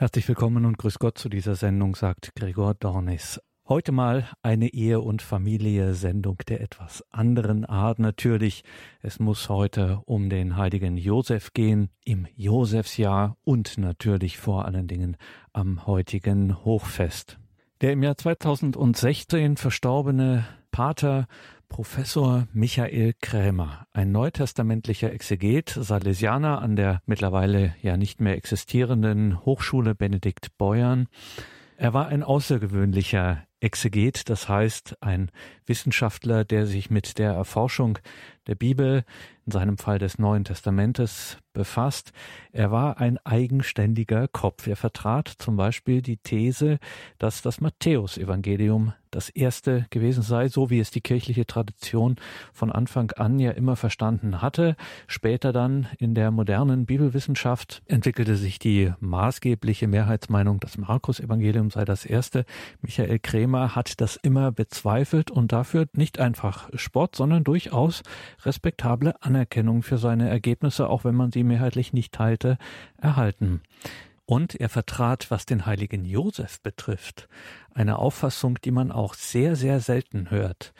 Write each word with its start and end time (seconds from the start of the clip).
Herzlich 0.00 0.28
willkommen 0.28 0.64
und 0.64 0.78
grüß 0.78 1.00
Gott 1.00 1.18
zu 1.18 1.28
dieser 1.28 1.56
Sendung, 1.56 1.96
sagt 1.96 2.30
Gregor 2.36 2.74
Dornis. 2.74 3.40
Heute 3.66 3.90
mal 3.90 4.28
eine 4.42 4.68
Ehe- 4.68 5.00
und 5.00 5.22
Familie-Sendung 5.22 6.36
der 6.46 6.60
etwas 6.60 7.02
anderen 7.10 7.64
Art 7.64 7.98
natürlich. 7.98 8.62
Es 9.02 9.18
muss 9.18 9.48
heute 9.48 10.00
um 10.04 10.30
den 10.30 10.56
heiligen 10.56 10.96
Josef 10.96 11.52
gehen, 11.52 11.90
im 12.04 12.28
Josefsjahr 12.36 13.38
und 13.42 13.76
natürlich 13.76 14.38
vor 14.38 14.66
allen 14.66 14.86
Dingen 14.86 15.16
am 15.52 15.84
heutigen 15.84 16.64
Hochfest. 16.64 17.40
Der 17.80 17.90
im 17.90 18.04
Jahr 18.04 18.16
2016 18.16 19.56
verstorbene 19.56 20.46
Pater 20.70 21.26
Professor 21.68 22.48
Michael 22.52 23.14
Krämer, 23.20 23.86
ein 23.92 24.10
neutestamentlicher 24.10 25.12
Exeget, 25.12 25.68
Salesianer 25.70 26.60
an 26.60 26.76
der 26.76 27.02
mittlerweile 27.06 27.74
ja 27.82 27.96
nicht 27.96 28.20
mehr 28.20 28.36
existierenden 28.36 29.44
Hochschule 29.44 29.94
Benedikt 29.94 30.56
Beuern. 30.58 31.08
Er 31.76 31.94
war 31.94 32.08
ein 32.08 32.24
außergewöhnlicher 32.24 33.44
Exeget, 33.60 34.28
das 34.28 34.48
heißt 34.48 35.02
ein 35.02 35.30
Wissenschaftler, 35.66 36.44
der 36.44 36.66
sich 36.66 36.90
mit 36.90 37.18
der 37.18 37.32
Erforschung 37.32 37.98
der 38.46 38.54
Bibel, 38.54 39.04
in 39.46 39.52
seinem 39.52 39.78
Fall 39.78 39.98
des 39.98 40.18
Neuen 40.18 40.44
Testamentes, 40.44 41.38
befasst. 41.52 42.12
Er 42.52 42.70
war 42.70 42.98
ein 42.98 43.18
eigenständiger 43.24 44.28
Kopf. 44.28 44.66
Er 44.66 44.76
vertrat 44.76 45.28
zum 45.28 45.56
Beispiel 45.56 46.02
die 46.02 46.16
These, 46.16 46.78
dass 47.18 47.42
das 47.42 47.60
Matthäusevangelium 47.60 48.92
das 49.10 49.28
erste 49.28 49.86
gewesen 49.90 50.22
sei, 50.22 50.48
so 50.48 50.70
wie 50.70 50.80
es 50.80 50.90
die 50.90 51.00
kirchliche 51.00 51.46
Tradition 51.46 52.16
von 52.52 52.72
Anfang 52.72 53.10
an 53.12 53.38
ja 53.38 53.50
immer 53.52 53.76
verstanden 53.76 54.42
hatte. 54.42 54.76
Später 55.06 55.52
dann 55.52 55.88
in 55.98 56.14
der 56.14 56.30
modernen 56.30 56.86
Bibelwissenschaft 56.86 57.82
entwickelte 57.86 58.36
sich 58.36 58.58
die 58.58 58.92
maßgebliche 59.00 59.86
Mehrheitsmeinung, 59.86 60.60
das 60.60 60.78
Markus-Evangelium 60.78 61.70
sei 61.70 61.84
das 61.84 62.04
erste. 62.04 62.44
Michael 62.82 63.18
Krämer 63.18 63.74
hat 63.74 64.00
das 64.00 64.16
immer 64.16 64.52
bezweifelt 64.52 65.30
und 65.30 65.52
dafür 65.52 65.86
nicht 65.92 66.18
einfach 66.18 66.68
Spott, 66.74 67.16
sondern 67.16 67.44
durchaus 67.44 68.02
respektable 68.44 69.22
Anerkennung 69.22 69.82
für 69.82 69.98
seine 69.98 70.28
Ergebnisse, 70.28 70.88
auch 70.88 71.04
wenn 71.04 71.14
man 71.14 71.32
sie 71.32 71.44
mehrheitlich 71.44 71.92
nicht 71.92 72.12
teilte, 72.12 72.58
erhalten. 73.00 73.62
Und 74.30 74.54
er 74.56 74.68
vertrat, 74.68 75.30
was 75.30 75.46
den 75.46 75.64
heiligen 75.64 76.04
Josef 76.04 76.60
betrifft, 76.60 77.30
eine 77.72 77.98
Auffassung, 77.98 78.58
die 78.62 78.70
man 78.70 78.92
auch 78.92 79.14
sehr, 79.14 79.56
sehr 79.56 79.80
selten 79.80 80.30
hört. 80.30 80.74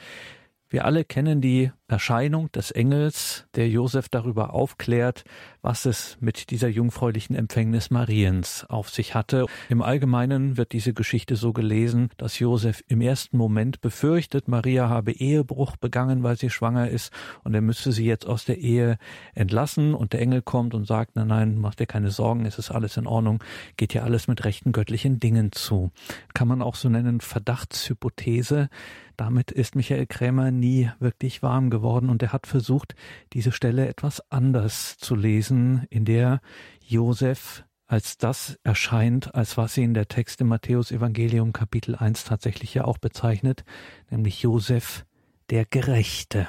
Wir 0.68 0.84
alle 0.84 1.02
kennen 1.02 1.41
die 1.41 1.72
Erscheinung 1.89 2.53
des 2.53 2.70
Engels, 2.70 3.47
der 3.55 3.69
Josef 3.69 4.11
darüber 4.11 4.53
aufklärt, 4.53 5.25
was 5.62 5.86
es 5.86 6.19
mit 6.20 6.50
dieser 6.50 6.69
jungfräulichen 6.69 7.34
Empfängnis 7.34 7.91
Mariens 7.91 8.67
auf 8.69 8.91
sich 8.91 9.14
hatte. 9.14 9.47
Im 9.70 9.81
Allgemeinen 9.81 10.59
wird 10.59 10.72
diese 10.72 10.92
Geschichte 10.92 11.34
so 11.34 11.55
gelesen, 11.55 12.11
dass 12.19 12.39
Josef 12.39 12.84
im 12.89 13.00
ersten 13.00 13.39
Moment 13.39 13.81
befürchtet, 13.81 14.48
Maria 14.48 14.91
habe 14.91 15.12
Ehebruch 15.12 15.77
begangen, 15.77 16.22
weil 16.22 16.36
sie 16.36 16.50
schwanger 16.50 16.91
ist 16.91 17.11
und 17.42 17.55
er 17.55 17.62
müsste 17.62 17.91
sie 17.91 18.05
jetzt 18.05 18.27
aus 18.27 18.44
der 18.44 18.59
Ehe 18.59 18.98
entlassen 19.34 19.94
und 19.94 20.12
der 20.12 20.20
Engel 20.20 20.42
kommt 20.42 20.75
und 20.75 20.86
sagt, 20.86 21.16
nein, 21.16 21.28
nein, 21.28 21.59
mach 21.59 21.75
dir 21.75 21.86
keine 21.86 22.11
Sorgen, 22.11 22.44
es 22.44 22.59
ist 22.59 22.70
alles 22.70 22.98
in 22.98 23.06
Ordnung, 23.06 23.42
geht 23.78 23.94
ja 23.94 24.03
alles 24.03 24.28
mit 24.28 24.44
rechten 24.44 24.72
göttlichen 24.72 25.20
Dingen 25.20 25.53
zu. 25.53 25.91
Kann 26.34 26.48
man 26.48 26.61
auch 26.61 26.75
so 26.75 26.91
nennen 26.91 27.22
Verdachtshypothese. 27.22 28.69
Damit 29.16 29.50
ist 29.50 29.75
Michael 29.75 30.06
Krämer 30.06 30.53
nie 30.53 30.92
wirklich 31.00 31.42
warm 31.42 31.70
geworden 31.70 31.77
und 31.82 32.22
er 32.22 32.32
hat 32.32 32.46
versucht, 32.46 32.94
diese 33.32 33.52
Stelle 33.52 33.88
etwas 33.88 34.22
anders 34.30 34.98
zu 34.98 35.14
lesen, 35.14 35.86
in 35.90 36.04
der 36.04 36.40
Josef 36.80 37.64
als 37.86 38.18
das 38.18 38.58
erscheint, 38.64 39.34
als 39.34 39.56
was 39.56 39.76
ihn 39.78 39.94
der 39.94 40.08
Text 40.08 40.40
im 40.42 40.48
Matthäus 40.48 40.92
Evangelium 40.92 41.52
Kapitel 41.52 41.94
1 41.94 42.24
tatsächlich 42.24 42.74
ja 42.74 42.84
auch 42.84 42.98
bezeichnet, 42.98 43.64
nämlich 44.10 44.42
Josef 44.42 45.06
der 45.48 45.64
Gerechte. 45.64 46.48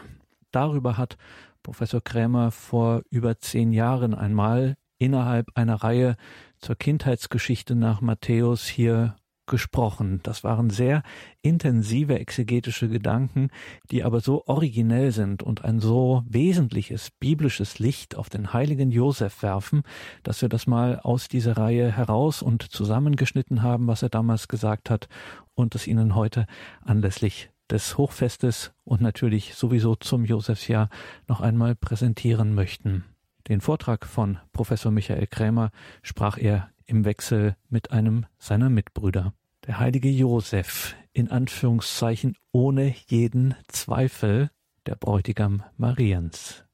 Darüber 0.52 0.98
hat 0.98 1.18
Professor 1.64 2.02
Krämer 2.02 2.52
vor 2.52 3.04
über 3.10 3.40
zehn 3.40 3.72
Jahren 3.72 4.14
einmal 4.14 4.76
innerhalb 4.98 5.48
einer 5.56 5.76
Reihe 5.76 6.18
zur 6.60 6.76
Kindheitsgeschichte 6.76 7.74
nach 7.74 8.02
Matthäus 8.02 8.68
hier 8.68 9.16
gesprochen. 9.50 10.22
Das 10.24 10.46
waren 10.46 10.70
sehr 10.70 11.04
intensive 11.42 12.18
exegetische 12.18 12.88
Gedanken, 12.88 13.50
die 13.92 14.06
aber 14.06 14.22
so 14.22 14.46
originell 14.46 15.12
sind 15.12 15.44
und 15.44 15.66
ein 15.66 15.82
so 15.82 16.24
wesentliches 16.30 17.12
biblisches 17.12 17.80
Licht 17.80 18.16
auf 18.16 18.30
den 18.30 18.54
heiligen 18.54 18.92
Josef 18.92 19.44
werfen, 19.44 19.84
dass 20.24 20.42
wir 20.42 20.48
das 20.48 20.68
mal 20.68 21.00
aus 21.00 21.28
dieser 21.28 21.58
Reihe 21.58 21.92
heraus 21.92 22.42
und 22.42 22.64
zusammengeschnitten 22.64 23.62
haben, 23.62 23.88
was 23.88 24.02
er 24.04 24.10
damals 24.10 24.48
gesagt 24.48 24.90
hat 24.90 25.10
und 25.54 25.76
es 25.76 25.88
Ihnen 25.88 26.16
heute 26.16 26.46
anlässlich 26.82 27.50
des 27.70 27.98
Hochfestes 27.98 28.72
und 28.84 29.02
natürlich 29.02 29.56
sowieso 29.56 29.96
zum 29.96 30.26
Josefsjahr 30.26 30.90
noch 31.28 31.42
einmal 31.42 31.76
präsentieren 31.76 32.56
möchten. 32.56 33.04
Den 33.48 33.62
Vortrag 33.62 34.06
von 34.06 34.38
Professor 34.54 34.92
Michael 34.92 35.28
Krämer 35.28 35.72
sprach 36.02 36.38
er 36.38 36.70
im 36.86 37.06
Wechsel 37.06 37.56
mit 37.70 37.92
einem 37.92 38.26
seiner 38.38 38.70
Mitbrüder. 38.70 39.34
Der 39.70 39.80
heilige 39.80 40.10
Josef, 40.10 40.96
in 41.14 41.30
Anführungszeichen 41.30 42.36
ohne 42.52 42.96
jeden 43.06 43.56
Zweifel, 43.68 44.50
der 44.88 44.96
Bräutigam 44.96 45.64
Mariens. 45.78 46.66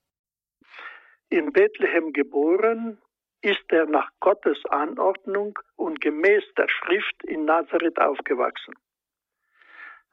In 1.28 1.52
Bethlehem 1.52 2.14
geboren, 2.14 2.98
ist 3.42 3.66
er 3.68 3.86
nach 3.88 4.12
Gottes 4.22 4.64
Anordnung 4.70 5.60
und 5.76 6.00
gemäß 6.00 6.46
der 6.58 6.70
Schrift 6.70 7.22
in 7.26 7.44
Nazareth 7.44 8.00
aufgewachsen. 8.00 8.76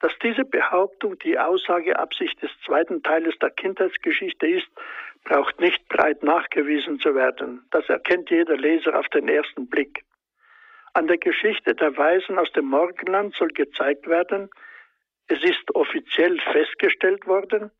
Dass 0.00 0.19
diese 0.20 0.44
Behauptung 0.44 1.16
die 1.20 1.38
Aussageabsicht 1.38 2.43
des 2.43 2.50
zweiten 2.66 3.04
Teiles 3.04 3.38
der 3.41 3.50
Kindheitsgeschichte 3.50 4.49
ist, 4.49 4.66
braucht 5.22 5.60
nicht 5.60 5.88
breit 5.88 6.25
nachgewiesen 6.25 6.99
zu 6.99 7.14
werden. 7.14 7.64
Das 7.70 7.88
erkennt 7.88 8.28
jeder 8.31 8.56
Leser 8.56 8.99
auf 8.99 9.09
den 9.10 9.28
ersten 9.28 9.69
Blick. 9.69 10.04
An 10.95 11.07
der 11.07 11.19
Geschichte 11.19 11.75
der 11.75 11.97
Weisen 11.97 12.39
aus 12.39 12.53
dem 12.53 12.67
Morgenland 12.67 13.35
soll 13.35 13.49
gezeigt 13.49 14.07
werden, 14.09 14.51
es 15.27 15.43
ist 15.43 15.75
offiziell 15.75 16.39
festgestellt 16.53 17.27
worden, 17.27 17.71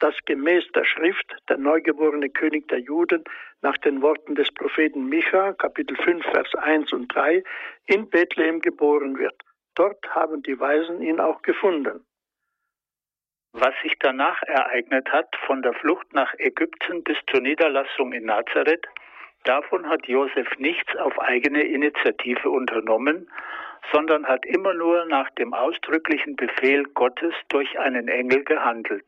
dass 0.00 0.16
gemäß 0.24 0.64
der 0.74 0.84
Schrift 0.84 1.36
der 1.48 1.58
neugeborene 1.58 2.30
König 2.30 2.66
der 2.68 2.80
Juden 2.80 3.22
nach 3.60 3.76
den 3.78 4.02
Worten 4.02 4.34
des 4.34 4.50
Propheten 4.52 5.08
Micha, 5.08 5.52
Kapitel 5.52 5.96
5, 5.96 6.24
Vers 6.24 6.54
1 6.56 6.92
und 6.92 7.14
3, 7.14 7.44
in 7.86 8.08
Bethlehem 8.08 8.60
geboren 8.60 9.18
wird. 9.18 9.40
Dort 9.76 10.04
haben 10.14 10.42
die 10.42 10.58
Weisen 10.58 11.02
ihn 11.02 11.20
auch 11.20 11.42
gefunden. 11.42 12.04
Was 13.52 13.74
sich 13.82 13.94
danach 14.00 14.42
ereignet 14.42 15.12
hat, 15.12 15.28
von 15.46 15.62
der 15.62 15.74
Flucht 15.74 16.12
nach 16.14 16.34
Ägypten 16.38 17.04
bis 17.04 17.18
zur 17.30 17.40
Niederlassung 17.40 18.12
in 18.12 18.24
Nazareth, 18.24 18.86
Davon 19.44 19.88
hat 19.88 20.06
Josef 20.06 20.58
nichts 20.58 20.94
auf 20.96 21.18
eigene 21.18 21.62
Initiative 21.62 22.50
unternommen, 22.50 23.30
sondern 23.92 24.26
hat 24.26 24.44
immer 24.44 24.74
nur 24.74 25.06
nach 25.06 25.30
dem 25.30 25.54
ausdrücklichen 25.54 26.36
Befehl 26.36 26.84
Gottes 26.94 27.34
durch 27.48 27.78
einen 27.78 28.08
Engel 28.08 28.44
gehandelt. 28.44 29.06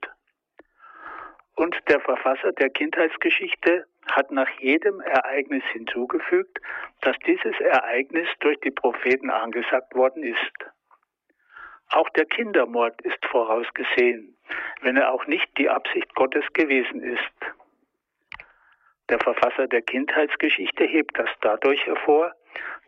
Und 1.54 1.76
der 1.88 2.00
Verfasser 2.00 2.52
der 2.52 2.70
Kindheitsgeschichte 2.70 3.86
hat 4.10 4.30
nach 4.30 4.48
jedem 4.58 5.00
Ereignis 5.00 5.62
hinzugefügt, 5.72 6.58
dass 7.02 7.16
dieses 7.26 7.58
Ereignis 7.60 8.28
durch 8.40 8.58
die 8.60 8.70
Propheten 8.70 9.30
angesagt 9.30 9.94
worden 9.94 10.22
ist. 10.22 10.52
Auch 11.90 12.08
der 12.10 12.24
Kindermord 12.24 13.00
ist 13.02 13.24
vorausgesehen, 13.26 14.36
wenn 14.80 14.96
er 14.96 15.12
auch 15.12 15.26
nicht 15.26 15.46
die 15.58 15.68
Absicht 15.68 16.14
Gottes 16.14 16.44
gewesen 16.54 17.02
ist. 17.02 17.61
Der 19.08 19.18
Verfasser 19.18 19.66
der 19.68 19.82
Kindheitsgeschichte 19.82 20.84
hebt 20.84 21.18
das 21.18 21.28
dadurch 21.40 21.84
hervor, 21.86 22.32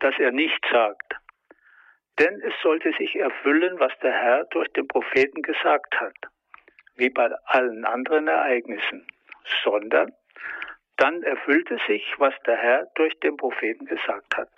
dass 0.00 0.14
er 0.18 0.30
nicht 0.30 0.64
sagt, 0.70 1.14
denn 2.18 2.40
es 2.42 2.54
sollte 2.62 2.92
sich 2.92 3.16
erfüllen, 3.16 3.78
was 3.80 3.92
der 4.02 4.12
Herr 4.12 4.44
durch 4.50 4.68
den 4.72 4.86
Propheten 4.86 5.42
gesagt 5.42 6.00
hat, 6.00 6.16
wie 6.96 7.10
bei 7.10 7.30
allen 7.46 7.84
anderen 7.84 8.28
Ereignissen, 8.28 9.06
sondern 9.64 10.12
dann 10.96 11.22
erfüllte 11.24 11.78
sich, 11.88 12.04
was 12.18 12.34
der 12.46 12.56
Herr 12.56 12.86
durch 12.94 13.18
den 13.20 13.36
Propheten 13.36 13.86
gesagt 13.86 14.36
hat. 14.36 14.50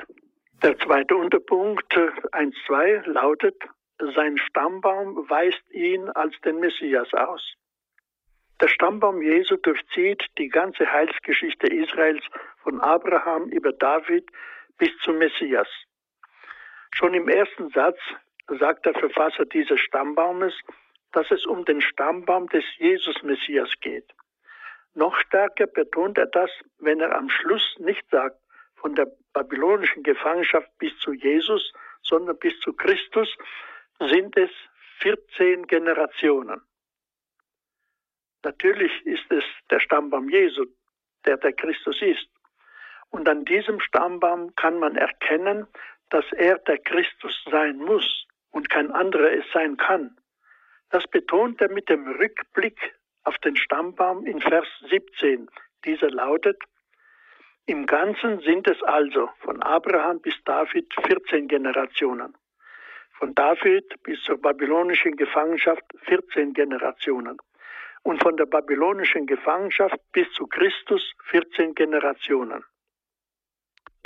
Der 0.62 0.76
zweite 0.78 1.16
Unterpunkt 1.16 1.92
1.2 1.94 3.08
lautet, 3.10 3.56
sein 3.98 4.36
Stammbaum 4.36 5.28
weist 5.30 5.62
ihn 5.70 6.10
als 6.10 6.38
den 6.42 6.60
Messias 6.60 7.12
aus. 7.14 7.54
Der 8.60 8.68
Stammbaum 8.68 9.20
Jesu 9.20 9.56
durchzieht 9.56 10.24
die 10.38 10.48
ganze 10.48 10.90
Heilsgeschichte 10.90 11.66
Israels 11.66 12.24
von 12.62 12.80
Abraham 12.80 13.50
über 13.50 13.72
David 13.72 14.30
bis 14.78 14.88
zum 15.04 15.18
Messias. 15.18 15.68
Schon 16.92 17.12
im 17.12 17.28
ersten 17.28 17.68
Satz 17.70 17.98
sagt 18.58 18.86
der 18.86 18.94
Verfasser 18.94 19.44
dieses 19.44 19.78
Stammbaumes, 19.80 20.54
dass 21.12 21.30
es 21.30 21.44
um 21.44 21.66
den 21.66 21.82
Stammbaum 21.82 22.48
des 22.48 22.64
Jesus-Messias 22.78 23.70
geht. 23.82 24.10
Noch 24.94 25.14
stärker 25.18 25.66
betont 25.66 26.16
er 26.16 26.26
das, 26.26 26.50
wenn 26.78 27.00
er 27.00 27.14
am 27.14 27.28
Schluss 27.28 27.76
nicht 27.78 28.08
sagt, 28.10 28.38
von 28.76 28.94
der 28.94 29.08
babylonischen 29.34 30.02
Gefangenschaft 30.02 30.70
bis 30.78 30.96
zu 31.00 31.12
Jesus, 31.12 31.72
sondern 32.02 32.38
bis 32.38 32.58
zu 32.60 32.72
Christus 32.72 33.28
sind 33.98 34.34
es 34.38 34.50
14 35.00 35.66
Generationen. 35.66 36.62
Natürlich 38.42 38.92
ist 39.04 39.30
es 39.30 39.44
der 39.70 39.80
Stammbaum 39.80 40.28
Jesu, 40.28 40.66
der 41.24 41.36
der 41.36 41.52
Christus 41.52 42.00
ist. 42.02 42.28
Und 43.10 43.28
an 43.28 43.44
diesem 43.44 43.80
Stammbaum 43.80 44.54
kann 44.56 44.78
man 44.78 44.96
erkennen, 44.96 45.66
dass 46.10 46.24
er 46.32 46.58
der 46.58 46.78
Christus 46.78 47.44
sein 47.50 47.78
muss 47.78 48.26
und 48.50 48.70
kein 48.70 48.90
anderer 48.92 49.32
es 49.32 49.44
sein 49.52 49.76
kann. 49.76 50.16
Das 50.90 51.06
betont 51.08 51.60
er 51.60 51.70
mit 51.70 51.88
dem 51.88 52.06
Rückblick 52.06 52.94
auf 53.24 53.36
den 53.38 53.56
Stammbaum 53.56 54.24
in 54.24 54.40
Vers 54.40 54.66
17. 54.88 55.48
Dieser 55.84 56.10
lautet, 56.10 56.62
im 57.66 57.86
Ganzen 57.86 58.40
sind 58.40 58.68
es 58.68 58.80
also 58.84 59.28
von 59.40 59.60
Abraham 59.62 60.20
bis 60.20 60.34
David 60.44 60.86
14 61.04 61.48
Generationen. 61.48 62.36
Von 63.18 63.34
David 63.34 64.00
bis 64.04 64.22
zur 64.22 64.40
babylonischen 64.40 65.16
Gefangenschaft 65.16 65.82
14 66.04 66.52
Generationen. 66.52 67.38
Und 68.06 68.22
von 68.22 68.36
der 68.36 68.46
babylonischen 68.46 69.26
Gefangenschaft 69.26 69.98
bis 70.12 70.30
zu 70.30 70.46
Christus 70.46 71.02
14 71.30 71.74
Generationen. 71.74 72.62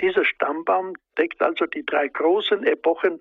Dieser 0.00 0.24
Stammbaum 0.24 0.94
deckt 1.18 1.42
also 1.42 1.66
die 1.66 1.84
drei 1.84 2.08
großen 2.08 2.64
Epochen 2.64 3.20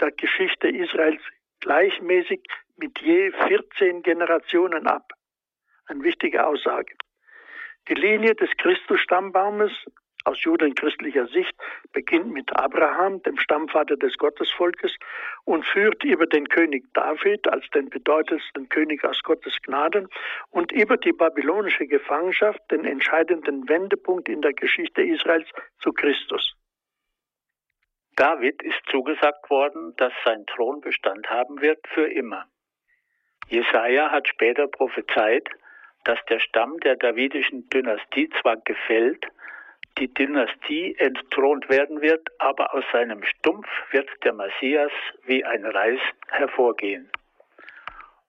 der 0.00 0.10
Geschichte 0.10 0.66
Israels 0.66 1.22
gleichmäßig 1.60 2.40
mit 2.76 2.98
je 3.00 3.30
14 3.30 4.02
Generationen 4.02 4.88
ab. 4.88 5.12
Eine 5.86 6.02
wichtige 6.02 6.44
Aussage. 6.44 6.92
Die 7.88 7.94
Linie 7.94 8.34
des 8.34 8.50
Christus-Stammbaumes 8.56 9.70
aus 10.24 10.42
judenchristlicher 10.42 11.26
Sicht 11.28 11.54
beginnt 11.92 12.32
mit 12.32 12.54
Abraham, 12.56 13.22
dem 13.22 13.38
Stammvater 13.38 13.96
des 13.96 14.16
Gottesvolkes, 14.18 14.96
und 15.44 15.64
führt 15.66 16.04
über 16.04 16.26
den 16.26 16.48
König 16.48 16.84
David 16.94 17.48
als 17.48 17.68
den 17.70 17.88
bedeutendsten 17.90 18.68
König 18.68 19.04
aus 19.04 19.22
Gottes 19.22 19.56
Gnaden 19.62 20.08
und 20.50 20.72
über 20.72 20.96
die 20.96 21.12
babylonische 21.12 21.86
Gefangenschaft 21.86 22.60
den 22.70 22.84
entscheidenden 22.84 23.68
Wendepunkt 23.68 24.28
in 24.28 24.42
der 24.42 24.52
Geschichte 24.52 25.02
Israels 25.02 25.48
zu 25.80 25.92
Christus. 25.92 26.54
David 28.16 28.62
ist 28.62 28.80
zugesagt 28.90 29.48
worden, 29.48 29.94
dass 29.96 30.12
sein 30.24 30.44
Thron 30.46 30.80
Bestand 30.80 31.30
haben 31.30 31.60
wird 31.62 31.86
für 31.88 32.06
immer. 32.06 32.44
Jesaja 33.48 34.10
hat 34.10 34.28
später 34.28 34.68
prophezeit, 34.68 35.48
dass 36.04 36.18
der 36.28 36.38
Stamm 36.38 36.78
der 36.80 36.96
davidischen 36.96 37.68
Dynastie 37.70 38.28
zwar 38.40 38.56
gefällt, 38.58 39.26
die 39.98 40.12
Dynastie 40.12 40.96
entthront 40.98 41.68
werden 41.68 42.00
wird, 42.00 42.28
aber 42.38 42.74
aus 42.74 42.84
seinem 42.92 43.22
Stumpf 43.24 43.66
wird 43.90 44.08
der 44.24 44.32
Messias 44.32 44.92
wie 45.24 45.44
ein 45.44 45.64
Reis 45.66 46.00
hervorgehen. 46.28 47.10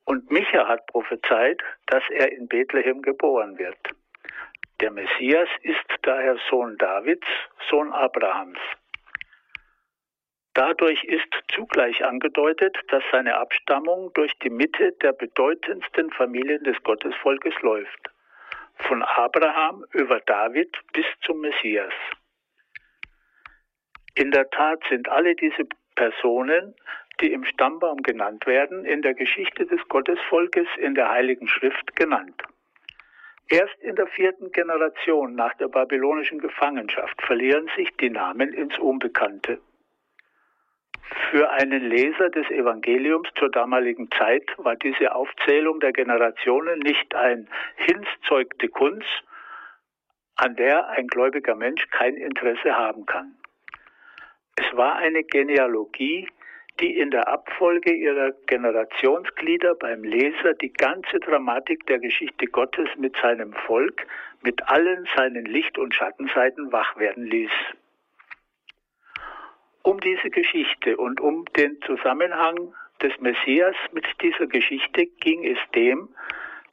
Und 0.06 0.30
Micha 0.32 0.68
hat 0.68 0.86
prophezeit, 0.88 1.62
dass 1.88 2.04
er 2.10 2.32
in 2.32 2.48
Bethlehem 2.48 3.02
geboren 3.02 3.58
wird. 3.58 3.78
Der 4.82 4.92
Messias 4.92 5.48
ist 5.62 5.86
daher 6.02 6.38
Sohn 6.50 6.78
Davids, 6.78 7.28
Sohn 7.70 7.94
Abrahams. 7.94 8.58
Dadurch 10.54 11.04
ist 11.06 11.32
zugleich 11.56 12.04
angedeutet, 12.04 12.76
dass 12.90 13.04
seine 13.12 13.38
Abstammung 13.38 14.12
durch 14.16 14.34
die 14.40 14.50
Mitte 14.50 14.92
der 15.02 15.14
bedeutendsten 15.14 16.12
Familien 16.12 16.64
des 16.64 16.82
Gottesvolkes 16.84 17.54
läuft, 17.62 18.10
von 18.84 19.04
Abraham 19.04 19.86
über 19.92 20.20
David 20.22 20.76
bis 20.94 21.06
zum 21.22 21.42
Messias. 21.42 21.94
In 24.16 24.32
der 24.32 24.50
Tat 24.50 24.82
sind 24.90 25.08
alle 25.10 25.36
diese 25.36 25.64
Personen, 25.96 26.76
die 27.22 27.32
im 27.32 27.46
Stammbaum 27.46 28.02
genannt 28.02 28.46
werden, 28.46 28.86
in 28.86 29.02
der 29.02 29.14
Geschichte 29.14 29.66
des 29.66 29.80
Gottesvolkes 29.88 30.68
in 30.78 30.96
der 30.96 31.10
Heiligen 31.10 31.48
Schrift 31.48 31.96
genannt. 31.96 32.42
Erst 33.50 33.78
in 33.82 33.96
der 33.96 34.08
vierten 34.08 34.52
Generation 34.52 35.36
nach 35.36 35.54
der 35.56 35.68
babylonischen 35.68 36.40
Gefangenschaft 36.40 37.22
verlieren 37.22 37.70
sich 37.76 37.90
die 37.98 38.10
Namen 38.10 38.54
ins 38.54 38.78
Unbekannte. 38.80 39.60
Für 41.30 41.50
einen 41.52 41.90
Leser 41.90 42.30
des 42.30 42.50
Evangeliums 42.50 43.30
zur 43.40 43.50
damaligen 43.50 44.10
Zeit 44.12 44.44
war 44.58 44.76
diese 44.76 45.16
Aufzählung 45.16 45.80
der 45.80 45.94
Generationen 45.94 46.80
nicht 46.80 47.16
ein 47.16 47.48
hinzeugte 47.76 48.68
Kunst, 48.68 49.24
an 50.36 50.56
der 50.56 50.90
ein 50.90 51.08
gläubiger 51.08 51.56
Mensch 51.56 51.88
kein 51.90 52.16
Interesse 52.16 52.76
haben 52.76 53.06
kann. 53.06 53.36
Es 54.56 54.76
war 54.76 54.96
eine 54.98 55.24
Genealogie, 55.24 56.28
die 56.80 56.98
in 56.98 57.12
der 57.12 57.28
Abfolge 57.28 57.94
ihrer 57.94 58.32
Generationsglieder 58.48 59.76
beim 59.76 60.04
Leser 60.04 60.54
die 60.56 60.74
ganze 60.74 61.20
Dramatik 61.20 61.86
der 61.88 62.00
Geschichte 62.00 62.48
Gottes 62.48 62.90
mit 62.98 63.16
seinem 63.18 63.54
Volk, 63.54 64.06
mit 64.42 64.68
allen 64.68 65.08
seinen 65.16 65.46
Licht- 65.46 65.78
und 65.78 65.94
Schattenseiten 65.94 66.72
wach 66.72 66.98
werden 66.98 67.26
ließ. 67.26 67.52
Um 69.84 70.00
diese 70.00 70.30
Geschichte 70.30 70.98
und 70.98 71.20
um 71.20 71.46
den 71.58 71.82
Zusammenhang 71.82 72.74
des 73.02 73.20
Messias 73.20 73.76
mit 73.92 74.06
dieser 74.22 74.48
Geschichte 74.48 75.08
ging 75.08 75.44
es 75.44 75.58
dem, 75.74 76.10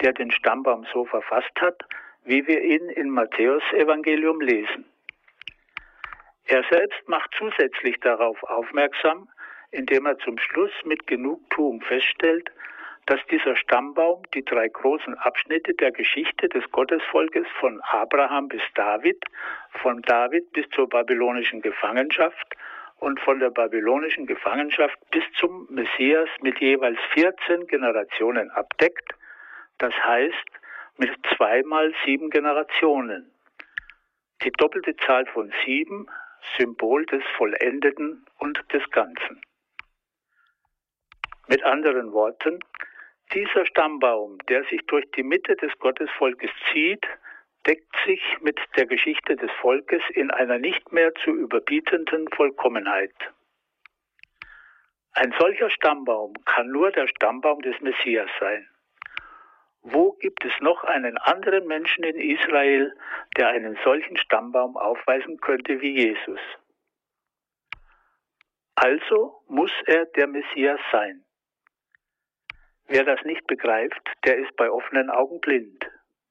der 0.03 0.13
den 0.13 0.31
Stammbaum 0.31 0.87
so 0.93 1.07
verfasst 1.07 1.61
hat, 1.61 1.83
wie 2.25 2.47
wir 2.47 2.63
ihn 2.63 2.91
in 2.91 3.09
Matthäus 3.09 3.63
Evangelium 3.73 4.41
lesen. 4.41 4.85
Er 6.45 6.63
selbst 6.71 7.09
macht 7.09 7.31
zusätzlich 7.39 7.99
darauf 8.01 8.43
aufmerksam, 8.45 9.29
indem 9.71 10.07
er 10.07 10.19
zum 10.19 10.39
Schluss 10.39 10.73
mit 10.85 11.07
Genugtuung 11.07 11.81
feststellt, 11.83 12.51
dass 13.07 13.21
dieser 13.31 13.57
Stammbaum 13.57 14.23
die 14.35 14.45
drei 14.45 14.69
großen 14.69 15.15
Abschnitte 15.15 15.73
der 15.75 15.93
Geschichte 15.93 16.49
des 16.51 16.71
Gottesvolkes 16.73 17.47
von 17.59 17.81
Abraham 17.81 18.49
bis 18.49 18.63
David, 18.75 19.25
von 19.81 20.03
David 20.03 20.53
bis 20.53 20.69
zur 20.71 20.89
babylonischen 20.91 21.63
Gefangenschaft 21.63 22.55
und 22.99 23.21
von 23.21 23.39
der 23.39 23.51
babylonischen 23.51 24.27
Gefangenschaft 24.27 24.99
bis 25.11 25.25
zum 25.39 25.67
Messias 25.71 26.29
mit 26.41 26.59
jeweils 26.61 26.99
14 27.15 27.67
Generationen 27.67 28.51
abdeckt, 28.51 29.15
das 29.79 29.95
heißt 29.95 30.51
mit 30.97 31.11
zweimal 31.37 31.95
sieben 32.05 32.31
Generationen. 32.31 33.31
Die 34.43 34.51
doppelte 34.51 34.97
Zahl 34.97 35.27
von 35.27 35.53
sieben, 35.65 36.09
Symbol 36.57 37.07
des 37.07 37.23
Vollendeten 37.37 38.27
und 38.39 38.65
des 38.73 38.89
Ganzen. 38.91 39.41
Mit 41.47 41.63
anderen 41.65 42.13
Worten, 42.13 42.61
dieser 43.33 43.67
Stammbaum, 43.67 44.39
der 44.49 44.65
sich 44.65 44.85
durch 44.87 45.11
die 45.13 45.23
Mitte 45.23 45.57
des 45.57 45.77
Gottesvolkes 45.79 46.51
zieht, 46.73 47.07
deckt 47.69 47.95
sich 48.07 48.23
mit 48.41 48.59
der 48.77 48.87
Geschichte 48.87 49.37
des 49.37 49.51
Volkes 49.61 50.03
in 50.15 50.31
einer 50.31 50.59
nicht 50.59 50.91
mehr 50.91 51.15
zu 51.17 51.31
überbietenden 51.31 52.27
Vollkommenheit. 52.35 53.15
Ein 55.13 55.35
solcher 55.39 55.69
Stammbaum 55.69 56.33
kann 56.47 56.69
nur 56.69 56.91
der 56.93 57.09
Stammbaum 57.09 57.61
des 57.61 57.79
Messias 57.81 58.31
sein. 58.41 58.67
Wo 59.83 60.13
gibt 60.13 60.45
es 60.47 60.53
noch 60.61 60.83
einen 60.85 61.19
anderen 61.19 61.67
Menschen 61.67 62.05
in 62.05 62.17
Israel, 62.17 62.97
der 63.37 63.49
einen 63.49 63.79
solchen 63.85 64.17
Stammbaum 64.17 64.79
aufweisen 64.79 65.39
könnte 65.39 65.83
wie 65.83 65.95
Jesus? 65.95 66.41
Also 68.77 69.43
muss 69.47 69.73
er 69.87 70.07
der 70.07 70.27
Messias 70.27 70.81
sein. 70.91 71.23
Wer 72.87 73.05
das 73.05 73.23
nicht 73.25 73.47
begreift, 73.47 74.09
der 74.25 74.39
ist 74.39 74.57
bei 74.57 74.71
offenen 74.71 75.11
Augen 75.11 75.41
blind 75.41 75.88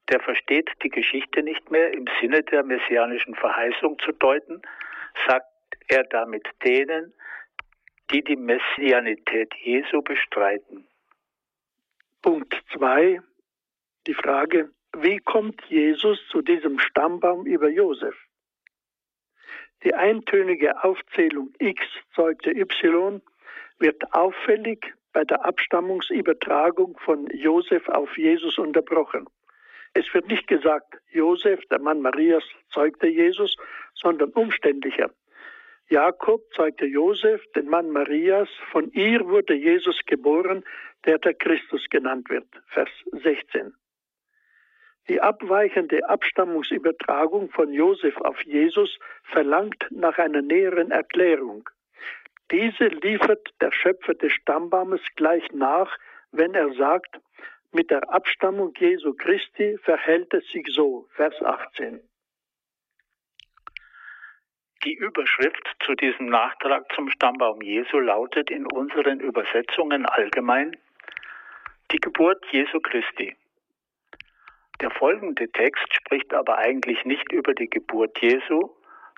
der 0.09 0.19
versteht 0.19 0.69
die 0.83 0.89
Geschichte 0.89 1.43
nicht 1.43 1.69
mehr 1.69 1.91
im 1.93 2.05
Sinne 2.19 2.43
der 2.43 2.63
messianischen 2.63 3.35
Verheißung 3.35 3.99
zu 3.99 4.11
deuten, 4.13 4.61
sagt 5.27 5.47
er 5.87 6.03
damit 6.05 6.47
denen, 6.63 7.13
die 8.11 8.23
die 8.23 8.37
Messianität 8.37 9.53
Jesu 9.55 10.01
bestreiten. 10.01 10.87
Punkt 12.21 12.55
2. 12.73 13.19
Die 14.07 14.13
Frage, 14.13 14.71
wie 14.95 15.17
kommt 15.19 15.61
Jesus 15.65 16.19
zu 16.29 16.41
diesem 16.41 16.79
Stammbaum 16.79 17.45
über 17.45 17.69
Josef? 17.69 18.15
Die 19.83 19.93
eintönige 19.93 20.83
Aufzählung 20.83 21.53
X 21.59 21.81
zeugte 22.15 22.51
Y 22.51 23.21
wird 23.79 24.13
auffällig 24.13 24.93
bei 25.13 25.23
der 25.23 25.45
Abstammungsübertragung 25.45 26.97
von 26.99 27.27
Josef 27.27 27.87
auf 27.89 28.17
Jesus 28.17 28.57
unterbrochen. 28.57 29.27
Es 29.97 30.13
wird 30.13 30.27
nicht 30.27 30.45
gesagt, 30.47 30.99
Josef, 31.09 31.59
der 31.71 31.79
Mann 31.79 32.01
Marias, 32.01 32.43
zeugte 32.71 33.07
Jesus, 33.07 33.57
sondern 33.95 34.29
umständlicher. 34.29 35.09
Jakob 35.89 36.41
zeugte 36.53 36.85
Josef, 36.85 37.41
den 37.55 37.67
Mann 37.67 37.89
Marias, 37.89 38.47
von 38.71 38.91
ihr 38.91 39.27
wurde 39.27 39.55
Jesus 39.55 39.99
geboren, 40.05 40.63
der 41.05 41.17
der 41.17 41.33
Christus 41.33 41.83
genannt 41.89 42.29
wird. 42.29 42.45
Vers 42.67 42.89
16. 43.11 43.73
Die 45.09 45.19
abweichende 45.19 46.07
Abstammungsübertragung 46.07 47.49
von 47.49 47.73
Josef 47.73 48.17
auf 48.17 48.39
Jesus 48.43 48.99
verlangt 49.23 49.87
nach 49.89 50.19
einer 50.19 50.43
näheren 50.43 50.91
Erklärung. 50.91 51.67
Diese 52.51 52.85
liefert 52.85 53.49
der 53.61 53.71
Schöpfer 53.71 54.13
des 54.13 54.31
Stammbaumes 54.33 55.01
gleich 55.15 55.51
nach, 55.53 55.97
wenn 56.31 56.53
er 56.53 56.71
sagt, 56.75 57.19
mit 57.71 57.89
der 57.91 58.09
Abstammung 58.09 58.73
Jesu 58.77 59.13
Christi 59.13 59.77
verhält 59.83 60.33
es 60.33 60.47
sich 60.51 60.67
so, 60.69 61.07
Vers 61.15 61.35
18. 61.41 62.01
Die 64.83 64.93
Überschrift 64.93 65.75
zu 65.85 65.95
diesem 65.95 66.27
Nachtrag 66.27 66.91
zum 66.93 67.09
Stammbaum 67.09 67.61
Jesu 67.61 67.99
lautet 67.99 68.49
in 68.49 68.65
unseren 68.65 69.19
Übersetzungen 69.19 70.05
allgemein 70.05 70.77
die 71.91 71.97
Geburt 71.97 72.45
Jesu 72.51 72.79
Christi. 72.79 73.35
Der 74.79 74.91
folgende 74.91 75.49
Text 75.51 75.93
spricht 75.93 76.33
aber 76.33 76.57
eigentlich 76.59 77.03
nicht 77.05 77.31
über 77.31 77.53
die 77.53 77.69
Geburt 77.69 78.21
Jesu, 78.21 78.76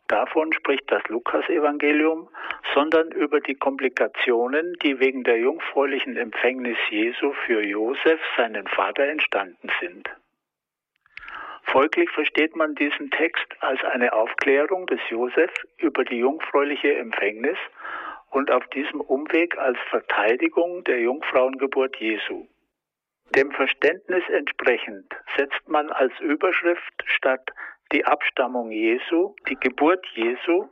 davon 0.09 0.51
spricht 0.53 0.91
das 0.91 1.01
Lukasevangelium, 1.07 2.29
sondern 2.73 3.11
über 3.11 3.39
die 3.39 3.55
Komplikationen, 3.55 4.73
die 4.83 4.99
wegen 4.99 5.23
der 5.23 5.37
jungfräulichen 5.37 6.17
Empfängnis 6.17 6.77
Jesu 6.89 7.31
für 7.45 7.61
Josef, 7.61 8.19
seinen 8.35 8.67
Vater, 8.67 9.03
entstanden 9.03 9.69
sind. 9.79 10.09
Folglich 11.63 12.09
versteht 12.09 12.55
man 12.55 12.75
diesen 12.75 13.11
Text 13.11 13.45
als 13.59 13.83
eine 13.83 14.13
Aufklärung 14.13 14.87
des 14.87 14.99
Josef 15.09 15.51
über 15.77 16.03
die 16.03 16.17
jungfräuliche 16.17 16.95
Empfängnis 16.95 17.57
und 18.31 18.51
auf 18.51 18.65
diesem 18.67 19.01
Umweg 19.01 19.57
als 19.57 19.77
Verteidigung 19.89 20.83
der 20.83 20.99
Jungfrauengeburt 20.99 21.95
Jesu. 21.97 22.47
Dem 23.35 23.51
Verständnis 23.51 24.23
entsprechend 24.29 25.13
setzt 25.37 25.67
man 25.67 25.91
als 25.91 26.11
Überschrift 26.19 27.03
statt 27.05 27.51
die 27.91 28.05
Abstammung 28.05 28.71
Jesu, 28.71 29.35
die 29.47 29.55
Geburt 29.55 30.05
Jesu 30.13 30.67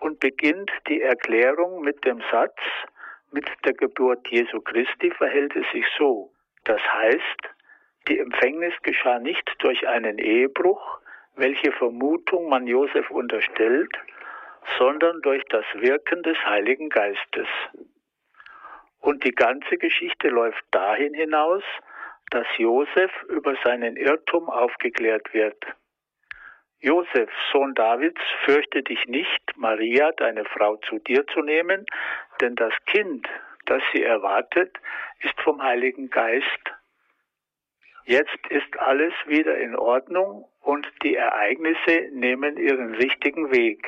und 0.00 0.20
beginnt 0.20 0.70
die 0.88 1.02
Erklärung 1.02 1.82
mit 1.82 2.04
dem 2.04 2.22
Satz, 2.30 2.58
mit 3.32 3.46
der 3.64 3.74
Geburt 3.74 4.26
Jesu 4.28 4.60
Christi 4.60 5.10
verhält 5.10 5.54
es 5.56 5.70
sich 5.72 5.84
so. 5.98 6.30
Das 6.64 6.80
heißt, 6.80 7.54
die 8.08 8.18
Empfängnis 8.18 8.74
geschah 8.82 9.18
nicht 9.18 9.50
durch 9.58 9.86
einen 9.88 10.18
Ehebruch, 10.18 11.00
welche 11.36 11.72
Vermutung 11.72 12.48
man 12.48 12.66
Josef 12.66 13.10
unterstellt, 13.10 13.92
sondern 14.78 15.20
durch 15.22 15.42
das 15.50 15.64
Wirken 15.74 16.22
des 16.22 16.38
Heiligen 16.46 16.88
Geistes. 16.88 17.48
Und 19.00 19.24
die 19.24 19.32
ganze 19.34 19.76
Geschichte 19.76 20.28
läuft 20.28 20.64
dahin 20.70 21.12
hinaus, 21.12 21.62
dass 22.30 22.46
Josef 22.56 23.10
über 23.28 23.54
seinen 23.64 23.96
Irrtum 23.96 24.48
aufgeklärt 24.48 25.34
wird. 25.34 25.62
Josef, 26.84 27.30
Sohn 27.50 27.74
Davids, 27.74 28.20
fürchte 28.44 28.82
dich 28.82 29.06
nicht, 29.06 29.56
Maria, 29.56 30.12
deine 30.12 30.44
Frau, 30.44 30.76
zu 30.88 30.98
dir 30.98 31.26
zu 31.28 31.40
nehmen, 31.40 31.86
denn 32.40 32.54
das 32.56 32.74
Kind, 32.86 33.26
das 33.66 33.82
sie 33.92 34.02
erwartet, 34.02 34.76
ist 35.20 35.40
vom 35.40 35.62
Heiligen 35.62 36.10
Geist 36.10 36.74
Jetzt 38.06 38.46
ist 38.50 38.78
alles 38.78 39.14
wieder 39.26 39.56
in 39.56 39.74
Ordnung 39.74 40.46
und 40.60 40.86
die 41.02 41.14
Ereignisse 41.14 42.10
nehmen 42.12 42.58
ihren 42.58 42.94
richtigen 42.94 43.50
Weg. 43.50 43.86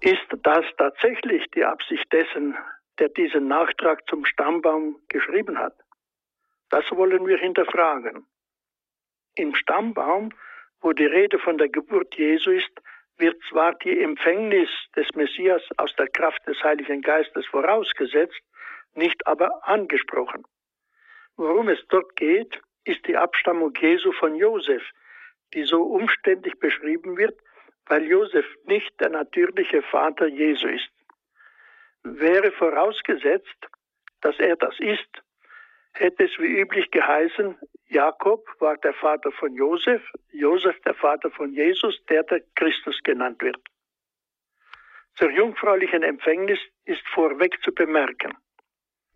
Ist 0.00 0.26
das 0.42 0.66
tatsächlich 0.76 1.50
die 1.52 1.64
Absicht 1.64 2.12
dessen, 2.12 2.58
der 2.98 3.08
diesen 3.08 3.48
Nachtrag 3.48 4.06
zum 4.06 4.26
Stammbaum 4.26 5.00
geschrieben 5.08 5.58
hat? 5.58 5.74
Das 6.68 6.84
wollen 6.90 7.26
wir 7.26 7.38
hinterfragen. 7.38 8.26
Im 9.34 9.54
Stammbaum, 9.54 10.28
wo 10.84 10.92
die 10.92 11.06
Rede 11.06 11.38
von 11.38 11.56
der 11.56 11.70
Geburt 11.70 12.14
Jesu 12.14 12.50
ist, 12.50 12.70
wird 13.16 13.40
zwar 13.48 13.74
die 13.76 14.02
Empfängnis 14.02 14.68
des 14.94 15.08
Messias 15.14 15.62
aus 15.78 15.96
der 15.96 16.08
Kraft 16.08 16.46
des 16.46 16.62
Heiligen 16.62 17.00
Geistes 17.00 17.46
vorausgesetzt, 17.46 18.42
nicht 18.92 19.26
aber 19.26 19.66
angesprochen. 19.66 20.44
Worum 21.36 21.70
es 21.70 21.78
dort 21.88 22.14
geht, 22.16 22.60
ist 22.84 23.06
die 23.06 23.16
Abstammung 23.16 23.72
Jesu 23.80 24.12
von 24.12 24.34
Josef, 24.34 24.82
die 25.54 25.62
so 25.62 25.84
umständlich 25.84 26.58
beschrieben 26.58 27.16
wird, 27.16 27.40
weil 27.86 28.04
Josef 28.04 28.44
nicht 28.64 28.92
der 29.00 29.08
natürliche 29.08 29.80
Vater 29.84 30.26
Jesu 30.26 30.68
ist. 30.68 30.90
Wäre 32.02 32.52
vorausgesetzt, 32.52 33.58
dass 34.20 34.38
er 34.38 34.56
das 34.56 34.78
ist, 34.80 35.08
hätte 35.94 36.24
es 36.24 36.38
wie 36.38 36.60
üblich 36.60 36.90
geheißen, 36.90 37.56
Jakob 37.88 38.46
war 38.60 38.76
der 38.78 38.94
Vater 38.94 39.30
von 39.32 39.54
Josef, 39.54 40.02
Josef 40.32 40.80
der 40.82 40.94
Vater 40.94 41.30
von 41.30 41.52
Jesus, 41.52 42.02
der 42.06 42.22
der 42.24 42.40
Christus 42.54 42.98
genannt 43.02 43.42
wird. 43.42 43.58
Zur 45.16 45.30
jungfräulichen 45.30 46.02
Empfängnis 46.02 46.58
ist 46.86 47.06
vorweg 47.08 47.56
zu 47.62 47.72
bemerken. 47.72 48.36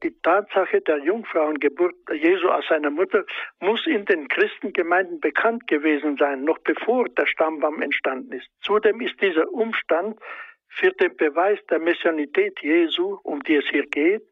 Die 0.04 0.14
Tatsache 0.22 0.80
der 0.82 0.98
Jungfrauengeburt 0.98 1.96
Jesu 2.12 2.48
aus 2.48 2.64
seiner 2.68 2.90
Mutter 2.90 3.25
muss 3.58 3.84
in 3.84 4.04
den 4.04 4.28
Christengemeinden 4.28 5.18
bekannt 5.18 5.66
gewesen 5.66 6.16
sein, 6.16 6.44
noch 6.44 6.58
bevor 6.58 7.08
der 7.08 7.26
Stammbaum 7.26 7.82
entstanden 7.82 8.32
ist. 8.32 8.46
Zudem 8.60 9.00
ist 9.00 9.20
dieser 9.20 9.50
Umstand 9.50 10.20
für 10.68 10.92
den 10.92 11.16
Beweis 11.16 11.58
der 11.68 11.80
Messianität 11.80 12.60
Jesu, 12.60 13.18
um 13.25 13.42
die 13.42 13.56
es 13.56 13.66
hier 13.70 13.87
geht, 13.87 14.22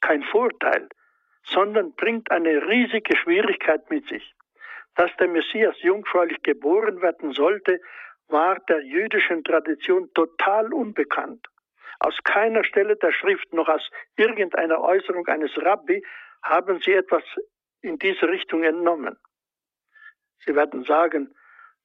kein 0.00 0.22
Vorteil, 0.22 0.88
sondern 1.46 1.92
bringt 1.94 2.30
eine 2.30 2.66
riesige 2.68 3.16
Schwierigkeit 3.16 3.88
mit 3.90 4.06
sich. 4.08 4.34
Dass 4.94 5.10
der 5.16 5.28
Messias 5.28 5.76
jungfräulich 5.82 6.42
geboren 6.42 7.02
werden 7.02 7.32
sollte, 7.32 7.80
war 8.28 8.58
der 8.68 8.82
jüdischen 8.82 9.44
Tradition 9.44 10.12
total 10.14 10.72
unbekannt. 10.72 11.46
Aus 12.00 12.18
keiner 12.24 12.64
Stelle 12.64 12.96
der 12.96 13.12
Schrift 13.12 13.52
noch 13.52 13.68
aus 13.68 13.88
irgendeiner 14.16 14.80
Äußerung 14.80 15.26
eines 15.28 15.50
Rabbi 15.56 16.04
haben 16.42 16.80
sie 16.80 16.92
etwas 16.92 17.22
in 17.80 17.98
diese 17.98 18.28
Richtung 18.28 18.64
entnommen. 18.64 19.16
Sie 20.44 20.54
werden 20.54 20.84
sagen, 20.84 21.34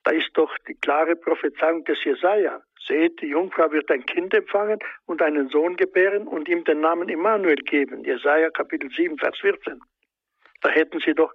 da 0.03 0.11
ist 0.11 0.31
doch 0.33 0.57
die 0.67 0.75
klare 0.75 1.15
Prophezeiung 1.15 1.83
des 1.85 2.03
Jesaja. 2.03 2.61
Seht, 2.87 3.21
die 3.21 3.27
Jungfrau 3.27 3.71
wird 3.71 3.91
ein 3.91 4.05
Kind 4.05 4.33
empfangen 4.33 4.79
und 5.05 5.21
einen 5.21 5.49
Sohn 5.49 5.75
gebären 5.75 6.27
und 6.27 6.49
ihm 6.49 6.63
den 6.63 6.81
Namen 6.81 7.09
Immanuel 7.09 7.57
geben. 7.57 8.03
Jesaja 8.03 8.49
Kapitel 8.49 8.89
7, 8.89 9.17
Vers 9.17 9.37
14. 9.39 9.79
Da 10.61 10.69
hätten 10.69 10.99
sie 10.99 11.13
doch 11.13 11.31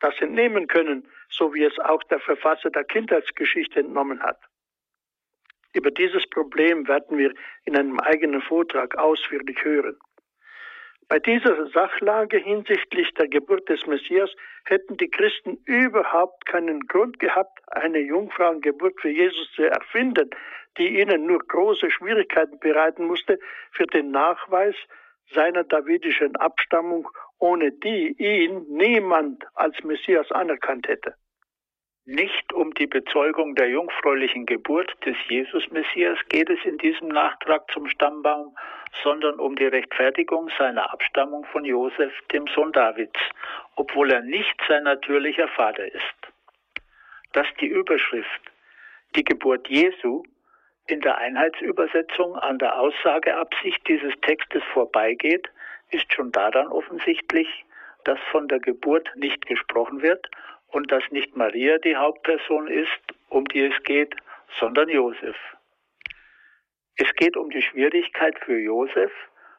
das 0.00 0.14
entnehmen 0.20 0.66
können, 0.66 1.08
so 1.28 1.54
wie 1.54 1.64
es 1.64 1.78
auch 1.78 2.02
der 2.04 2.20
Verfasser 2.20 2.70
der 2.70 2.84
Kindheitsgeschichte 2.84 3.80
entnommen 3.80 4.20
hat. 4.20 4.38
Über 5.74 5.90
dieses 5.90 6.28
Problem 6.30 6.88
werden 6.88 7.18
wir 7.18 7.32
in 7.64 7.76
einem 7.76 8.00
eigenen 8.00 8.42
Vortrag 8.42 8.96
ausführlich 8.96 9.62
hören. 9.62 9.96
Bei 11.08 11.18
dieser 11.18 11.70
Sachlage 11.70 12.36
hinsichtlich 12.36 13.12
der 13.14 13.28
Geburt 13.28 13.66
des 13.70 13.86
Messias 13.86 14.30
hätten 14.66 14.98
die 14.98 15.08
Christen 15.08 15.56
überhaupt 15.64 16.44
keinen 16.44 16.80
Grund 16.86 17.18
gehabt, 17.18 17.58
eine 17.68 18.00
Jungfrauengeburt 18.00 19.00
für 19.00 19.08
Jesus 19.08 19.50
zu 19.52 19.62
erfinden, 19.62 20.28
die 20.76 21.00
ihnen 21.00 21.24
nur 21.24 21.38
große 21.38 21.90
Schwierigkeiten 21.90 22.58
bereiten 22.58 23.06
musste 23.06 23.38
für 23.72 23.86
den 23.86 24.10
Nachweis 24.10 24.74
seiner 25.32 25.64
davidischen 25.64 26.36
Abstammung, 26.36 27.08
ohne 27.38 27.72
die 27.72 28.14
ihn 28.18 28.66
niemand 28.68 29.44
als 29.54 29.82
Messias 29.84 30.30
anerkannt 30.30 30.88
hätte. 30.88 31.14
Nicht 32.04 32.52
um 32.52 32.72
die 32.74 32.86
Bezeugung 32.86 33.54
der 33.54 33.68
jungfräulichen 33.68 34.46
Geburt 34.46 34.94
des 35.04 35.16
Jesus-Messias 35.28 36.18
geht 36.28 36.48
es 36.50 36.58
in 36.64 36.78
diesem 36.78 37.08
Nachtrag 37.08 37.70
zum 37.70 37.86
Stammbaum, 37.88 38.54
sondern 39.02 39.38
um 39.38 39.56
die 39.56 39.66
Rechtfertigung 39.66 40.50
seiner 40.58 40.92
Abstammung 40.92 41.44
von 41.46 41.64
Josef, 41.64 42.12
dem 42.32 42.46
Sohn 42.48 42.72
Davids, 42.72 43.20
obwohl 43.76 44.10
er 44.10 44.22
nicht 44.22 44.54
sein 44.68 44.84
natürlicher 44.84 45.48
Vater 45.48 45.86
ist. 45.86 46.16
Dass 47.32 47.46
die 47.60 47.66
Überschrift 47.66 48.40
Die 49.16 49.24
Geburt 49.24 49.68
Jesu 49.68 50.22
in 50.86 51.00
der 51.00 51.18
Einheitsübersetzung 51.18 52.36
an 52.36 52.58
der 52.58 52.78
Aussageabsicht 52.78 53.86
dieses 53.86 54.14
Textes 54.22 54.62
vorbeigeht, 54.72 55.48
ist 55.90 56.12
schon 56.12 56.32
daran 56.32 56.68
offensichtlich, 56.68 57.48
dass 58.04 58.18
von 58.30 58.48
der 58.48 58.58
Geburt 58.58 59.10
nicht 59.16 59.46
gesprochen 59.46 60.02
wird 60.02 60.26
und 60.68 60.90
dass 60.90 61.02
nicht 61.10 61.36
Maria 61.36 61.78
die 61.78 61.96
Hauptperson 61.96 62.68
ist, 62.68 63.00
um 63.28 63.44
die 63.46 63.66
es 63.66 63.82
geht, 63.84 64.14
sondern 64.58 64.88
Josef. 64.88 65.36
Es 67.00 67.14
geht 67.14 67.36
um 67.36 67.48
die 67.50 67.62
Schwierigkeit 67.62 68.36
für 68.40 68.58
Josef, 68.58 69.12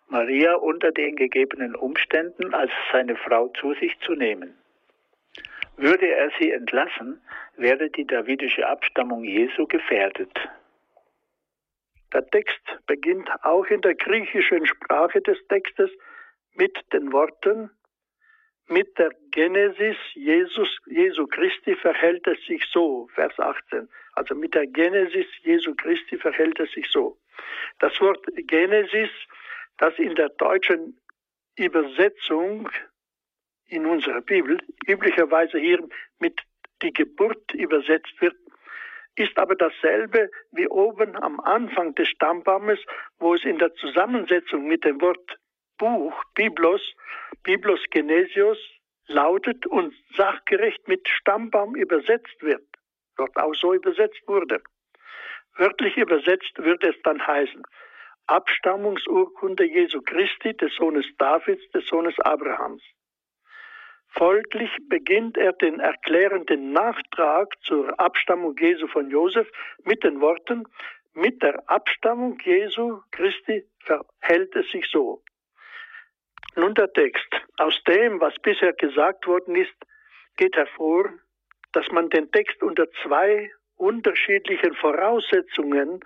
Maria 0.10 0.56
unter 0.56 0.92
den 0.92 1.16
gegebenen 1.16 1.74
Umständen 1.74 2.54
als 2.54 2.72
seine 2.92 3.16
Frau 3.16 3.48
zu 3.60 3.74
sich 3.76 3.98
zu 4.02 4.14
nehmen. 4.14 4.58
Würde 5.78 6.08
er 6.08 6.30
sie 6.38 6.52
entlassen, 6.52 7.22
wäre 7.56 7.90
die 7.90 8.06
davidische 8.06 8.68
Abstammung 8.68 9.24
Jesu 9.24 9.68
gefährdet. 9.68 10.38
Der 12.12 12.28
Text 12.30 12.62
beginnt 12.88 13.30
auch 13.44 13.66
in 13.68 13.82
der 13.82 13.96
griechischen 13.96 14.66
Sprache 14.66 15.22
des 15.22 15.38
Textes 15.48 15.90
mit 16.56 16.78
den 16.92 17.14
Worten 17.14 17.72
mit 18.68 19.00
der 19.00 19.10
Genesis 19.32 19.98
Jesus, 20.14 20.70
Jesu 20.86 21.26
Christi 21.26 21.76
verhält 21.76 22.28
es 22.28 22.38
sich 22.46 22.64
so, 22.72 23.10
Vers 23.16 23.34
18. 23.40 23.90
Also 24.14 24.36
mit 24.36 24.54
der 24.54 24.68
Genesis 24.68 25.26
Jesu 25.42 25.74
Christi 25.74 26.18
verhält 26.18 26.60
es 26.60 26.72
sich 26.74 26.86
so. 26.92 27.18
Das 27.80 28.00
Wort 28.02 28.26
Genesis, 28.36 29.10
das 29.78 29.98
in 29.98 30.16
der 30.16 30.30
deutschen 30.30 31.00
Übersetzung 31.58 32.70
in 33.68 33.86
unserer 33.86 34.22
Bibel 34.22 34.58
üblicherweise 34.88 35.60
hier 35.60 35.80
mit 36.20 36.42
die 36.82 36.94
Geburt 36.94 37.54
übersetzt 37.54 38.20
wird, 38.20 38.36
ist 39.16 39.38
aber 39.38 39.56
dasselbe 39.56 40.32
wie 40.52 40.68
oben 40.68 41.16
am 41.18 41.40
Anfang 41.42 41.94
des 41.96 42.08
Stammbaumes, 42.08 42.80
wo 43.20 43.36
es 43.36 43.44
in 43.44 43.58
der 43.58 43.74
Zusammensetzung 43.76 44.66
mit 44.68 44.86
dem 44.86 45.02
Wort 45.02 45.38
Buch, 45.78 46.14
Biblos, 46.36 46.82
Biblos 47.44 47.80
Genesios 47.92 48.58
lautet 49.08 49.66
und 49.66 49.94
sachgerecht 50.16 50.88
mit 50.88 51.08
Stammbaum 51.08 51.76
übersetzt 51.76 52.42
wird, 52.42 52.64
dort 53.18 53.36
auch 53.38 53.54
so 53.56 53.74
übersetzt 53.74 54.22
wurde. 54.28 54.62
Wörtlich 55.60 55.98
übersetzt 55.98 56.58
würde 56.58 56.88
es 56.88 57.02
dann 57.04 57.26
heißen, 57.28 57.64
Abstammungsurkunde 58.28 59.66
Jesu 59.66 60.02
Christi, 60.02 60.56
des 60.56 60.74
Sohnes 60.76 61.06
Davids, 61.18 61.70
des 61.72 61.86
Sohnes 61.86 62.18
Abrahams. 62.22 62.82
Folglich 64.08 64.72
beginnt 64.88 65.38
er 65.38 65.52
den 65.52 65.82
erklärenden 65.82 66.72
Nachtrag 66.72 67.62
zur 67.64 68.00
Abstammung 68.00 68.56
Jesu 68.58 68.88
von 68.88 69.10
Josef 69.10 69.52
mit 69.84 70.02
den 70.06 70.22
Worten, 70.22 70.64
mit 71.14 71.44
der 71.44 71.70
Abstammung 71.70 72.40
Jesu 72.42 73.02
Christi 73.12 73.66
verhält 73.80 74.56
es 74.56 74.72
sich 74.72 74.86
so. 74.90 75.22
Nun 76.56 76.74
der 76.74 76.94
Text. 76.94 77.28
Aus 77.58 77.78
dem, 77.84 78.22
was 78.22 78.34
bisher 78.42 78.72
gesagt 78.72 79.28
worden 79.28 79.56
ist, 79.56 79.76
geht 80.38 80.56
hervor, 80.56 81.10
dass 81.74 81.86
man 81.92 82.10
den 82.10 82.32
Text 82.32 82.64
unter 82.64 82.90
zwei 83.04 83.52
unterschiedlichen 83.80 84.74
Voraussetzungen 84.76 86.02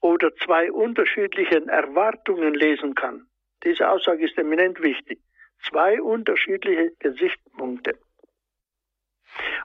oder 0.00 0.34
zwei 0.36 0.70
unterschiedlichen 0.70 1.68
Erwartungen 1.68 2.54
lesen 2.54 2.94
kann. 2.94 3.26
Diese 3.64 3.88
Aussage 3.88 4.24
ist 4.24 4.38
eminent 4.38 4.80
wichtig. 4.80 5.20
Zwei 5.68 6.00
unterschiedliche 6.00 6.92
Gesichtspunkte. 7.00 7.98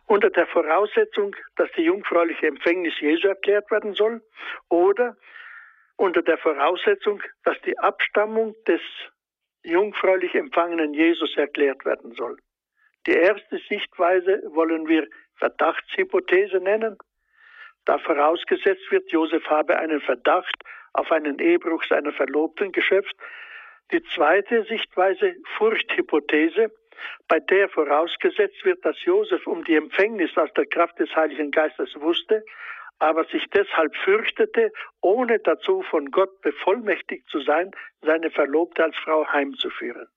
Unter 0.08 0.30
der 0.30 0.48
Voraussetzung, 0.48 1.36
dass 1.56 1.70
die 1.77 1.84
jungfräuliche 1.84 2.48
Empfängnis 2.48 3.00
Jesu 3.00 3.27
erklärt 3.27 3.70
werden 3.70 3.94
soll 3.94 4.22
oder 4.70 5.15
unter 5.98 6.24
der 6.24 6.38
Voraussetzung, 6.39 7.22
dass 7.44 7.62
die 7.62 7.77
Abstammung 7.77 8.56
des 8.68 8.82
jungfräulich 9.63 10.34
empfangenen 10.34 10.94
Jesus 10.94 11.38
erklärt 11.38 11.86
werden 11.86 12.13
soll. 12.15 12.38
Die 13.06 13.13
erste 13.13 13.60
Sichtweise 13.70 14.41
wollen 14.48 14.88
wir 14.88 15.08
Verdachtshypothese 15.36 16.58
nennen, 16.58 16.98
da 17.86 17.98
vorausgesetzt 17.98 18.92
wird, 18.92 19.12
Josef 19.12 19.46
habe 19.48 19.78
einen 19.78 20.02
Verdacht 20.02 20.56
auf 20.94 21.12
einen 21.12 21.40
Ehebruch 21.40 21.84
seiner 21.86 22.12
Verlobten 22.12 22.72
geschöpft. 22.72 23.16
Die 23.92 24.04
zweite 24.04 24.64
Sichtweise 24.66 25.36
Furchthypothese, 25.58 26.72
bei 27.28 27.40
der 27.40 27.70
vorausgesetzt 27.70 28.64
wird, 28.64 28.86
dass 28.86 29.04
Josef 29.04 29.48
um 29.48 29.64
die 29.64 29.76
Empfängnis 29.76 30.38
aus 30.38 30.54
der 30.54 30.66
Kraft 30.66 31.00
des 31.00 31.14
Heiligen 31.16 31.52
Geistes 31.52 32.00
wusste, 32.00 32.44
aber 33.00 33.26
sich 33.26 33.44
deshalb 33.50 33.96
fürchtete, 33.98 34.72
ohne 35.02 35.40
dazu 35.40 35.82
von 35.82 36.12
Gott 36.12 36.40
bevollmächtigt 36.42 37.28
zu 37.30 37.42
sein, 37.42 37.72
seine 38.02 38.30
Verlobte 38.30 38.84
als 38.84 38.96
Frau 38.98 39.28
heimzuführen. 39.28 40.08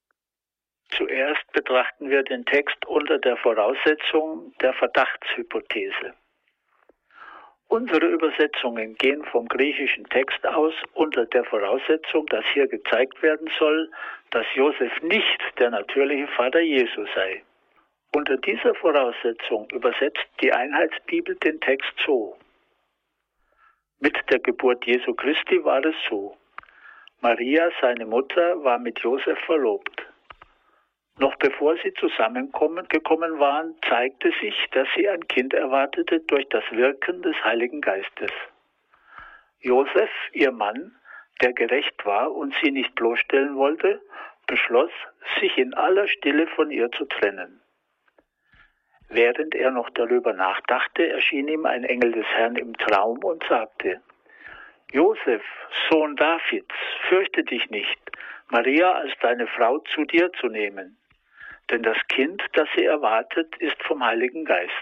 Zuerst 0.91 1.51
betrachten 1.53 2.11
wir 2.11 2.23
den 2.23 2.45
Text 2.45 2.85
unter 2.87 3.19
der 3.19 3.39
Voraussetzung 3.39 4.55
der 4.61 4.75
Verdachtshypothese. 4.75 6.15
Unsere 7.75 8.07
Übersetzungen 8.07 8.95
gehen 8.99 9.25
vom 9.25 9.49
griechischen 9.49 10.05
Text 10.05 10.47
aus 10.47 10.75
unter 10.93 11.27
der 11.27 11.43
Voraussetzung, 11.43 12.25
dass 12.27 12.45
hier 12.53 12.69
gezeigt 12.69 13.21
werden 13.21 13.51
soll, 13.59 13.91
dass 14.31 14.47
Josef 14.55 14.93
nicht 15.03 15.43
der 15.59 15.71
natürliche 15.71 16.29
Vater 16.37 16.61
Jesu 16.61 17.05
sei. 17.17 17.43
Unter 18.15 18.37
dieser 18.37 18.77
Voraussetzung 18.77 19.69
übersetzt 19.73 20.25
die 20.41 20.53
Einheitsbibel 20.53 21.35
den 21.35 21.61
Text 21.61 21.91
so. 22.07 22.39
Mit 23.99 24.17
der 24.31 24.39
Geburt 24.39 24.87
Jesu 24.87 25.13
Christi 25.13 25.65
war 25.65 25.85
es 25.85 25.97
so. 26.09 26.37
Maria, 27.23 27.73
seine 27.81 28.07
Mutter, 28.07 28.63
war 28.63 28.79
mit 28.79 29.01
Josef 29.01 29.41
verlobt. 29.47 30.14
Noch 31.19 31.37
bevor 31.37 31.77
sie 31.77 31.95
zusammengekommen 31.95 33.39
waren, 33.39 33.77
zeigte 33.89 34.33
sich, 34.41 34.55
dass 34.73 34.89
sie 34.97 35.09
ein 35.09 35.27
Kind 35.29 35.55
erwartete 35.55 36.21
durch 36.21 36.49
das 36.49 36.65
Wirken 36.73 37.23
des 37.23 37.37
Heiligen 37.45 37.81
Geistes. 37.81 38.33
Josef, 39.61 40.11
ihr 40.33 40.51
Mann, 40.51 40.97
der 41.41 41.53
gerecht 41.53 42.05
war 42.05 42.33
und 42.33 42.55
sie 42.63 42.73
nicht 42.73 42.95
bloßstellen 42.97 43.57
wollte, 43.57 44.03
beschloss, 44.47 44.91
sich 45.41 45.57
in 45.57 45.73
aller 45.75 46.09
Stille 46.09 46.47
von 46.49 46.71
ihr 46.71 46.91
zu 46.91 47.05
trennen. 47.07 47.61
Während 49.09 49.55
er 49.55 49.71
noch 49.71 49.91
darüber 49.91 50.33
nachdachte, 50.33 51.09
erschien 51.09 51.47
ihm 51.47 51.67
ein 51.67 51.85
Engel 51.85 52.13
des 52.13 52.27
Herrn 52.27 52.57
im 52.57 52.77
Traum 52.77 53.23
und 53.23 53.45
sagte, 53.45 54.01
Josef, 54.93 55.43
Sohn 55.89 56.17
Davids, 56.17 56.75
fürchte 57.09 57.45
dich 57.45 57.71
nicht, 57.71 57.99
Maria 58.49 58.93
als 58.93 59.13
deine 59.21 59.47
Frau 59.47 59.79
zu 59.79 60.05
dir 60.05 60.33
zu 60.35 60.49
nehmen, 60.49 60.99
denn 61.71 61.83
das 61.83 61.97
Kind, 62.09 62.43
das 62.53 62.69
sie 62.77 62.85
erwartet, 62.85 63.57
ist 63.59 63.83
vom 63.83 64.05
Heiligen 64.05 64.45
Geist. 64.45 64.73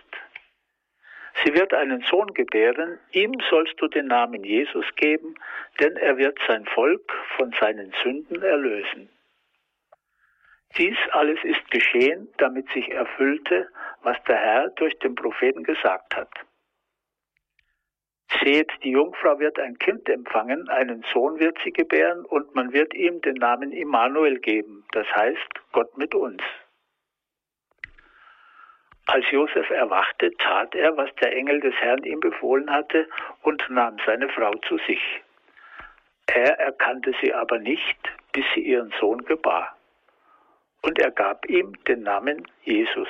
Sie 1.44 1.54
wird 1.54 1.72
einen 1.72 2.02
Sohn 2.02 2.34
gebären, 2.34 2.98
ihm 3.12 3.32
sollst 3.48 3.80
du 3.80 3.88
den 3.88 4.06
Namen 4.06 4.44
Jesus 4.44 4.84
geben, 4.96 5.34
denn 5.80 5.96
er 5.96 6.18
wird 6.18 6.38
sein 6.46 6.66
Volk 6.66 7.12
von 7.36 7.54
seinen 7.58 7.92
Sünden 8.02 8.42
erlösen. 8.42 9.08
Dies 10.78 10.96
alles 11.10 11.38
ist 11.42 11.70
geschehen, 11.70 12.28
damit 12.38 12.68
sich 12.70 12.90
erfüllte, 12.90 13.68
was 14.02 14.16
der 14.24 14.36
Herr 14.36 14.68
durch 14.70 14.98
den 15.00 15.14
Propheten 15.14 15.64
gesagt 15.64 16.16
hat. 16.16 16.30
Seht, 18.42 18.70
die 18.82 18.92
Jungfrau 18.92 19.38
wird 19.38 19.58
ein 19.58 19.78
Kind 19.78 20.08
empfangen, 20.08 20.68
einen 20.70 21.04
Sohn 21.12 21.38
wird 21.38 21.58
sie 21.62 21.72
gebären 21.72 22.24
und 22.24 22.54
man 22.54 22.72
wird 22.72 22.94
ihm 22.94 23.20
den 23.20 23.34
Namen 23.34 23.72
Immanuel 23.72 24.38
geben, 24.38 24.84
das 24.92 25.06
heißt 25.14 25.60
Gott 25.72 25.96
mit 25.98 26.14
uns. 26.14 26.42
Als 29.06 29.30
Josef 29.30 29.68
erwachte, 29.70 30.30
tat 30.38 30.74
er, 30.74 30.96
was 30.96 31.12
der 31.16 31.34
Engel 31.34 31.60
des 31.60 31.74
Herrn 31.74 32.02
ihm 32.04 32.20
befohlen 32.20 32.70
hatte 32.70 33.08
und 33.42 33.68
nahm 33.68 33.96
seine 34.06 34.28
Frau 34.28 34.54
zu 34.68 34.78
sich. 34.86 35.22
Er 36.26 36.58
erkannte 36.58 37.12
sie 37.20 37.34
aber 37.34 37.58
nicht, 37.58 37.98
bis 38.32 38.44
sie 38.54 38.60
ihren 38.60 38.92
Sohn 39.00 39.24
gebar 39.24 39.76
und 40.82 40.98
er 40.98 41.10
gab 41.10 41.48
ihm 41.48 41.72
den 41.84 42.02
Namen 42.02 42.46
Jesus. 42.62 43.08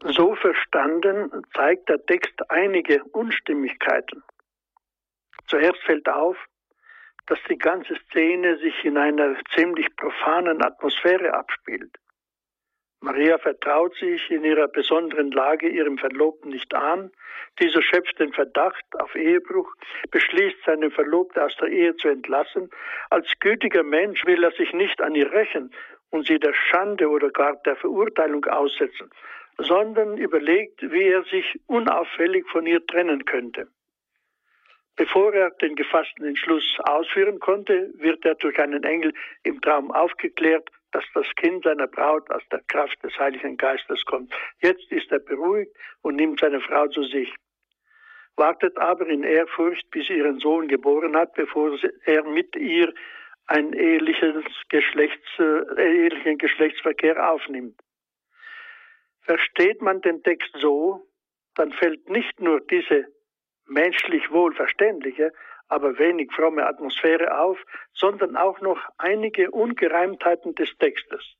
So 0.00 0.34
verstanden 0.34 1.44
zeigt 1.54 1.88
der 1.88 2.04
Text 2.04 2.50
einige 2.50 3.04
Unstimmigkeiten. 3.04 4.22
Zuerst 5.46 5.82
fällt 5.84 6.08
auf, 6.08 6.36
dass 7.26 7.38
die 7.48 7.58
ganze 7.58 7.96
Szene 8.06 8.58
sich 8.58 8.84
in 8.84 8.96
einer 8.96 9.36
ziemlich 9.54 9.94
profanen 9.96 10.62
Atmosphäre 10.62 11.32
abspielt. 11.34 11.96
Maria 13.00 13.38
vertraut 13.38 13.94
sich 13.96 14.30
in 14.30 14.44
ihrer 14.44 14.68
besonderen 14.68 15.30
Lage 15.30 15.68
ihrem 15.68 15.98
Verlobten 15.98 16.50
nicht 16.50 16.74
an. 16.74 17.10
Dieser 17.60 17.82
schöpft 17.82 18.18
den 18.18 18.32
Verdacht 18.32 18.84
auf 18.98 19.14
Ehebruch, 19.14 19.70
beschließt, 20.10 20.56
seine 20.64 20.90
Verlobte 20.90 21.44
aus 21.44 21.54
der 21.60 21.68
Ehe 21.68 21.94
zu 21.96 22.08
entlassen. 22.08 22.70
Als 23.10 23.28
gütiger 23.40 23.82
Mensch 23.82 24.24
will 24.24 24.42
er 24.42 24.52
sich 24.52 24.72
nicht 24.72 25.00
an 25.02 25.14
ihr 25.14 25.30
rächen 25.30 25.70
und 26.10 26.26
sie 26.26 26.38
der 26.38 26.54
Schande 26.54 27.08
oder 27.08 27.30
gar 27.30 27.56
der 27.64 27.76
Verurteilung 27.76 28.44
aussetzen, 28.46 29.10
sondern 29.58 30.16
überlegt, 30.16 30.80
wie 30.90 31.08
er 31.08 31.24
sich 31.24 31.60
unauffällig 31.66 32.46
von 32.50 32.66
ihr 32.66 32.84
trennen 32.86 33.24
könnte. 33.24 33.68
Bevor 34.96 35.34
er 35.34 35.50
den 35.50 35.76
gefassten 35.76 36.24
Entschluss 36.24 36.64
ausführen 36.84 37.38
konnte, 37.38 37.90
wird 37.98 38.24
er 38.24 38.34
durch 38.36 38.58
einen 38.58 38.82
Engel 38.82 39.12
im 39.42 39.60
Traum 39.60 39.90
aufgeklärt, 39.90 40.70
dass 40.92 41.04
das 41.14 41.26
Kind 41.36 41.64
seiner 41.64 41.86
Braut 41.86 42.30
aus 42.30 42.42
der 42.50 42.62
Kraft 42.68 43.02
des 43.02 43.18
Heiligen 43.18 43.56
Geistes 43.56 44.04
kommt. 44.04 44.32
Jetzt 44.60 44.90
ist 44.90 45.10
er 45.10 45.18
beruhigt 45.18 45.72
und 46.02 46.16
nimmt 46.16 46.40
seine 46.40 46.60
Frau 46.60 46.86
zu 46.88 47.02
sich. 47.04 47.34
Wartet 48.36 48.76
aber 48.78 49.06
in 49.06 49.22
Ehrfurcht, 49.22 49.90
bis 49.90 50.06
sie 50.06 50.18
ihren 50.18 50.38
Sohn 50.38 50.68
geboren 50.68 51.16
hat, 51.16 51.34
bevor 51.34 51.78
er 52.04 52.24
mit 52.24 52.54
ihr 52.56 52.92
einen 53.46 53.72
ehelichen, 53.72 54.44
Geschlechts, 54.68 55.26
äh, 55.38 55.62
ehelichen 55.78 56.38
Geschlechtsverkehr 56.38 57.30
aufnimmt. 57.30 57.80
Versteht 59.22 59.80
man 59.80 60.00
den 60.02 60.22
Text 60.22 60.50
so, 60.58 61.06
dann 61.54 61.72
fällt 61.72 62.08
nicht 62.10 62.40
nur 62.40 62.60
diese 62.60 63.06
menschlich 63.66 64.30
wohlverständliche, 64.30 65.32
aber 65.68 65.98
wenig 65.98 66.32
fromme 66.32 66.66
Atmosphäre 66.66 67.38
auf, 67.38 67.58
sondern 67.92 68.36
auch 68.36 68.60
noch 68.60 68.78
einige 68.98 69.50
Ungereimtheiten 69.50 70.54
des 70.54 70.76
Textes. 70.78 71.36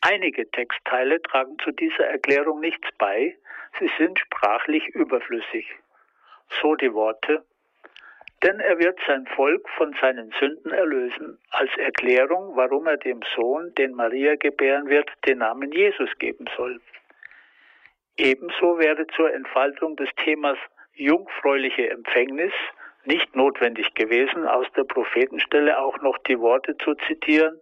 Einige 0.00 0.50
Textteile 0.50 1.20
tragen 1.22 1.58
zu 1.58 1.72
dieser 1.72 2.06
Erklärung 2.06 2.60
nichts 2.60 2.88
bei, 2.98 3.36
sie 3.78 3.90
sind 3.98 4.18
sprachlich 4.18 4.86
überflüssig. 4.88 5.66
So 6.60 6.76
die 6.76 6.92
Worte, 6.92 7.44
denn 8.42 8.60
er 8.60 8.78
wird 8.78 8.98
sein 9.06 9.26
Volk 9.34 9.68
von 9.70 9.94
seinen 10.00 10.30
Sünden 10.38 10.70
erlösen, 10.70 11.38
als 11.50 11.70
Erklärung, 11.78 12.54
warum 12.54 12.86
er 12.86 12.98
dem 12.98 13.20
Sohn, 13.34 13.74
den 13.74 13.94
Maria 13.94 14.36
gebären 14.36 14.88
wird, 14.88 15.10
den 15.26 15.38
Namen 15.38 15.72
Jesus 15.72 16.10
geben 16.18 16.46
soll. 16.56 16.80
Ebenso 18.16 18.78
wäre 18.78 19.06
zur 19.08 19.32
Entfaltung 19.32 19.96
des 19.96 20.08
Themas 20.16 20.58
jungfräuliche 20.96 21.90
Empfängnis 21.90 22.52
nicht 23.04 23.36
notwendig 23.36 23.94
gewesen, 23.94 24.46
aus 24.46 24.66
der 24.76 24.84
Prophetenstelle 24.84 25.78
auch 25.78 26.00
noch 26.00 26.18
die 26.18 26.40
Worte 26.40 26.76
zu 26.78 26.94
zitieren, 27.06 27.60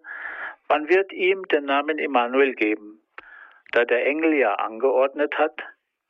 man 0.69 0.89
wird 0.89 1.13
ihm 1.13 1.47
den 1.49 1.67
Namen 1.67 1.99
Immanuel 1.99 2.55
geben, 2.55 3.03
da 3.73 3.85
der 3.85 4.07
Engel 4.07 4.35
ja 4.35 4.55
angeordnet 4.55 5.37
hat, 5.37 5.61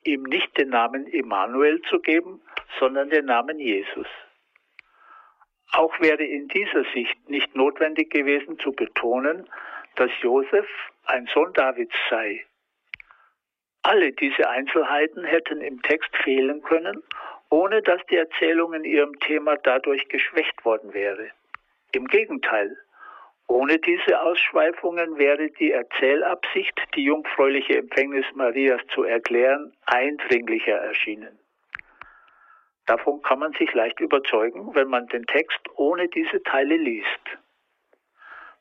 ihm 0.03 0.23
nicht 0.23 0.57
den 0.57 0.69
Namen 0.69 1.07
Immanuel 1.07 1.81
zu 1.89 1.99
geben, 1.99 2.41
sondern 2.79 3.09
den 3.09 3.25
Namen 3.25 3.59
Jesus. 3.59 4.07
Auch 5.73 5.99
wäre 5.99 6.23
in 6.23 6.47
dieser 6.47 6.85
Sicht 6.93 7.29
nicht 7.29 7.53
notwendig 7.55 8.09
gewesen 8.11 8.57
zu 8.59 8.71
betonen, 8.71 9.49
dass 9.95 10.09
Josef 10.21 10.67
ein 11.05 11.27
Sohn 11.33 11.51
Davids 11.53 11.95
sei. 12.09 12.45
Alle 13.87 14.13
diese 14.13 14.49
Einzelheiten 14.49 15.23
hätten 15.25 15.61
im 15.61 15.79
Text 15.83 16.09
fehlen 16.23 16.63
können, 16.63 17.03
ohne 17.51 17.83
dass 17.83 18.01
die 18.09 18.15
Erzählung 18.15 18.73
in 18.73 18.83
ihrem 18.83 19.19
Thema 19.19 19.57
dadurch 19.57 20.07
geschwächt 20.09 20.65
worden 20.65 20.91
wäre. 20.95 21.29
Im 21.91 22.07
Gegenteil, 22.07 22.75
ohne 23.45 23.77
diese 23.77 24.19
Ausschweifungen 24.19 25.19
wäre 25.19 25.51
die 25.51 25.71
Erzählabsicht, 25.71 26.81
die 26.95 27.03
jungfräuliche 27.03 27.77
Empfängnis 27.77 28.25
Marias 28.33 28.81
zu 28.87 29.03
erklären, 29.03 29.71
eindringlicher 29.85 30.77
erschienen. 30.77 31.37
Davon 32.87 33.21
kann 33.21 33.37
man 33.37 33.53
sich 33.53 33.71
leicht 33.75 33.99
überzeugen, 33.99 34.73
wenn 34.73 34.87
man 34.87 35.05
den 35.09 35.27
Text 35.27 35.59
ohne 35.75 36.07
diese 36.07 36.41
Teile 36.41 36.75
liest. 36.75 37.37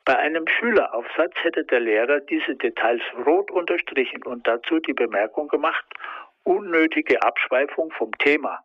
Bei 0.05 0.19
einem 0.19 0.47
Schüleraufsatz 0.47 1.33
hätte 1.43 1.65
der 1.65 1.81
Lehrer 1.81 2.21
diese 2.21 2.57
Details 2.57 3.03
rot 3.25 3.51
unterstrichen 3.51 4.23
und 4.25 4.47
dazu 4.47 4.79
die 4.79 4.93
Bemerkung 4.93 5.49
gemacht, 5.49 5.85
unnötige 6.43 7.23
Abschweifung 7.23 7.91
vom 7.93 8.13
Thema. 8.19 8.63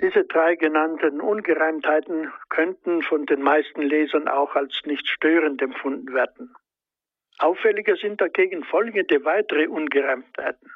Diese 0.00 0.24
drei 0.24 0.54
genannten 0.54 1.20
Ungereimtheiten 1.20 2.30
könnten 2.50 3.02
von 3.02 3.24
den 3.26 3.42
meisten 3.42 3.82
Lesern 3.82 4.28
auch 4.28 4.54
als 4.54 4.82
nicht 4.84 5.08
störend 5.08 5.62
empfunden 5.62 6.12
werden. 6.12 6.54
Auffälliger 7.38 7.96
sind 7.96 8.20
dagegen 8.20 8.64
folgende 8.64 9.24
weitere 9.24 9.66
Ungereimtheiten. 9.66 10.70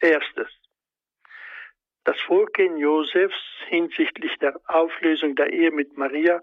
Erstes. 0.00 0.48
Das 2.04 2.20
Vorgehen 2.20 2.76
Josefs 2.76 3.34
hinsichtlich 3.68 4.36
der 4.38 4.60
Auflösung 4.66 5.34
der 5.34 5.52
Ehe 5.52 5.70
mit 5.70 5.96
Maria 5.96 6.42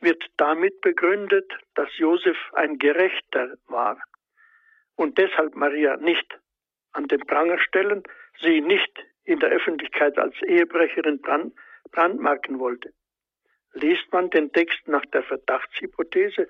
wird 0.00 0.22
damit 0.36 0.80
begründet, 0.80 1.50
dass 1.74 1.88
Josef 1.98 2.36
ein 2.52 2.78
Gerechter 2.78 3.56
war 3.66 4.00
und 4.96 5.18
deshalb 5.18 5.54
Maria 5.54 5.96
nicht 5.96 6.38
an 6.92 7.06
den 7.08 7.20
Pranger 7.20 7.58
stellen, 7.58 8.02
sie 8.40 8.60
nicht 8.60 9.04
in 9.24 9.38
der 9.38 9.50
Öffentlichkeit 9.50 10.18
als 10.18 10.34
Ehebrecherin 10.42 11.20
brand, 11.20 11.54
brandmarken 11.92 12.58
wollte. 12.58 12.92
Liest 13.74 14.12
man 14.12 14.30
den 14.30 14.52
Text 14.52 14.88
nach 14.88 15.04
der 15.06 15.22
Verdachtshypothese, 15.22 16.48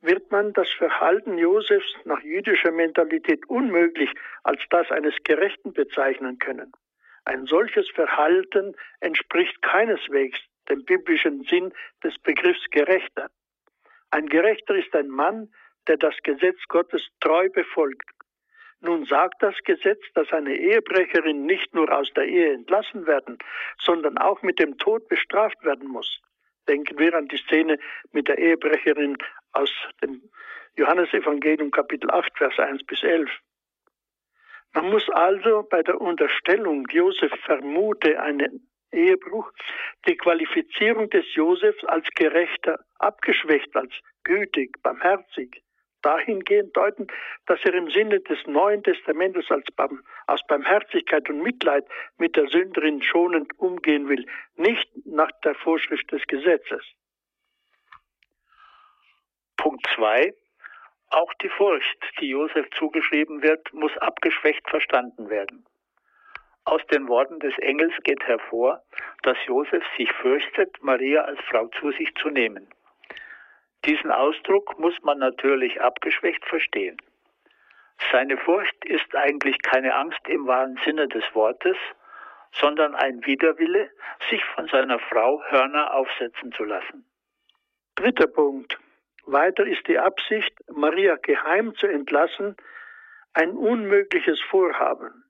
wird 0.00 0.30
man 0.30 0.52
das 0.52 0.70
Verhalten 0.72 1.38
Josefs 1.38 1.94
nach 2.04 2.20
jüdischer 2.22 2.70
Mentalität 2.70 3.46
unmöglich 3.48 4.10
als 4.42 4.60
das 4.70 4.90
eines 4.90 5.14
Gerechten 5.24 5.72
bezeichnen 5.72 6.38
können. 6.38 6.72
Ein 7.24 7.46
solches 7.46 7.88
Verhalten 7.90 8.76
entspricht 9.00 9.60
keineswegs 9.62 10.38
dem 10.68 10.84
biblischen 10.84 11.44
Sinn 11.44 11.72
des 12.02 12.16
Begriffs 12.18 12.64
Gerechter. 12.70 13.30
Ein 14.10 14.26
Gerechter 14.26 14.74
ist 14.74 14.94
ein 14.94 15.08
Mann, 15.08 15.52
der 15.88 15.96
das 15.96 16.14
Gesetz 16.22 16.58
Gottes 16.68 17.06
treu 17.20 17.48
befolgt 17.50 18.08
nun 18.84 19.06
sagt 19.06 19.42
das 19.42 19.54
Gesetz, 19.64 20.02
dass 20.14 20.30
eine 20.30 20.54
Ehebrecherin 20.54 21.46
nicht 21.46 21.74
nur 21.74 21.90
aus 21.90 22.12
der 22.14 22.26
Ehe 22.26 22.52
entlassen 22.52 23.06
werden, 23.06 23.38
sondern 23.78 24.18
auch 24.18 24.42
mit 24.42 24.58
dem 24.58 24.76
Tod 24.76 25.08
bestraft 25.08 25.64
werden 25.64 25.88
muss. 25.88 26.20
Denken 26.68 26.98
wir 26.98 27.14
an 27.14 27.28
die 27.28 27.38
Szene 27.38 27.78
mit 28.12 28.28
der 28.28 28.36
Ehebrecherin 28.36 29.16
aus 29.52 29.70
dem 30.02 30.22
Johannesevangelium 30.76 31.70
Kapitel 31.70 32.10
8, 32.10 32.36
Vers 32.36 32.58
1 32.58 32.84
bis 32.84 33.02
11. 33.02 33.30
Man 34.74 34.90
muss 34.90 35.08
also 35.08 35.62
bei 35.62 35.82
der 35.82 35.98
Unterstellung, 35.98 36.86
Josef 36.90 37.32
vermute 37.46 38.20
einen 38.20 38.68
Ehebruch, 38.94 39.50
die 40.06 40.16
Qualifizierung 40.16 41.10
des 41.10 41.24
Josefs 41.34 41.84
als 41.84 42.06
Gerechter 42.14 42.78
abgeschwächt, 42.98 43.74
als 43.76 43.92
gütig, 44.24 44.82
barmherzig, 44.82 45.62
dahingehend 46.02 46.76
deuten, 46.76 47.06
dass 47.46 47.58
er 47.64 47.74
im 47.74 47.90
Sinne 47.90 48.20
des 48.20 48.38
Neuen 48.46 48.82
Testamentes 48.82 49.50
als 49.50 49.64
aus 50.26 50.40
Barmherzigkeit 50.46 51.28
und 51.28 51.42
Mitleid 51.42 51.86
mit 52.18 52.36
der 52.36 52.48
Sünderin 52.48 53.02
schonend 53.02 53.58
umgehen 53.58 54.08
will, 54.08 54.26
nicht 54.56 54.88
nach 55.06 55.30
der 55.42 55.54
Vorschrift 55.54 56.10
des 56.12 56.22
Gesetzes. 56.26 56.84
Punkt 59.56 59.86
2. 59.94 60.34
Auch 61.10 61.32
die 61.34 61.48
Furcht, 61.48 61.98
die 62.20 62.28
Josef 62.28 62.68
zugeschrieben 62.76 63.42
wird, 63.42 63.72
muss 63.72 63.96
abgeschwächt 63.98 64.68
verstanden 64.68 65.30
werden. 65.30 65.64
Aus 66.66 66.80
den 66.86 67.08
Worten 67.08 67.40
des 67.40 67.56
Engels 67.58 67.92
geht 68.04 68.22
hervor, 68.26 68.82
dass 69.22 69.36
Josef 69.46 69.84
sich 69.98 70.10
fürchtet, 70.12 70.82
Maria 70.82 71.22
als 71.22 71.38
Frau 71.50 71.66
zu 71.78 71.90
sich 71.92 72.14
zu 72.14 72.30
nehmen. 72.30 72.68
Diesen 73.84 74.10
Ausdruck 74.10 74.78
muss 74.78 74.94
man 75.02 75.18
natürlich 75.18 75.80
abgeschwächt 75.82 76.44
verstehen. 76.46 76.96
Seine 78.10 78.38
Furcht 78.38 78.84
ist 78.86 79.14
eigentlich 79.14 79.60
keine 79.60 79.94
Angst 79.94 80.26
im 80.26 80.46
wahren 80.46 80.78
Sinne 80.84 81.06
des 81.06 81.24
Wortes, 81.34 81.76
sondern 82.52 82.94
ein 82.94 83.24
Widerwille, 83.26 83.90
sich 84.30 84.42
von 84.54 84.66
seiner 84.68 84.98
Frau 84.98 85.42
Hörner 85.48 85.92
aufsetzen 85.92 86.52
zu 86.52 86.64
lassen. 86.64 87.04
Dritter 87.96 88.26
Punkt. 88.26 88.78
Weiter 89.26 89.66
ist 89.66 89.86
die 89.86 89.98
Absicht, 89.98 90.52
Maria 90.70 91.16
geheim 91.16 91.74
zu 91.76 91.86
entlassen, 91.86 92.56
ein 93.34 93.50
unmögliches 93.50 94.40
Vorhaben. 94.50 95.23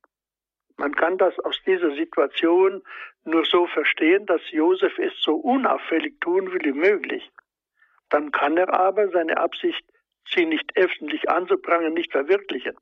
Man 0.76 0.94
kann 0.94 1.18
das 1.18 1.38
aus 1.40 1.60
dieser 1.66 1.94
Situation 1.94 2.82
nur 3.24 3.44
so 3.44 3.66
verstehen, 3.66 4.26
dass 4.26 4.42
Josef 4.50 4.98
es 4.98 5.12
so 5.20 5.36
unauffällig 5.36 6.20
tun 6.20 6.52
will 6.52 6.64
wie 6.64 6.78
möglich. 6.78 7.30
Dann 8.10 8.32
kann 8.32 8.56
er 8.56 8.72
aber 8.72 9.08
seine 9.08 9.36
Absicht, 9.36 9.84
sie 10.28 10.46
nicht 10.46 10.76
öffentlich 10.76 11.28
anzuprangern, 11.28 11.94
nicht 11.94 12.12
verwirklichen. 12.12 12.76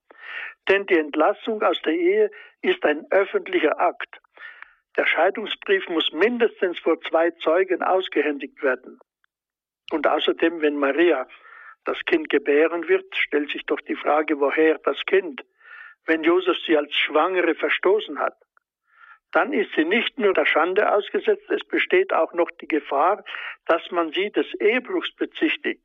Denn 0.68 0.86
die 0.86 0.98
Entlassung 0.98 1.62
aus 1.62 1.80
der 1.82 1.94
Ehe 1.94 2.30
ist 2.62 2.84
ein 2.84 3.06
öffentlicher 3.10 3.78
Akt. 3.80 4.20
Der 4.96 5.06
Scheidungsbrief 5.06 5.88
muss 5.88 6.12
mindestens 6.12 6.78
vor 6.78 7.00
zwei 7.02 7.30
Zeugen 7.30 7.82
ausgehändigt 7.82 8.62
werden. 8.62 8.98
Und 9.90 10.06
außerdem, 10.06 10.60
wenn 10.60 10.76
Maria 10.76 11.26
das 11.84 11.98
Kind 12.06 12.28
gebären 12.28 12.88
wird, 12.88 13.04
stellt 13.16 13.50
sich 13.50 13.64
doch 13.66 13.80
die 13.80 13.96
Frage, 13.96 14.38
woher 14.38 14.78
das 14.78 14.98
Kind, 15.06 15.42
wenn 16.06 16.24
Josef 16.24 16.56
sie 16.66 16.76
als 16.76 16.94
Schwangere 16.94 17.54
verstoßen 17.54 18.18
hat 18.18 18.36
dann 19.32 19.52
ist 19.52 19.70
sie 19.74 19.84
nicht 19.84 20.18
nur 20.18 20.34
der 20.34 20.46
Schande 20.46 20.92
ausgesetzt, 20.92 21.50
es 21.50 21.64
besteht 21.64 22.12
auch 22.12 22.32
noch 22.34 22.50
die 22.60 22.68
Gefahr, 22.68 23.24
dass 23.66 23.90
man 23.90 24.12
sie 24.12 24.30
des 24.30 24.46
Ehebruchs 24.60 25.14
bezichtigt. 25.16 25.82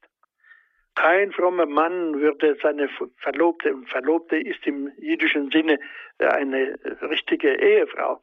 Kein 0.95 1.31
frommer 1.31 1.65
Mann 1.65 2.19
würde 2.19 2.57
seine 2.61 2.89
Verlobte, 3.17 3.73
und 3.73 3.89
Verlobte 3.89 4.35
ist 4.37 4.65
im 4.65 4.91
jüdischen 4.97 5.49
Sinne 5.51 5.79
eine 6.17 6.77
richtige 7.01 7.53
Ehefrau, 7.53 8.21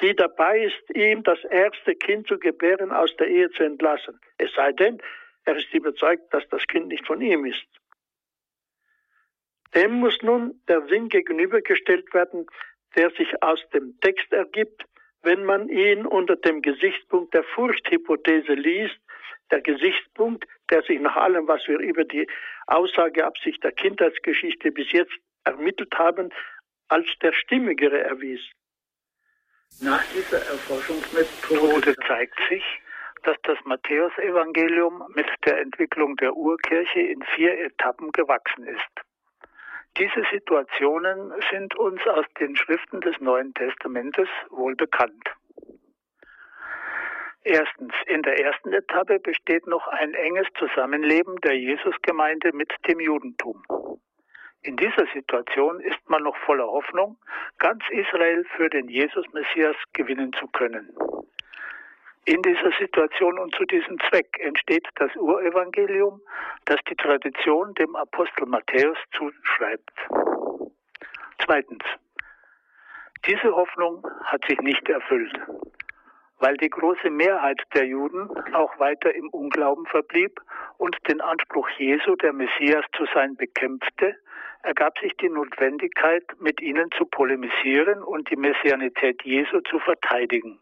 die 0.00 0.14
dabei 0.14 0.64
ist, 0.64 0.96
ihm 0.96 1.22
das 1.22 1.42
erste 1.44 1.94
Kind 1.94 2.28
zu 2.28 2.38
gebären, 2.38 2.92
aus 2.92 3.14
der 3.16 3.28
Ehe 3.28 3.50
zu 3.50 3.64
entlassen. 3.64 4.20
Es 4.38 4.52
sei 4.54 4.72
denn, 4.72 5.00
er 5.46 5.56
ist 5.56 5.72
überzeugt, 5.72 6.32
dass 6.32 6.46
das 6.48 6.66
Kind 6.66 6.88
nicht 6.88 7.06
von 7.06 7.20
ihm 7.20 7.46
ist. 7.46 7.66
Dem 9.74 9.94
muss 9.94 10.16
nun 10.22 10.60
der 10.68 10.86
Sinn 10.88 11.08
gegenübergestellt 11.08 12.12
werden, 12.14 12.46
der 12.96 13.10
sich 13.10 13.42
aus 13.42 13.60
dem 13.72 13.98
Text 14.00 14.32
ergibt, 14.32 14.84
wenn 15.22 15.44
man 15.44 15.68
ihn 15.68 16.06
unter 16.06 16.36
dem 16.36 16.62
Gesichtspunkt 16.62 17.34
der 17.34 17.42
Furchthypothese 17.42 18.52
liest, 18.52 18.98
der 19.50 19.62
Gesichtspunkt, 19.62 20.44
der 20.70 20.82
sich 20.82 21.00
nach 21.00 21.16
allem, 21.16 21.48
was 21.48 21.66
wir 21.66 21.78
über 21.78 22.04
die 22.04 22.26
Aussageabsicht 22.66 23.62
der 23.64 23.72
Kindheitsgeschichte 23.72 24.70
bis 24.70 24.90
jetzt 24.92 25.12
ermittelt 25.44 25.92
haben, 25.96 26.30
als 26.88 27.06
der 27.22 27.32
stimmigere 27.32 28.00
erwies. 28.00 28.40
Nach 29.80 30.04
dieser 30.12 30.38
Erforschungsmethode 30.38 31.96
zeigt 32.06 32.38
sich, 32.48 32.62
dass 33.24 33.36
das 33.42 33.58
Matthäusevangelium 33.64 35.02
mit 35.14 35.26
der 35.44 35.60
Entwicklung 35.60 36.16
der 36.16 36.36
Urkirche 36.36 37.00
in 37.00 37.22
vier 37.34 37.58
Etappen 37.58 38.12
gewachsen 38.12 38.66
ist. 38.66 39.13
Diese 39.96 40.24
Situationen 40.32 41.32
sind 41.52 41.76
uns 41.76 42.04
aus 42.06 42.26
den 42.40 42.56
Schriften 42.56 43.00
des 43.00 43.14
Neuen 43.20 43.54
Testamentes 43.54 44.28
wohl 44.50 44.74
bekannt. 44.74 45.22
Erstens, 47.44 47.92
in 48.06 48.22
der 48.22 48.40
ersten 48.40 48.72
Etappe 48.72 49.20
besteht 49.20 49.66
noch 49.66 49.86
ein 49.86 50.14
enges 50.14 50.48
Zusammenleben 50.58 51.36
der 51.42 51.56
Jesusgemeinde 51.56 52.52
mit 52.52 52.72
dem 52.88 52.98
Judentum. 52.98 53.62
In 54.62 54.76
dieser 54.76 55.06
Situation 55.12 55.78
ist 55.80 56.08
man 56.08 56.22
noch 56.22 56.36
voller 56.38 56.66
Hoffnung, 56.66 57.18
ganz 57.58 57.84
Israel 57.90 58.44
für 58.56 58.70
den 58.70 58.88
Jesus-Messias 58.88 59.76
gewinnen 59.92 60.32
zu 60.32 60.48
können. 60.48 60.96
In 62.26 62.40
dieser 62.40 62.70
Situation 62.80 63.38
und 63.38 63.54
zu 63.54 63.64
diesem 63.64 63.98
Zweck 64.08 64.38
entsteht 64.40 64.88
das 64.94 65.14
Urevangelium, 65.14 66.22
das 66.64 66.78
die 66.88 66.94
Tradition 66.94 67.74
dem 67.74 67.94
Apostel 67.96 68.46
Matthäus 68.46 68.96
zuschreibt. 69.12 69.92
Zweitens. 71.44 71.84
Diese 73.26 73.54
Hoffnung 73.54 74.06
hat 74.24 74.42
sich 74.46 74.58
nicht 74.60 74.88
erfüllt, 74.88 75.38
weil 76.38 76.56
die 76.56 76.70
große 76.70 77.10
Mehrheit 77.10 77.60
der 77.74 77.84
Juden 77.86 78.30
auch 78.54 78.78
weiter 78.78 79.14
im 79.14 79.28
Unglauben 79.28 79.84
verblieb 79.86 80.40
und 80.78 80.96
den 81.08 81.20
Anspruch 81.20 81.68
Jesu, 81.76 82.16
der 82.16 82.32
Messias 82.32 82.84
zu 82.96 83.04
sein, 83.12 83.36
bekämpfte, 83.36 84.16
ergab 84.62 84.98
sich 84.98 85.14
die 85.18 85.28
Notwendigkeit, 85.28 86.24
mit 86.38 86.62
ihnen 86.62 86.90
zu 86.96 87.04
polemisieren 87.04 88.02
und 88.02 88.30
die 88.30 88.36
Messianität 88.36 89.22
Jesu 89.24 89.60
zu 89.60 89.78
verteidigen. 89.78 90.58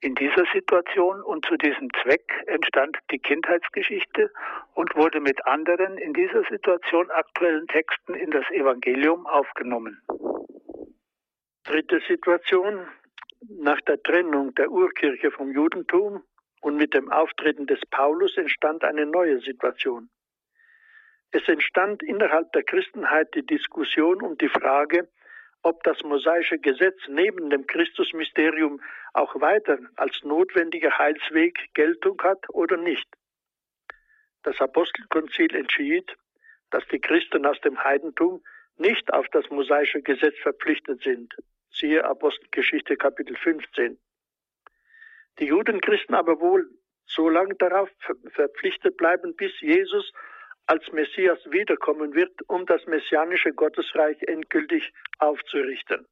In 0.00 0.14
dieser 0.14 0.44
Situation 0.52 1.22
und 1.22 1.44
zu 1.44 1.56
diesem 1.56 1.88
Zweck 2.02 2.32
entstand 2.46 2.96
die 3.10 3.18
Kindheitsgeschichte 3.18 4.30
und 4.74 4.94
wurde 4.94 5.20
mit 5.20 5.44
anderen 5.44 5.98
in 5.98 6.12
dieser 6.12 6.44
Situation 6.44 7.10
aktuellen 7.10 7.66
Texten 7.66 8.14
in 8.14 8.30
das 8.30 8.48
Evangelium 8.50 9.26
aufgenommen. 9.26 10.00
Dritte 11.64 12.00
Situation. 12.06 12.86
Nach 13.48 13.80
der 13.82 14.02
Trennung 14.02 14.54
der 14.54 14.70
Urkirche 14.70 15.30
vom 15.30 15.52
Judentum 15.52 16.22
und 16.60 16.76
mit 16.76 16.94
dem 16.94 17.10
Auftreten 17.10 17.66
des 17.66 17.80
Paulus 17.90 18.36
entstand 18.36 18.84
eine 18.84 19.06
neue 19.06 19.40
Situation. 19.40 20.10
Es 21.30 21.46
entstand 21.48 22.02
innerhalb 22.02 22.52
der 22.52 22.62
Christenheit 22.62 23.34
die 23.34 23.44
Diskussion 23.44 24.22
um 24.22 24.38
die 24.38 24.48
Frage, 24.48 25.08
ob 25.62 25.82
das 25.82 26.02
mosaische 26.02 26.58
Gesetz 26.58 26.98
neben 27.08 27.50
dem 27.50 27.66
Christusmysterium 27.66 28.80
auch 29.12 29.40
weiter 29.40 29.78
als 29.96 30.22
notwendiger 30.22 30.96
Heilsweg 30.96 31.74
Geltung 31.74 32.20
hat 32.22 32.44
oder 32.50 32.76
nicht. 32.76 33.08
Das 34.42 34.60
Apostelkonzil 34.60 35.54
entschied, 35.54 36.16
dass 36.70 36.86
die 36.88 37.00
Christen 37.00 37.44
aus 37.46 37.60
dem 37.60 37.82
Heidentum 37.82 38.42
nicht 38.76 39.12
auf 39.12 39.26
das 39.30 39.48
mosaische 39.50 40.02
Gesetz 40.02 40.38
verpflichtet 40.38 41.02
sind. 41.02 41.34
Siehe 41.70 42.04
Apostelgeschichte 42.04 42.96
Kapitel 42.96 43.36
15. 43.36 43.98
Die 45.38 45.46
Judenchristen 45.46 46.14
aber 46.14 46.40
wohl 46.40 46.68
so 47.06 47.28
lange 47.28 47.54
darauf 47.54 47.88
verpflichtet 48.30 48.96
bleiben, 48.96 49.34
bis 49.36 49.52
Jesus 49.60 50.12
als 50.68 50.84
Messias 50.92 51.38
wiederkommen 51.50 52.14
wird, 52.14 52.32
um 52.46 52.66
das 52.66 52.84
messianische 52.86 53.52
Gottesreich 53.52 54.22
endgültig 54.22 54.92
aufzurichten. 55.18 56.06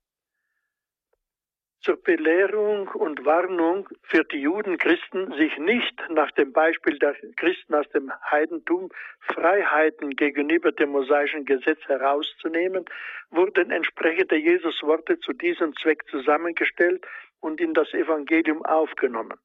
Zur 1.83 2.03
Belehrung 2.03 2.89
und 2.89 3.25
Warnung 3.27 3.87
für 4.03 4.25
die 4.25 4.41
Judenchristen, 4.41 5.31
sich 5.37 5.57
nicht 5.59 5.95
nach 6.09 6.31
dem 6.33 6.53
Beispiel 6.53 6.99
der 6.99 7.15
Christen 7.37 7.75
aus 7.75 7.89
dem 7.91 8.11
Heidentum 8.31 8.91
Freiheiten 9.21 10.17
gegenüber 10.17 10.73
dem 10.73 10.89
mosaischen 10.91 11.45
Gesetz 11.45 11.79
herauszunehmen, 11.87 12.87
wurden 13.31 13.71
entsprechende 13.71 14.37
Jesusworte 14.37 15.21
zu 15.21 15.35
diesem 15.35 15.77
Zweck 15.77 16.03
zusammengestellt 16.11 17.07
und 17.41 17.61
in 17.61 17.75
das 17.75 17.93
Evangelium 17.93 18.65
aufgenommen. 18.65 19.39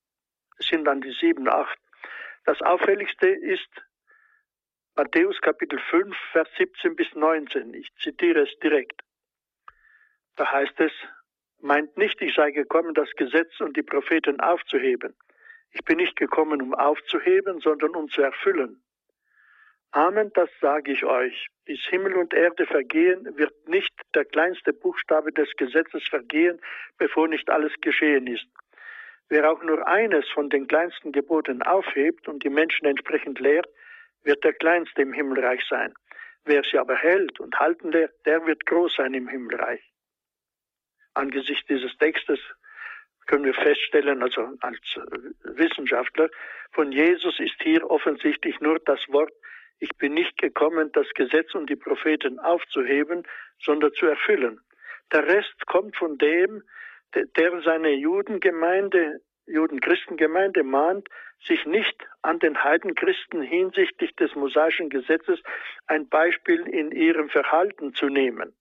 Es 0.58 0.68
sind 0.68 0.86
dann 0.86 1.02
die 1.02 1.16
sieben, 1.20 1.50
acht. 1.50 1.78
Das 2.46 2.62
Auffälligste 2.62 3.28
ist 3.28 3.70
Matthäus 4.96 5.40
Kapitel 5.40 5.80
5, 5.90 6.14
Vers 6.34 6.50
17 6.58 6.98
bis 6.98 7.08
19. 7.16 7.74
Ich 7.74 7.96
zitiere 7.96 8.42
es 8.42 8.60
direkt. 8.60 9.02
Da 10.36 10.52
heißt 10.52 10.78
es, 10.82 10.92
meint 11.62 11.96
nicht, 11.98 12.22
ich 12.22 12.36
sei 12.36 12.52
gekommen, 12.52 12.94
das 12.94 13.10
Gesetz 13.12 13.62
und 13.62 13.78
die 13.78 13.84
Propheten 13.84 14.42
aufzuheben. 14.42 15.16
Ich 15.72 15.82
bin 15.86 15.98
nicht 15.98 16.18
gekommen, 16.18 16.62
um 16.62 16.74
aufzuheben, 16.74 17.62
sondern 17.62 17.96
um 17.96 18.10
zu 18.10 18.22
erfüllen. 18.22 18.84
Amen, 19.92 20.30
das 20.34 20.50
sage 20.60 20.92
ich 20.92 21.06
euch. 21.06 21.48
Bis 21.64 21.80
Himmel 21.86 22.18
und 22.18 22.34
Erde 22.34 22.66
vergehen, 22.66 23.38
wird 23.38 23.70
nicht 23.70 23.94
der 24.14 24.26
kleinste 24.26 24.74
Buchstabe 24.74 25.32
des 25.32 25.50
Gesetzes 25.56 26.04
vergehen, 26.10 26.60
bevor 26.98 27.30
nicht 27.30 27.50
alles 27.50 27.72
geschehen 27.80 28.28
ist. 28.28 28.48
Wer 29.30 29.50
auch 29.50 29.64
nur 29.64 29.88
eines 29.88 30.28
von 30.32 30.50
den 30.50 30.68
kleinsten 30.68 31.14
Geboten 31.14 31.62
aufhebt 31.62 32.28
und 32.28 32.44
die 32.44 32.50
Menschen 32.50 32.86
entsprechend 32.86 33.40
lehrt, 33.40 33.70
wird 34.24 34.44
der 34.44 34.54
Kleinste 34.54 35.02
im 35.02 35.14
Himmelreich 35.14 35.62
sein. 35.70 35.94
Wer 36.44 36.64
sie 36.64 36.78
aber 36.78 36.96
hält 36.96 37.40
und 37.40 37.60
halten 37.60 37.92
lehrt, 37.92 38.14
der 38.26 38.46
wird 38.46 38.66
groß 38.66 38.96
sein 38.96 39.14
im 39.14 39.28
Himmelreich. 39.28 39.82
Angesichts 41.14 41.66
dieses 41.68 41.96
Textes 41.98 42.40
können 43.28 43.46
wir 43.46 43.54
feststellen, 43.54 44.24
also 44.24 44.54
als 44.62 44.80
Wissenschaftler, 45.44 46.30
von 46.72 46.92
Jesus 46.92 47.40
ist 47.40 47.62
hier 47.62 47.90
offensichtlich 47.90 48.60
nur 48.60 48.80
das 48.80 49.00
Wort, 49.10 49.34
ich 49.80 49.96
bin 49.98 50.14
nicht 50.14 50.38
gekommen, 50.38 50.92
das 50.94 51.08
Gesetz 51.16 51.54
und 51.56 51.70
die 51.70 51.76
Propheten 51.76 52.40
aufzuheben, 52.40 53.24
sondern 53.60 53.94
zu 53.94 54.06
erfüllen. 54.06 54.60
Der 55.12 55.28
Rest 55.28 55.66
kommt 55.66 55.98
von 55.98 56.18
dem, 56.18 56.64
der 57.14 57.62
seine 57.62 57.92
Judengemeinde, 57.92 59.22
Judenchristengemeinde 59.46 60.64
mahnt, 60.64 61.08
sich 61.46 61.66
nicht 61.66 61.98
an 62.22 62.40
den 62.40 62.64
Heidenchristen 62.64 63.42
hinsichtlich 63.42 64.16
des 64.16 64.36
mosaischen 64.36 64.90
Gesetzes 64.90 65.42
ein 65.88 66.08
Beispiel 66.08 66.62
in 66.68 66.92
ihrem 66.92 67.30
Verhalten 67.30 67.94
zu 67.94 68.08
nehmen. 68.08 68.54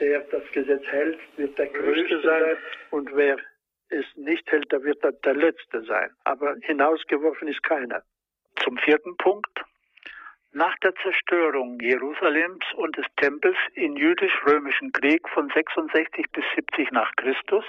Der 0.00 0.20
das 0.20 0.42
Gesetz 0.52 0.84
hält, 0.86 1.18
wird 1.36 1.58
der 1.58 1.66
Größte 1.66 2.20
sein 2.22 2.56
und 2.90 3.14
wer 3.14 3.38
es 3.88 4.04
nicht 4.16 4.50
hält, 4.50 4.70
der 4.70 4.82
wird 4.84 5.02
der 5.02 5.34
Letzte 5.34 5.82
sein. 5.82 6.10
Aber 6.24 6.56
hinausgeworfen 6.62 7.48
ist 7.48 7.62
keiner. 7.62 8.02
Zum 8.62 8.76
vierten 8.78 9.16
Punkt. 9.16 9.64
Nach 10.52 10.76
der 10.78 10.94
Zerstörung 10.96 11.78
Jerusalems 11.80 12.64
und 12.76 12.96
des 12.96 13.06
Tempels 13.16 13.56
im 13.74 13.96
jüdisch-römischen 13.96 14.92
Krieg 14.92 15.28
von 15.28 15.48
66 15.50 16.26
bis 16.32 16.44
70 16.54 16.90
nach 16.90 17.10
Christus 17.16 17.64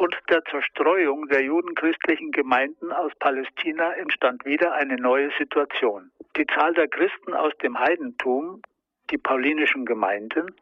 und 0.00 0.16
der 0.30 0.42
Zerstreuung 0.46 1.28
der 1.28 1.42
judenchristlichen 1.42 2.32
Gemeinden 2.32 2.90
aus 2.90 3.12
Palästina 3.18 3.92
entstand 3.96 4.46
wieder 4.46 4.72
eine 4.72 4.96
neue 4.96 5.30
Situation. 5.38 6.10
Die 6.38 6.46
Zahl 6.46 6.72
der 6.72 6.88
Christen 6.88 7.34
aus 7.34 7.52
dem 7.62 7.78
Heidentum, 7.78 8.62
die 9.10 9.18
paulinischen 9.18 9.84
Gemeinden, 9.84 10.54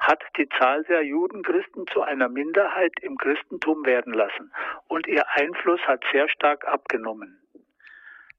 hat 0.00 0.24
die 0.36 0.48
Zahl 0.58 0.82
der 0.84 1.04
Judenchristen 1.04 1.86
zu 1.86 2.02
einer 2.02 2.28
Minderheit 2.28 2.92
im 3.02 3.16
Christentum 3.16 3.86
werden 3.86 4.12
lassen 4.12 4.50
und 4.88 5.06
ihr 5.06 5.22
Einfluss 5.34 5.80
hat 5.82 6.02
sehr 6.10 6.28
stark 6.28 6.66
abgenommen. 6.66 7.39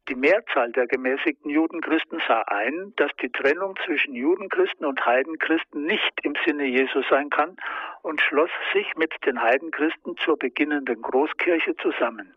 Die 0.10 0.16
Mehrzahl 0.16 0.72
der 0.72 0.88
gemäßigten 0.88 1.50
Judenchristen 1.52 2.22
sah 2.28 2.42
ein, 2.48 2.94
dass 2.96 3.12
die 3.22 3.30
Trennung 3.30 3.76
zwischen 3.86 4.16
Judenchristen 4.16 4.86
und 4.86 5.06
Heidenchristen 5.06 5.86
nicht 5.86 6.12
im 6.24 6.34
Sinne 6.46 6.66
Jesu 6.66 7.04
sein 7.10 7.30
kann 7.30 7.56
und 8.02 8.20
schloss 8.20 8.50
sich 8.74 8.88
mit 8.96 9.14
den 9.26 9.42
Heidenchristen 9.42 10.18
zur 10.18 10.38
beginnenden 10.38 11.02
Großkirche 11.02 11.76
zusammen. 11.78 12.34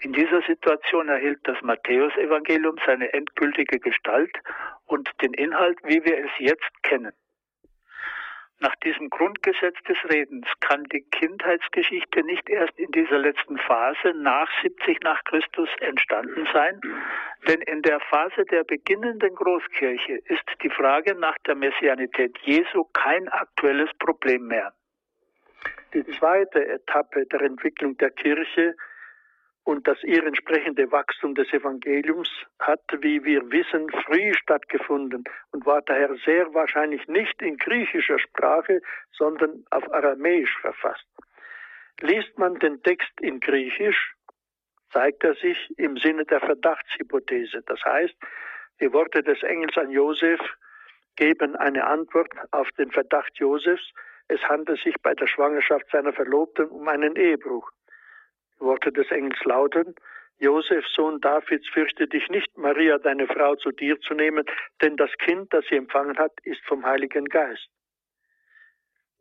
In 0.00 0.12
dieser 0.12 0.42
Situation 0.42 1.08
erhielt 1.08 1.38
das 1.44 1.62
Matthäusevangelium 1.62 2.76
seine 2.84 3.12
endgültige 3.12 3.78
Gestalt 3.78 4.36
und 4.86 5.08
den 5.22 5.32
Inhalt, 5.34 5.78
wie 5.84 6.04
wir 6.04 6.18
es 6.18 6.30
jetzt 6.38 6.82
kennen. 6.82 7.12
Nach 8.62 8.76
diesem 8.76 9.10
Grundgesetz 9.10 9.74
des 9.88 9.96
Redens 10.08 10.46
kann 10.60 10.84
die 10.84 11.02
Kindheitsgeschichte 11.10 12.22
nicht 12.22 12.48
erst 12.48 12.78
in 12.78 12.92
dieser 12.92 13.18
letzten 13.18 13.58
Phase 13.58 14.14
nach 14.14 14.48
70 14.62 15.00
nach 15.02 15.24
Christus 15.24 15.68
entstanden 15.80 16.46
sein, 16.52 16.80
denn 17.48 17.60
in 17.62 17.82
der 17.82 17.98
Phase 17.98 18.44
der 18.44 18.62
beginnenden 18.62 19.34
Großkirche 19.34 20.12
ist 20.26 20.44
die 20.62 20.70
Frage 20.70 21.16
nach 21.16 21.36
der 21.44 21.56
Messianität 21.56 22.38
Jesu 22.42 22.84
kein 22.92 23.26
aktuelles 23.30 23.90
Problem 23.98 24.46
mehr. 24.46 24.72
Die 25.92 26.06
zweite 26.18 26.64
Etappe 26.64 27.26
der 27.26 27.40
Entwicklung 27.40 27.96
der 27.96 28.10
Kirche 28.10 28.76
und 29.64 29.86
das 29.86 30.02
ihr 30.02 30.24
entsprechende 30.24 30.90
Wachstum 30.90 31.34
des 31.34 31.52
Evangeliums 31.52 32.28
hat, 32.58 32.82
wie 33.00 33.24
wir 33.24 33.50
wissen, 33.50 33.90
früh 34.04 34.34
stattgefunden 34.34 35.24
und 35.52 35.66
war 35.66 35.82
daher 35.82 36.14
sehr 36.24 36.52
wahrscheinlich 36.52 37.06
nicht 37.06 37.40
in 37.40 37.56
griechischer 37.56 38.18
Sprache, 38.18 38.80
sondern 39.12 39.64
auf 39.70 39.90
Aramäisch 39.92 40.56
verfasst. 40.60 41.06
Liest 42.00 42.36
man 42.38 42.58
den 42.58 42.82
Text 42.82 43.12
in 43.20 43.38
Griechisch, 43.38 44.14
zeigt 44.90 45.22
er 45.22 45.34
sich 45.36 45.56
im 45.78 45.96
Sinne 45.96 46.24
der 46.24 46.40
Verdachtshypothese. 46.40 47.62
Das 47.66 47.82
heißt, 47.84 48.14
die 48.80 48.92
Worte 48.92 49.22
des 49.22 49.42
Engels 49.42 49.76
an 49.76 49.90
Josef 49.90 50.40
geben 51.16 51.54
eine 51.56 51.86
Antwort 51.86 52.30
auf 52.50 52.68
den 52.72 52.90
Verdacht 52.90 53.36
Josefs, 53.36 53.92
es 54.28 54.40
handelt 54.48 54.80
sich 54.80 54.94
bei 55.02 55.14
der 55.14 55.26
Schwangerschaft 55.26 55.86
seiner 55.90 56.12
Verlobten 56.12 56.66
um 56.68 56.88
einen 56.88 57.16
Ehebruch. 57.16 57.70
Worte 58.62 58.92
des 58.92 59.10
Engels 59.10 59.38
lauten, 59.44 59.94
Josef, 60.38 60.84
Sohn 60.88 61.20
Davids, 61.20 61.68
fürchte 61.68 62.08
dich 62.08 62.28
nicht, 62.28 62.56
Maria, 62.56 62.98
deine 62.98 63.28
Frau, 63.28 63.54
zu 63.56 63.70
dir 63.70 64.00
zu 64.00 64.14
nehmen, 64.14 64.44
denn 64.80 64.96
das 64.96 65.10
Kind, 65.18 65.52
das 65.52 65.64
sie 65.68 65.76
empfangen 65.76 66.18
hat, 66.18 66.32
ist 66.42 66.60
vom 66.66 66.84
Heiligen 66.84 67.26
Geist. 67.26 67.68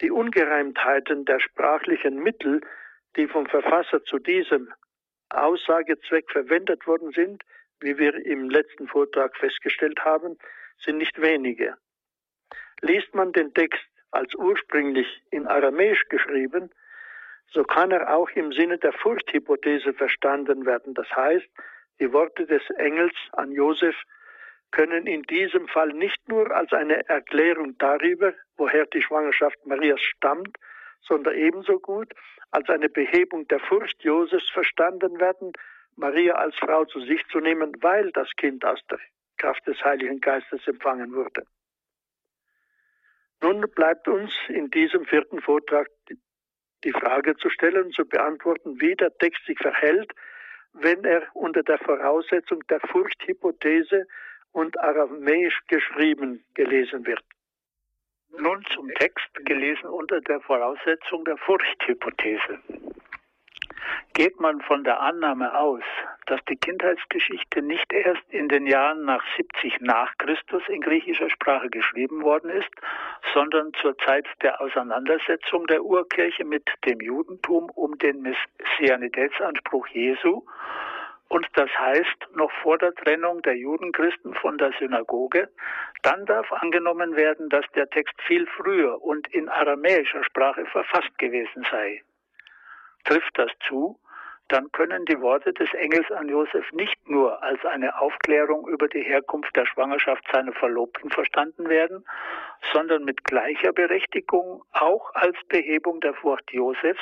Die 0.02 0.10
Ungereimtheiten 0.10 1.26
der 1.26 1.40
sprachlichen 1.40 2.24
Mittel, 2.24 2.62
die 3.16 3.28
vom 3.28 3.46
Verfasser 3.46 4.04
zu 4.04 4.18
diesem 4.18 4.74
Aussagezweck 5.30 6.30
verwendet 6.32 6.88
worden 6.88 7.12
sind, 7.12 7.44
wie 7.82 7.98
wir 7.98 8.14
im 8.26 8.50
letzten 8.50 8.88
Vortrag 8.88 9.36
festgestellt 9.38 10.00
haben, 10.00 10.38
sind 10.84 10.98
nicht 10.98 11.22
wenige. 11.22 11.76
Liest 12.82 13.14
man 13.14 13.32
den 13.32 13.54
Text 13.54 13.86
als 14.10 14.34
ursprünglich 14.36 15.08
in 15.30 15.48
Aramäisch 15.48 16.04
geschrieben, 16.10 16.72
so 17.54 17.64
kann 17.64 17.92
er 17.92 18.16
auch 18.16 18.30
im 18.32 18.52
Sinne 18.54 18.78
der 18.78 18.94
Furchthypothese 18.94 19.94
verstanden 19.94 20.66
werden. 20.66 20.94
Das 20.94 21.10
heißt, 21.16 21.48
die 22.00 22.12
Worte 22.14 22.46
des 22.46 22.62
Engels 22.78 23.14
an 23.34 23.52
Josef 23.52 23.96
können 24.72 25.06
in 25.06 25.24
diesem 25.24 25.68
Fall 25.68 25.90
nicht 25.90 26.28
nur 26.30 26.50
als 26.52 26.72
eine 26.72 27.08
Erklärung 27.10 27.78
darüber, 27.78 28.34
woher 28.56 28.86
die 28.86 29.02
Schwangerschaft 29.02 29.66
Marias 29.66 30.02
stammt, 30.02 30.58
sondern 31.02 31.36
ebenso 31.36 31.80
gut 31.80 32.14
als 32.52 32.70
eine 32.70 32.90
Behebung 32.90 33.48
der 33.48 33.60
Furcht 33.60 34.02
Josefs 34.04 34.50
verstanden 34.50 35.20
werden, 35.20 35.52
Maria 35.96 36.36
als 36.36 36.56
Frau 36.56 36.86
zu 36.86 37.02
sich 37.02 37.22
zu 37.28 37.40
nehmen, 37.40 37.76
weil 37.82 38.12
das 38.12 38.30
Kind 38.38 38.64
aus 38.64 38.80
der 38.90 39.00
Kraft 39.38 39.66
des 39.68 39.84
Heiligen 39.84 40.22
Geistes 40.22 40.66
empfangen 40.68 41.14
wurde. 41.14 41.44
Nun 43.42 43.62
bleibt 43.72 44.08
uns 44.08 44.32
in 44.48 44.70
diesem 44.70 45.06
vierten 45.06 45.42
Vortrag 45.42 45.88
die 46.84 46.91
Frage 46.91 47.36
zu 47.38 47.50
stellen 47.50 47.86
und 47.86 47.94
zu 47.94 48.06
beantworten, 48.06 48.80
wie 48.80 48.96
der 48.96 49.15
Text 49.17 49.46
sich 49.46 49.58
verhält, 49.60 50.12
wenn 50.74 51.04
er 51.04 51.24
unter 51.34 51.63
der 51.63 51.78
Voraussetzung 51.80 52.62
der 52.67 52.80
Furchthypothese 52.80 54.08
und 54.52 54.80
aramäisch 54.80 55.60
geschrieben 55.67 56.44
gelesen 56.54 57.06
wird. 57.06 57.24
Nun 58.38 58.63
zum 58.74 58.89
Text 58.96 59.30
gelesen 59.46 59.89
unter 59.89 60.22
der 60.22 60.39
Voraussetzung 60.41 61.26
der 61.26 61.38
Furchthypothese. 61.38 62.60
Geht 64.14 64.40
man 64.40 64.62
von 64.62 64.84
der 64.84 65.00
Annahme 65.00 65.58
aus, 65.58 65.84
dass 66.26 66.40
die 66.50 66.56
Kindheitsgeschichte 66.56 67.62
nicht 67.62 67.92
erst 67.94 68.24
in 68.30 68.50
den 68.50 68.68
Jahren 68.68 69.06
nach 69.06 69.24
70 69.38 69.82
nach 69.82 70.18
Christus 70.18 70.64
in 70.68 70.82
griechischer 70.82 71.30
Sprache 71.30 71.70
geschrieben 71.70 72.24
worden 72.24 72.50
ist, 72.50 72.70
sondern 73.34 73.74
zur 73.82 73.98
Zeit 74.00 74.28
der 74.42 74.62
Auseinandersetzung 74.62 75.66
der 75.68 75.84
Urkirche 75.84 76.46
mit 76.46 76.70
dem 76.86 77.00
Judentum 77.00 77.70
um 77.76 77.98
den 77.98 78.22
Messianitätsanspruch 78.22 79.88
Jesu, 79.88 80.44
und 81.32 81.48
das 81.54 81.70
heißt 81.80 82.36
noch 82.36 82.52
vor 82.62 82.78
der 82.78 82.94
Trennung 82.94 83.42
der 83.44 83.56
Judenchristen 83.56 84.34
von 84.34 84.58
der 84.58 84.74
Synagoge, 84.80 85.48
dann 86.04 86.26
darf 86.26 86.52
angenommen 86.52 87.16
werden, 87.16 87.48
dass 87.48 87.66
der 87.74 87.90
Text 87.90 88.22
viel 88.28 88.46
früher 88.58 89.02
und 89.02 89.34
in 89.34 89.48
aramäischer 89.48 90.26
Sprache 90.26 90.66
verfasst 90.66 91.18
gewesen 91.18 91.66
sei. 91.72 92.02
Trifft 93.06 93.38
das 93.38 93.52
zu, 93.68 94.00
dann 94.52 94.70
können 94.74 95.06
die 95.06 95.20
Worte 95.22 95.54
des 95.54 95.74
Engels 95.74 96.12
an 96.12 96.28
Josef 96.28 96.70
nicht 96.74 97.10
nur 97.10 97.42
als 97.42 97.64
eine 97.64 97.98
Aufklärung 98.02 98.68
über 98.68 98.90
die 98.90 99.02
Herkunft 99.02 99.56
der 99.56 99.66
Schwangerschaft 99.66 100.26
seiner 100.32 100.52
Verlobten 100.52 101.10
verstanden 101.10 101.70
werden, 101.70 102.04
sondern 102.74 103.06
mit 103.06 103.24
gleicher 103.24 103.72
Berechtigung 103.72 104.62
auch 104.74 105.16
als 105.16 105.38
Behebung 105.48 106.02
der 106.02 106.14
Furcht 106.16 106.52
Josefs, 106.52 107.00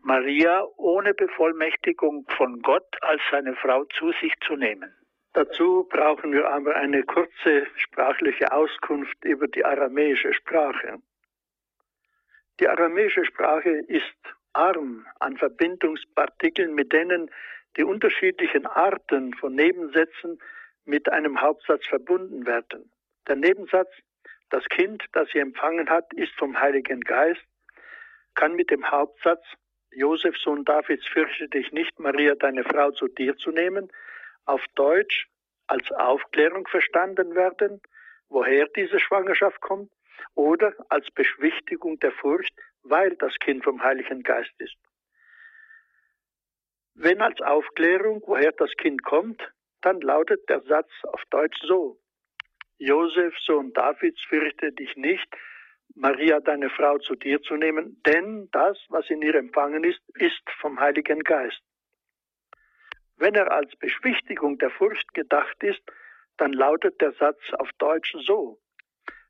Maria 0.00 0.64
ohne 0.76 1.12
Bevollmächtigung 1.12 2.24
von 2.36 2.62
Gott 2.62 2.86
als 3.00 3.20
seine 3.32 3.56
Frau 3.56 3.84
zu 3.86 4.12
sich 4.20 4.32
zu 4.46 4.54
nehmen. 4.54 4.94
Dazu 5.32 5.88
brauchen 5.90 6.32
wir 6.32 6.48
aber 6.48 6.76
eine 6.76 7.02
kurze 7.02 7.66
sprachliche 7.76 8.52
Auskunft 8.52 9.24
über 9.24 9.48
die 9.48 9.64
aramäische 9.64 10.32
Sprache. 10.32 10.98
Die 12.60 12.68
aramäische 12.68 13.24
Sprache 13.24 13.70
ist 13.70 14.35
arm 14.56 15.06
an 15.20 15.36
Verbindungspartikeln, 15.36 16.74
mit 16.74 16.92
denen 16.92 17.30
die 17.76 17.84
unterschiedlichen 17.84 18.66
Arten 18.66 19.34
von 19.34 19.54
Nebensätzen 19.54 20.40
mit 20.84 21.10
einem 21.10 21.40
Hauptsatz 21.40 21.86
verbunden 21.86 22.46
werden. 22.46 22.90
Der 23.28 23.36
Nebensatz, 23.36 23.90
das 24.50 24.64
Kind, 24.68 25.04
das 25.12 25.28
sie 25.30 25.40
empfangen 25.40 25.90
hat, 25.90 26.12
ist 26.14 26.32
vom 26.38 26.58
Heiligen 26.58 27.00
Geist, 27.00 27.44
kann 28.34 28.54
mit 28.54 28.70
dem 28.70 28.90
Hauptsatz, 28.90 29.44
Josef, 29.90 30.36
Sohn 30.38 30.64
Davids, 30.64 31.06
fürchte 31.06 31.48
dich 31.48 31.72
nicht, 31.72 31.98
Maria, 31.98 32.34
deine 32.34 32.64
Frau 32.64 32.90
zu 32.90 33.08
dir 33.08 33.36
zu 33.36 33.50
nehmen, 33.50 33.90
auf 34.44 34.62
Deutsch 34.74 35.28
als 35.66 35.90
Aufklärung 35.92 36.66
verstanden 36.68 37.34
werden, 37.34 37.80
woher 38.28 38.66
diese 38.68 39.00
Schwangerschaft 39.00 39.60
kommt, 39.60 39.90
oder 40.34 40.74
als 40.88 41.10
Beschwichtigung 41.10 41.98
der 42.00 42.12
Furcht, 42.12 42.54
weil 42.88 43.16
das 43.16 43.34
Kind 43.38 43.64
vom 43.64 43.82
Heiligen 43.82 44.22
Geist 44.22 44.52
ist. 44.58 44.76
Wenn 46.94 47.20
als 47.20 47.40
Aufklärung, 47.40 48.22
woher 48.26 48.52
das 48.52 48.70
Kind 48.78 49.02
kommt, 49.02 49.42
dann 49.82 50.00
lautet 50.00 50.48
der 50.48 50.62
Satz 50.62 50.90
auf 51.04 51.22
Deutsch 51.30 51.60
so. 51.62 51.98
Josef, 52.78 53.34
Sohn 53.44 53.72
Davids, 53.72 54.22
fürchte 54.28 54.72
dich 54.72 54.96
nicht, 54.96 55.28
Maria, 55.94 56.40
deine 56.40 56.68
Frau, 56.70 56.98
zu 56.98 57.14
dir 57.14 57.40
zu 57.42 57.56
nehmen, 57.56 58.02
denn 58.04 58.48
das, 58.52 58.78
was 58.88 59.08
in 59.08 59.22
ihr 59.22 59.34
empfangen 59.34 59.84
ist, 59.84 60.00
ist 60.14 60.42
vom 60.60 60.80
Heiligen 60.80 61.20
Geist. 61.20 61.62
Wenn 63.16 63.34
er 63.34 63.50
als 63.50 63.74
Beschwichtigung 63.76 64.58
der 64.58 64.70
Furcht 64.70 65.14
gedacht 65.14 65.62
ist, 65.62 65.80
dann 66.36 66.52
lautet 66.52 67.00
der 67.00 67.12
Satz 67.12 67.40
auf 67.58 67.70
Deutsch 67.78 68.14
so. 68.26 68.60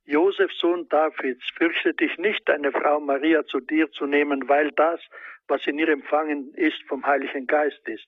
Josef, 0.06 0.52
Sohn 0.52 0.88
Davids, 0.88 1.44
fürchte 1.56 1.92
dich 1.92 2.16
nicht, 2.16 2.48
deine 2.48 2.70
Frau 2.70 3.00
Maria 3.00 3.44
zu 3.44 3.58
dir 3.58 3.90
zu 3.90 4.06
nehmen, 4.06 4.48
weil 4.48 4.70
das, 4.72 5.00
was 5.48 5.66
in 5.66 5.78
ihr 5.78 5.88
empfangen 5.88 6.54
ist, 6.54 6.80
vom 6.88 7.04
Heiligen 7.04 7.46
Geist 7.46 7.80
ist. 7.88 8.06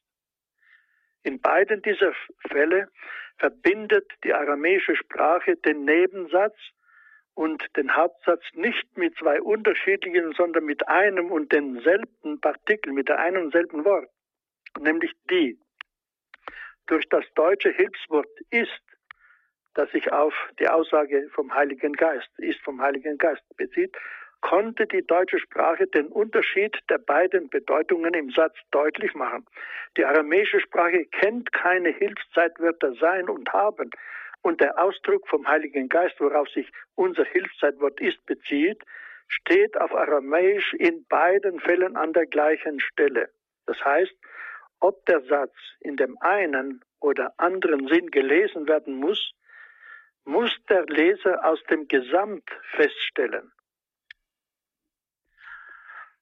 In 1.24 1.40
beiden 1.40 1.82
dieser 1.82 2.12
Fälle 2.48 2.88
verbindet 3.38 4.10
die 4.22 4.32
aramäische 4.32 4.94
Sprache 4.94 5.56
den 5.56 5.84
Nebensatz 5.84 6.56
und 7.34 7.64
den 7.76 7.94
Hauptsatz 7.94 8.42
nicht 8.54 8.96
mit 8.96 9.16
zwei 9.16 9.40
unterschiedlichen, 9.42 10.32
sondern 10.32 10.64
mit 10.64 10.86
einem 10.88 11.32
und 11.32 11.52
denselben 11.52 12.40
Partikel, 12.40 12.92
mit 12.92 13.08
der 13.08 13.18
einen 13.18 13.44
und 13.44 13.52
selben 13.52 13.84
Wort, 13.84 14.08
nämlich 14.80 15.12
die. 15.30 15.58
Durch 16.86 17.08
das 17.08 17.24
deutsche 17.34 17.70
Hilfswort 17.70 18.28
ist 18.50 18.82
das 19.78 19.88
sich 19.92 20.12
auf 20.12 20.34
die 20.58 20.68
Aussage 20.68 21.28
vom 21.30 21.54
Heiligen 21.54 21.92
Geist, 21.92 22.28
ist 22.38 22.60
vom 22.62 22.82
Heiligen 22.82 23.16
Geist 23.16 23.44
bezieht, 23.56 23.96
konnte 24.40 24.86
die 24.88 25.06
deutsche 25.06 25.38
Sprache 25.38 25.86
den 25.86 26.08
Unterschied 26.08 26.76
der 26.90 26.98
beiden 26.98 27.48
Bedeutungen 27.48 28.12
im 28.14 28.30
Satz 28.30 28.56
deutlich 28.72 29.14
machen. 29.14 29.46
Die 29.96 30.04
aramäische 30.04 30.58
Sprache 30.58 31.04
kennt 31.06 31.52
keine 31.52 31.90
Hilfszeitwörter 31.90 32.94
sein 32.94 33.28
und 33.28 33.52
haben. 33.52 33.90
Und 34.42 34.60
der 34.60 34.76
Ausdruck 34.82 35.28
vom 35.28 35.46
Heiligen 35.46 35.88
Geist, 35.88 36.16
worauf 36.18 36.48
sich 36.48 36.68
unser 36.96 37.24
Hilfszeitwort 37.24 38.00
ist, 38.00 38.24
bezieht, 38.26 38.82
steht 39.28 39.80
auf 39.80 39.94
Aramäisch 39.94 40.74
in 40.74 41.06
beiden 41.06 41.60
Fällen 41.60 41.96
an 41.96 42.12
der 42.12 42.26
gleichen 42.26 42.80
Stelle. 42.80 43.28
Das 43.66 43.80
heißt, 43.84 44.14
ob 44.80 45.06
der 45.06 45.20
Satz 45.22 45.54
in 45.80 45.96
dem 45.96 46.18
einen 46.18 46.80
oder 46.98 47.32
anderen 47.36 47.86
Sinn 47.86 48.10
gelesen 48.10 48.66
werden 48.66 48.96
muss, 48.96 49.34
muss 50.28 50.54
der 50.68 50.84
Leser 50.84 51.42
aus 51.42 51.58
dem 51.70 51.88
Gesamt 51.88 52.44
feststellen. 52.72 53.50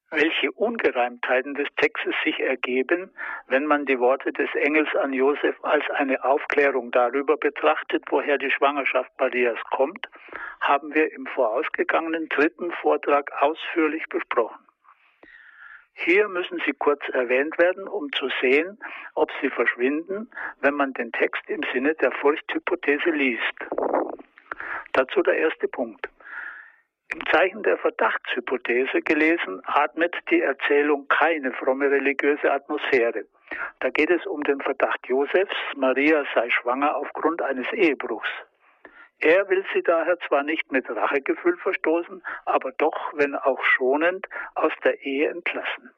Welche 0.09 0.49
Ungereimtheiten 0.53 1.55
des 1.55 1.67
Textes 1.75 2.15
sich 2.23 2.39
ergeben, 2.39 3.13
wenn 3.47 3.65
man 3.65 3.85
die 3.85 3.99
Worte 3.99 4.31
des 4.31 4.49
Engels 4.55 4.87
an 4.95 5.11
Josef 5.11 5.57
als 5.61 5.83
eine 5.89 6.23
Aufklärung 6.23 6.91
darüber 6.91 7.35
betrachtet, 7.35 8.05
woher 8.09 8.37
die 8.37 8.49
Schwangerschaft 8.49 9.11
Marias 9.19 9.59
kommt, 9.71 10.07
haben 10.61 10.93
wir 10.93 11.11
im 11.11 11.25
vorausgegangenen 11.27 12.29
dritten 12.29 12.71
Vortrag 12.81 13.29
ausführlich 13.41 14.07
besprochen. 14.07 14.65
Hier 15.95 16.29
müssen 16.29 16.61
sie 16.65 16.73
kurz 16.73 17.01
erwähnt 17.09 17.57
werden, 17.57 17.87
um 17.87 18.11
zu 18.13 18.29
sehen, 18.39 18.79
ob 19.15 19.31
sie 19.41 19.49
verschwinden, 19.49 20.29
wenn 20.61 20.75
man 20.75 20.93
den 20.93 21.11
Text 21.11 21.41
im 21.49 21.63
Sinne 21.73 21.95
der 21.95 22.11
Furchthypothese 22.11 23.09
liest. 23.09 23.96
Dazu 24.97 25.21
der 25.21 25.37
erste 25.37 25.67
Punkt. 25.67 26.09
Im 27.13 27.23
Zeichen 27.27 27.61
der 27.61 27.77
Verdachtshypothese 27.77 29.01
gelesen 29.01 29.61
atmet 29.65 30.15
die 30.31 30.41
Erzählung 30.41 31.07
keine 31.07 31.53
fromme 31.53 31.91
religiöse 31.91 32.51
Atmosphäre. 32.51 33.25
Da 33.79 33.91
geht 33.91 34.09
es 34.09 34.25
um 34.25 34.43
den 34.43 34.59
Verdacht 34.59 35.05
Josefs, 35.05 35.55
Maria 35.75 36.25
sei 36.33 36.49
schwanger 36.49 36.95
aufgrund 36.95 37.43
eines 37.43 37.71
Ehebruchs. 37.73 38.27
Er 39.19 39.47
will 39.49 39.63
sie 39.71 39.83
daher 39.83 40.17
zwar 40.27 40.41
nicht 40.41 40.71
mit 40.71 40.89
Rachegefühl 40.89 41.57
verstoßen, 41.57 42.23
aber 42.45 42.71
doch, 42.71 43.13
wenn 43.13 43.35
auch 43.35 43.63
schonend, 43.63 44.27
aus 44.55 44.73
der 44.83 44.99
Ehe 45.03 45.29
entlassen. 45.29 45.91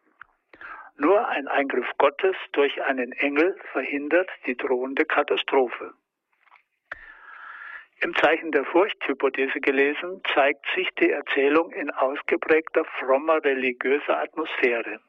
Nur 0.97 1.25
ein 1.25 1.47
Eingriff 1.47 1.89
Gottes 1.97 2.35
durch 2.51 2.83
einen 2.83 3.13
Engel 3.13 3.55
verhindert 3.71 4.29
die 4.45 4.57
drohende 4.57 5.05
Katastrophe. 5.05 5.93
Im 8.01 8.15
Zeichen 8.15 8.51
der 8.53 8.63
Furchthypothese 8.63 9.59
gelesen, 9.59 10.21
zeigt 10.33 10.65
sich 10.73 10.87
die 10.99 11.11
Erzählung 11.11 11.71
in 11.71 11.91
ausgeprägter 11.91 12.85
frommer 12.97 13.43
religiöser 13.43 14.21
Atmosphäre. 14.21 15.01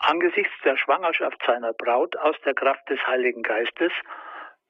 Angesichts 0.00 0.52
der 0.64 0.76
Schwangerschaft 0.76 1.40
seiner 1.46 1.74
Braut 1.74 2.16
aus 2.16 2.34
der 2.44 2.54
Kraft 2.54 2.90
des 2.90 2.98
Heiligen 3.06 3.44
Geistes 3.44 3.92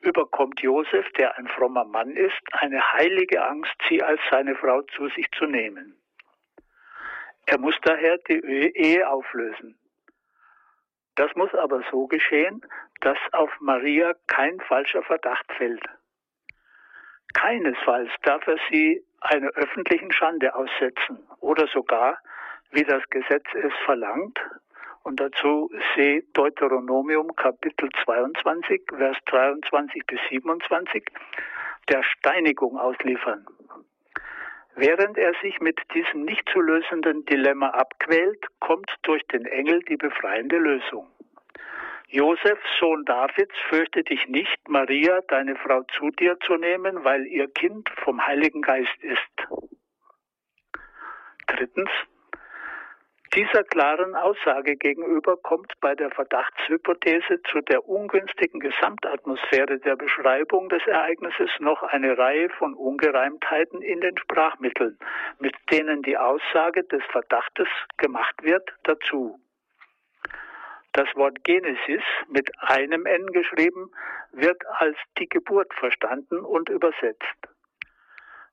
überkommt 0.01 0.61
Josef, 0.61 1.11
der 1.13 1.39
ein 1.39 1.49
frommer 1.49 1.87
Mann 1.87 2.11
ist, 2.11 2.43
eine 2.53 2.83
heilige 2.93 3.43
Angst, 3.43 3.75
sie 3.89 4.03
als 4.03 4.21
seine 4.31 4.55
Frau 4.55 4.83
zu 4.83 5.09
sich 5.09 5.31
zu 5.31 5.47
nehmen. 5.47 5.97
Er 7.47 7.59
muss 7.59 7.77
daher 7.83 8.19
die 8.29 8.41
Ehe 8.75 9.09
auflösen. 9.09 9.79
Das 11.15 11.35
muss 11.35 11.55
aber 11.55 11.83
so 11.91 12.07
geschehen, 12.09 12.61
dass 13.01 13.19
auf 13.33 13.51
Maria 13.61 14.15
kein 14.27 14.61
falscher 14.61 15.03
Verdacht 15.03 15.51
fällt. 15.57 15.83
Keinesfalls 17.33 18.11
darf 18.23 18.47
er 18.47 18.59
sie 18.71 19.03
einer 19.21 19.49
öffentlichen 19.51 20.13
Schande 20.13 20.55
aussetzen 20.55 21.19
oder 21.41 21.67
sogar, 21.69 22.19
wie 22.71 22.85
das 22.85 23.03
Gesetz 23.11 23.47
es 23.55 23.73
verlangt, 23.85 24.39
und 25.05 25.19
dazu 25.19 25.69
sehe 25.97 26.23
Deuteronomium 26.33 27.35
Kapitel 27.35 27.89
22, 28.05 28.83
Vers 28.97 29.17
23 29.27 30.07
bis 30.07 30.21
27, 30.31 31.05
der 31.89 32.03
Steinigung 32.05 32.79
ausliefern. 32.79 33.45
Während 34.75 35.19
er 35.19 35.35
sich 35.43 35.61
mit 35.61 35.79
diesem 35.93 36.25
nicht 36.25 36.49
zu 36.51 36.61
lösenden 36.61 37.25
Dilemma 37.27 37.71
abquält, 37.71 38.47
kommt 38.61 38.91
durch 39.03 39.23
den 39.27 39.45
Engel 39.45 39.81
die 39.81 39.97
befreiende 39.97 40.57
Lösung. 40.57 41.09
Josef, 42.13 42.59
Sohn 42.79 43.07
Davids, 43.07 43.55
fürchte 43.71 44.05
dich 44.05 44.29
nicht, 44.29 44.69
Maria, 44.69 45.23
deine 45.29 45.57
Frau, 45.57 45.83
zu 45.97 46.11
dir 46.11 46.39
zu 46.41 46.57
nehmen, 46.57 47.05
weil 47.05 47.27
ihr 47.27 47.49
Kind 47.49 47.89
vom 48.05 48.27
Heiligen 48.27 48.61
Geist 48.61 48.99
ist. 49.01 49.49
Drittens, 51.47 51.89
dieser 53.35 53.65
klaren 53.65 54.15
Aussage 54.15 54.77
gegenüber 54.77 55.39
kommt 55.39 55.73
bei 55.81 55.95
der 55.95 56.11
Verdachtshypothese 56.11 57.41
zu 57.51 57.63
der 57.63 57.89
ungünstigen 57.89 58.61
Gesamtatmosphäre 58.61 59.79
der 59.79 59.97
Beschreibung 59.97 60.69
des 60.69 60.87
Ereignisses 60.87 61.49
noch 61.61 61.83
eine 61.83 62.19
Reihe 62.19 62.51
von 62.59 62.75
Ungereimtheiten 62.75 63.81
in 63.81 64.03
den 64.03 64.19
Sprachmitteln, 64.19 64.99
mit 65.39 65.55
denen 65.71 66.03
die 66.03 66.19
Aussage 66.19 66.85
des 66.85 67.03
Verdachtes 67.11 67.69
gemacht 67.97 68.35
wird, 68.43 68.69
dazu. 68.83 69.42
Das 70.95 71.09
Wort 71.17 71.43
Genesis 71.45 72.03
mit 72.29 72.51
einem 72.61 73.07
N 73.07 73.27
geschrieben 73.29 73.91
wird 74.33 74.63
als 74.79 74.97
die 75.19 75.29
Geburt 75.29 75.73
verstanden 75.75 76.41
und 76.41 76.69
übersetzt. 76.69 77.49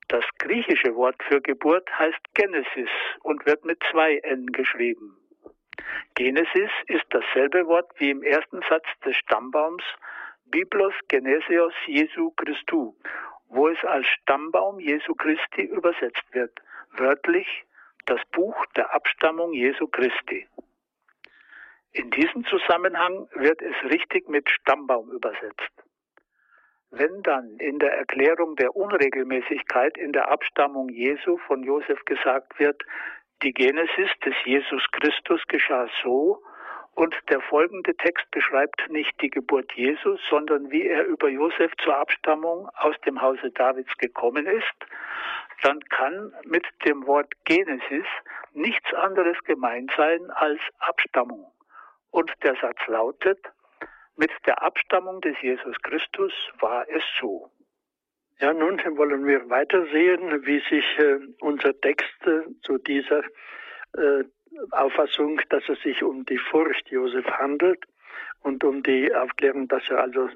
Das 0.08 0.24
griechische 0.38 0.96
Wort 0.96 1.22
für 1.28 1.42
Geburt 1.42 1.88
heißt 2.00 2.34
Genesis 2.34 2.90
und 3.24 3.46
wird 3.46 3.66
mit 3.66 3.80
zwei 3.92 4.18
N 4.20 4.48
geschrieben. 4.48 5.18
Genesis 6.16 6.72
ist 6.88 7.06
dasselbe 7.10 7.68
Wort 7.68 7.92
wie 7.98 8.10
im 8.10 8.24
ersten 8.24 8.62
Satz 8.70 8.88
des 9.06 9.18
Stammbaums 9.18 9.84
Biblos 10.46 10.94
Genesios 11.10 11.74
Jesu 11.86 12.32
Christu, 12.32 12.96
wo 13.50 13.68
es 13.68 13.84
als 13.84 14.08
Stammbaum 14.08 14.80
Jesu 14.80 15.14
Christi 15.14 15.64
übersetzt 15.64 16.24
wird, 16.32 16.58
wörtlich 16.92 17.66
das 18.06 18.22
Buch 18.32 18.66
der 18.78 18.94
Abstammung 18.94 19.54
Jesu 19.54 19.88
Christi. 19.88 20.48
In 21.92 22.12
diesem 22.12 22.46
Zusammenhang 22.46 23.28
wird 23.34 23.62
es 23.62 23.76
richtig 23.92 24.30
mit 24.30 24.50
Stammbaum 24.50 25.12
übersetzt. 25.12 25.72
Wenn 26.92 27.22
dann 27.24 27.58
in 27.60 27.80
der 27.80 27.94
Erklärung 27.94 28.56
der 28.56 28.76
Unregelmäßigkeit 28.76 29.98
in 29.98 30.12
der 30.12 30.32
Abstammung 30.32 30.90
Jesu 30.90 31.38
von 31.48 31.64
Josef 31.64 32.04
gesagt 32.06 32.60
wird, 32.60 32.84
die 33.42 33.54
Genesis 33.54 34.10
des 34.26 34.36
Jesus 34.46 34.84
Christus 34.92 35.42
geschah 35.48 35.88
so, 36.04 36.44
und 36.96 37.16
der 37.30 37.40
folgende 37.42 37.96
Text 37.96 38.30
beschreibt 38.32 38.90
nicht 38.90 39.14
die 39.22 39.30
Geburt 39.30 39.72
Jesus, 39.74 40.20
sondern 40.30 40.70
wie 40.70 40.86
er 40.86 41.06
über 41.06 41.30
Josef 41.30 41.72
zur 41.84 41.96
Abstammung 41.96 42.68
aus 42.76 42.96
dem 43.06 43.22
Hause 43.22 43.52
Davids 43.52 43.96
gekommen 43.98 44.46
ist, 44.46 44.76
dann 45.64 45.80
kann 45.86 46.34
mit 46.44 46.66
dem 46.86 47.08
Wort 47.08 47.32
Genesis 47.46 48.06
nichts 48.54 48.94
anderes 48.94 49.38
gemeint 49.46 49.92
sein 49.96 50.30
als 50.32 50.60
Abstammung. 50.80 51.50
Und 52.12 52.32
der 52.44 52.56
Satz 52.62 52.80
lautet, 52.88 53.40
mit 54.16 54.32
der 54.46 54.62
Abstammung 54.62 55.22
des 55.22 55.40
Jesus 55.42 55.76
Christus 55.82 56.34
war 56.60 56.86
es 56.90 57.04
so. 57.20 57.50
Ja, 58.40 58.54
nun 58.54 58.78
wollen 58.98 59.26
wir 59.26 59.50
weitersehen, 59.50 60.46
wie 60.46 60.60
sich 60.70 60.86
äh, 60.98 61.20
unser 61.42 61.80
Text 61.82 62.16
äh, 62.26 62.42
zu 62.64 62.78
dieser 62.78 63.24
äh, 63.98 64.24
Auffassung, 64.72 65.42
dass 65.50 65.68
es 65.68 65.82
sich 65.82 66.04
um 66.04 66.26
die 66.26 66.38
Furcht 66.38 66.90
Josef 66.90 67.26
handelt 67.26 67.84
und 68.42 68.64
um 68.64 68.82
die 68.84 69.14
Aufklärung, 69.14 69.68
dass 69.68 69.90
er 69.90 70.00
also 70.00 70.30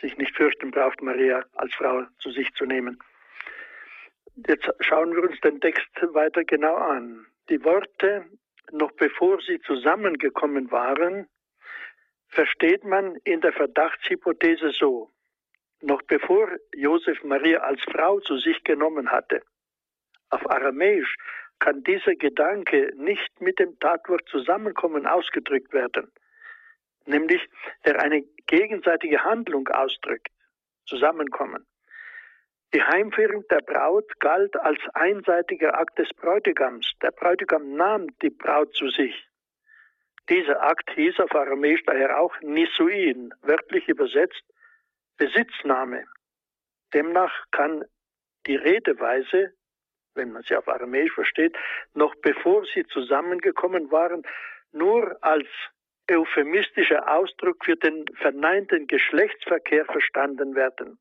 sich 0.00 0.16
nicht 0.16 0.36
fürchten 0.36 0.70
braucht, 0.70 1.02
Maria 1.02 1.44
als 1.54 1.74
Frau 1.74 2.04
zu 2.18 2.30
sich 2.30 2.52
zu 2.54 2.66
nehmen. 2.66 2.98
Jetzt 4.46 4.70
schauen 4.80 5.14
wir 5.14 5.22
uns 5.22 5.40
den 5.40 5.60
Text 5.60 5.88
weiter 6.12 6.44
genau 6.44 6.76
an. 6.76 7.26
Die 7.48 7.62
Worte, 7.64 8.26
noch 8.72 8.92
bevor 8.92 9.40
sie 9.42 9.60
zusammengekommen 9.60 10.70
waren, 10.70 11.28
versteht 12.28 12.84
man 12.84 13.16
in 13.24 13.40
der 13.40 13.52
Verdachtshypothese 13.52 14.70
so, 14.70 15.10
noch 15.80 16.02
bevor 16.02 16.48
Josef 16.74 17.22
Maria 17.24 17.60
als 17.60 17.80
Frau 17.82 18.20
zu 18.20 18.38
sich 18.38 18.62
genommen 18.64 19.10
hatte. 19.10 19.42
Auf 20.30 20.48
Aramäisch 20.50 21.16
kann 21.58 21.82
dieser 21.82 22.14
Gedanke 22.14 22.92
nicht 22.96 23.40
mit 23.40 23.58
dem 23.58 23.78
Tatwort 23.78 24.28
Zusammenkommen 24.28 25.06
ausgedrückt 25.06 25.72
werden, 25.72 26.12
nämlich 27.06 27.42
der 27.84 28.00
eine 28.00 28.22
gegenseitige 28.46 29.24
Handlung 29.24 29.66
ausdrückt, 29.68 30.28
Zusammenkommen. 30.84 31.66
Die 32.74 32.82
Heimführung 32.82 33.44
der 33.48 33.62
Braut 33.62 34.20
galt 34.20 34.54
als 34.56 34.78
einseitiger 34.92 35.78
Akt 35.78 35.98
des 35.98 36.10
Bräutigams. 36.10 36.92
Der 37.00 37.12
Bräutigam 37.12 37.74
nahm 37.74 38.08
die 38.20 38.28
Braut 38.28 38.74
zu 38.74 38.90
sich. 38.90 39.26
Dieser 40.28 40.62
Akt 40.62 40.90
hieß 40.90 41.18
auf 41.20 41.34
Aramäisch 41.34 41.82
daher 41.86 42.20
auch 42.20 42.38
Nisuin, 42.42 43.32
wörtlich 43.40 43.88
übersetzt 43.88 44.42
Besitznahme. 45.16 46.04
Demnach 46.92 47.32
kann 47.50 47.84
die 48.46 48.56
Redeweise, 48.56 49.54
wenn 50.14 50.32
man 50.32 50.42
sie 50.42 50.54
auf 50.54 50.68
Aramäisch 50.68 51.12
versteht, 51.12 51.56
noch 51.94 52.14
bevor 52.16 52.66
sie 52.74 52.84
zusammengekommen 52.88 53.90
waren, 53.90 54.22
nur 54.72 55.16
als 55.22 55.48
euphemistischer 56.10 57.10
Ausdruck 57.10 57.64
für 57.64 57.76
den 57.76 58.04
verneinten 58.16 58.86
Geschlechtsverkehr 58.86 59.86
verstanden 59.86 60.54
werden. 60.54 60.98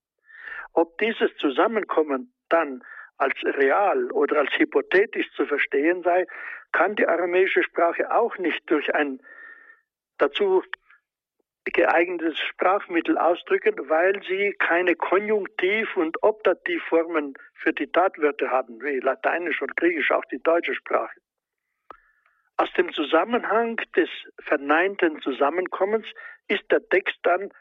Ob 0.77 0.95
dieses 0.99 1.35
Zusammenkommen 1.37 2.31
dann 2.49 2.83
als 3.17 3.33
real 3.43 4.11
oder 4.11 4.41
als 4.41 4.51
hypothetisch 4.59 5.27
zu 5.35 5.47
verstehen 5.47 6.03
sei, 6.03 6.27
kann 6.71 6.95
die 6.95 7.07
aramäische 7.07 7.63
Sprache 7.63 8.11
auch 8.15 8.37
nicht 8.37 8.61
durch 8.69 8.93
ein 8.93 9.19
dazu 10.19 10.63
geeignetes 11.65 12.37
Sprachmittel 12.37 13.17
ausdrücken, 13.17 13.89
weil 13.89 14.21
sie 14.27 14.53
keine 14.59 14.95
Konjunktiv- 14.95 15.97
und 15.97 16.21
Optativformen 16.21 17.33
für 17.55 17.73
die 17.73 17.91
Tatwörter 17.91 18.51
haben, 18.51 18.79
wie 18.83 18.99
Lateinisch 18.99 19.59
und 19.63 19.75
Griechisch, 19.77 20.11
auch 20.11 20.25
die 20.25 20.43
deutsche 20.43 20.75
Sprache. 20.75 21.19
Aus 22.57 22.71
dem 22.73 22.93
Zusammenhang 22.93 23.77
des 23.95 24.09
verneinten 24.43 25.23
Zusammenkommens 25.23 26.05
ist 26.47 26.71
der 26.71 26.87
Text 26.89 27.17
dann 27.23 27.51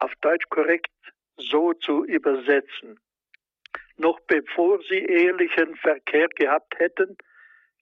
auf 0.00 0.12
Deutsch 0.22 0.48
korrekt 0.50 0.90
so 1.36 1.72
zu 1.74 2.04
übersetzen. 2.04 3.00
Noch 3.96 4.20
bevor 4.20 4.80
sie 4.88 4.98
ehelichen 4.98 5.76
Verkehr 5.76 6.28
gehabt 6.36 6.78
hätten, 6.78 7.16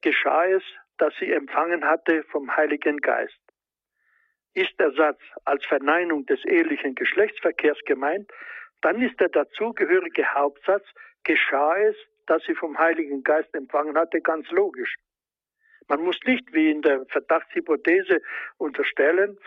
geschah 0.02 0.46
es, 0.46 0.62
dass 0.98 1.14
sie 1.18 1.32
empfangen 1.32 1.84
hatte 1.84 2.22
vom 2.24 2.54
Heiligen 2.54 2.98
Geist. 2.98 3.38
Ist 4.54 4.78
der 4.78 4.92
Satz 4.92 5.20
als 5.44 5.64
Verneinung 5.64 6.26
des 6.26 6.44
ehelichen 6.44 6.94
Geschlechtsverkehrs 6.94 7.78
gemeint, 7.86 8.30
dann 8.82 9.00
ist 9.00 9.18
der 9.20 9.28
dazugehörige 9.30 10.34
Hauptsatz, 10.34 10.84
geschah 11.24 11.78
es, 11.78 11.96
dass 12.26 12.42
sie 12.44 12.54
vom 12.54 12.78
Heiligen 12.78 13.22
Geist 13.22 13.54
empfangen 13.54 13.96
hatte, 13.96 14.20
ganz 14.20 14.50
logisch. 14.50 14.96
Man 15.88 16.02
muss 16.02 16.18
nicht 16.26 16.52
wie 16.52 16.70
in 16.70 16.82
der 16.82 17.04
Verdachtshypothese 17.06 18.20
unterstellen, 18.58 19.38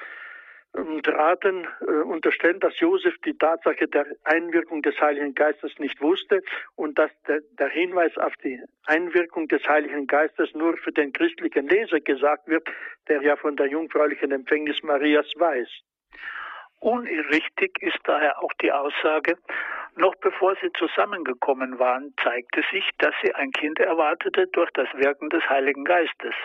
raten, 1.08 1.68
äh, 1.82 1.86
unterstellen, 1.86 2.60
dass 2.60 2.80
Josef 2.80 3.16
die 3.26 3.38
Tatsache 3.38 3.88
der 3.88 4.06
Einwirkung 4.24 4.82
des 4.82 5.00
Heiligen 5.00 5.34
Geistes 5.34 5.78
nicht 5.80 6.02
wusste 6.02 6.42
und 6.76 6.98
dass 6.98 7.12
der, 7.28 7.42
der, 7.60 7.70
Hinweis 7.70 8.18
auf 8.18 8.34
die 8.44 8.60
Einwirkung 8.86 9.48
des 9.48 9.66
Heiligen 9.68 10.08
Geistes 10.08 10.54
nur 10.54 10.78
für 10.78 10.92
den 10.92 11.14
christlichen 11.14 11.68
Leser 11.68 12.00
gesagt 12.00 12.48
wird, 12.48 12.68
der 13.08 13.22
ja 13.22 13.36
von 13.36 13.56
der 13.56 13.68
jungfräulichen 13.68 14.32
Empfängnis 14.32 14.82
Marias 14.84 15.32
weiß. 15.36 15.70
Unrichtig 16.80 17.82
ist 17.82 18.00
daher 18.04 18.42
auch 18.44 18.54
die 18.62 18.72
Aussage, 18.72 19.38
noch 19.96 20.16
bevor 20.16 20.56
sie 20.62 20.72
zusammengekommen 20.74 21.80
waren, 21.80 22.14
zeigte 22.22 22.62
sich, 22.72 22.88
dass 22.98 23.14
sie 23.24 23.34
ein 23.34 23.52
Kind 23.52 23.80
erwartete 23.80 24.48
durch 24.48 24.70
das 24.72 24.88
Wirken 24.94 25.30
des 25.30 25.48
Heiligen 25.50 25.86
Geistes. 25.86 26.36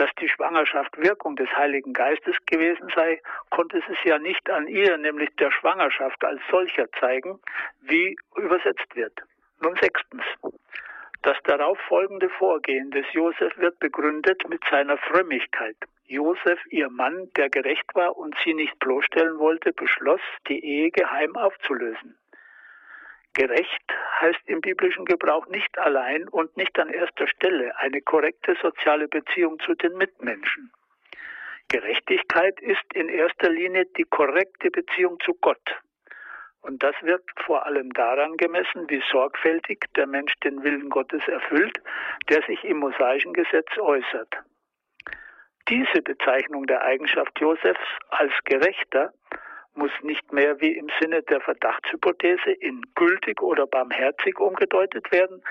Dass 0.00 0.08
die 0.18 0.30
Schwangerschaft 0.30 0.96
Wirkung 0.96 1.36
des 1.36 1.54
Heiligen 1.54 1.92
Geistes 1.92 2.34
gewesen 2.46 2.88
sei, 2.96 3.20
konnte 3.50 3.82
es 3.86 4.02
ja 4.02 4.18
nicht 4.18 4.48
an 4.48 4.66
ihr, 4.66 4.96
nämlich 4.96 5.28
der 5.36 5.50
Schwangerschaft 5.50 6.24
als 6.24 6.40
solcher 6.50 6.90
zeigen, 6.92 7.38
wie 7.82 8.16
übersetzt 8.34 8.96
wird. 8.96 9.12
Nun 9.60 9.76
sechstens. 9.76 10.22
Das 11.20 11.36
darauf 11.44 11.78
folgende 11.80 12.30
Vorgehen 12.30 12.90
des 12.92 13.04
Josef 13.12 13.54
wird 13.58 13.78
begründet 13.78 14.42
mit 14.48 14.62
seiner 14.70 14.96
Frömmigkeit. 14.96 15.76
Josef, 16.06 16.58
ihr 16.70 16.88
Mann, 16.88 17.28
der 17.36 17.50
gerecht 17.50 17.94
war 17.94 18.16
und 18.16 18.34
sie 18.42 18.54
nicht 18.54 18.78
bloßstellen 18.78 19.38
wollte, 19.38 19.74
beschloss, 19.74 20.22
die 20.48 20.64
Ehe 20.64 20.90
geheim 20.92 21.36
aufzulösen. 21.36 22.16
Gerecht 23.34 23.84
heißt 24.20 24.40
im 24.46 24.60
biblischen 24.60 25.04
Gebrauch 25.04 25.46
nicht 25.46 25.78
allein 25.78 26.28
und 26.28 26.56
nicht 26.56 26.78
an 26.78 26.90
erster 26.90 27.28
Stelle 27.28 27.76
eine 27.78 28.00
korrekte 28.02 28.56
soziale 28.60 29.08
Beziehung 29.08 29.58
zu 29.60 29.74
den 29.74 29.96
Mitmenschen. 29.96 30.72
Gerechtigkeit 31.68 32.60
ist 32.60 32.84
in 32.94 33.08
erster 33.08 33.48
Linie 33.48 33.86
die 33.96 34.04
korrekte 34.04 34.70
Beziehung 34.70 35.18
zu 35.20 35.34
Gott. 35.34 35.62
Und 36.62 36.82
das 36.82 36.94
wird 37.02 37.22
vor 37.46 37.64
allem 37.64 37.92
daran 37.92 38.36
gemessen, 38.36 38.90
wie 38.90 39.02
sorgfältig 39.10 39.86
der 39.96 40.06
Mensch 40.06 40.34
den 40.44 40.62
Willen 40.64 40.90
Gottes 40.90 41.26
erfüllt, 41.28 41.80
der 42.28 42.42
sich 42.42 42.64
im 42.64 42.78
mosaischen 42.78 43.32
Gesetz 43.32 43.78
äußert. 43.78 44.34
Diese 45.68 46.02
Bezeichnung 46.02 46.66
der 46.66 46.82
Eigenschaft 46.82 47.38
Josefs 47.40 47.80
als 48.10 48.32
Gerechter 48.44 49.12
muss 49.74 49.92
nicht 50.02 50.32
mehr 50.32 50.60
wie 50.60 50.76
im 50.76 50.88
Sinne 51.00 51.22
der 51.22 51.40
Verdachtshypothese 51.40 52.50
in 52.50 52.82
gültig 52.94 53.40
oder 53.42 53.66
barmherzig 53.66 54.38
umgedeutet 54.38 55.10
werden. 55.12 55.42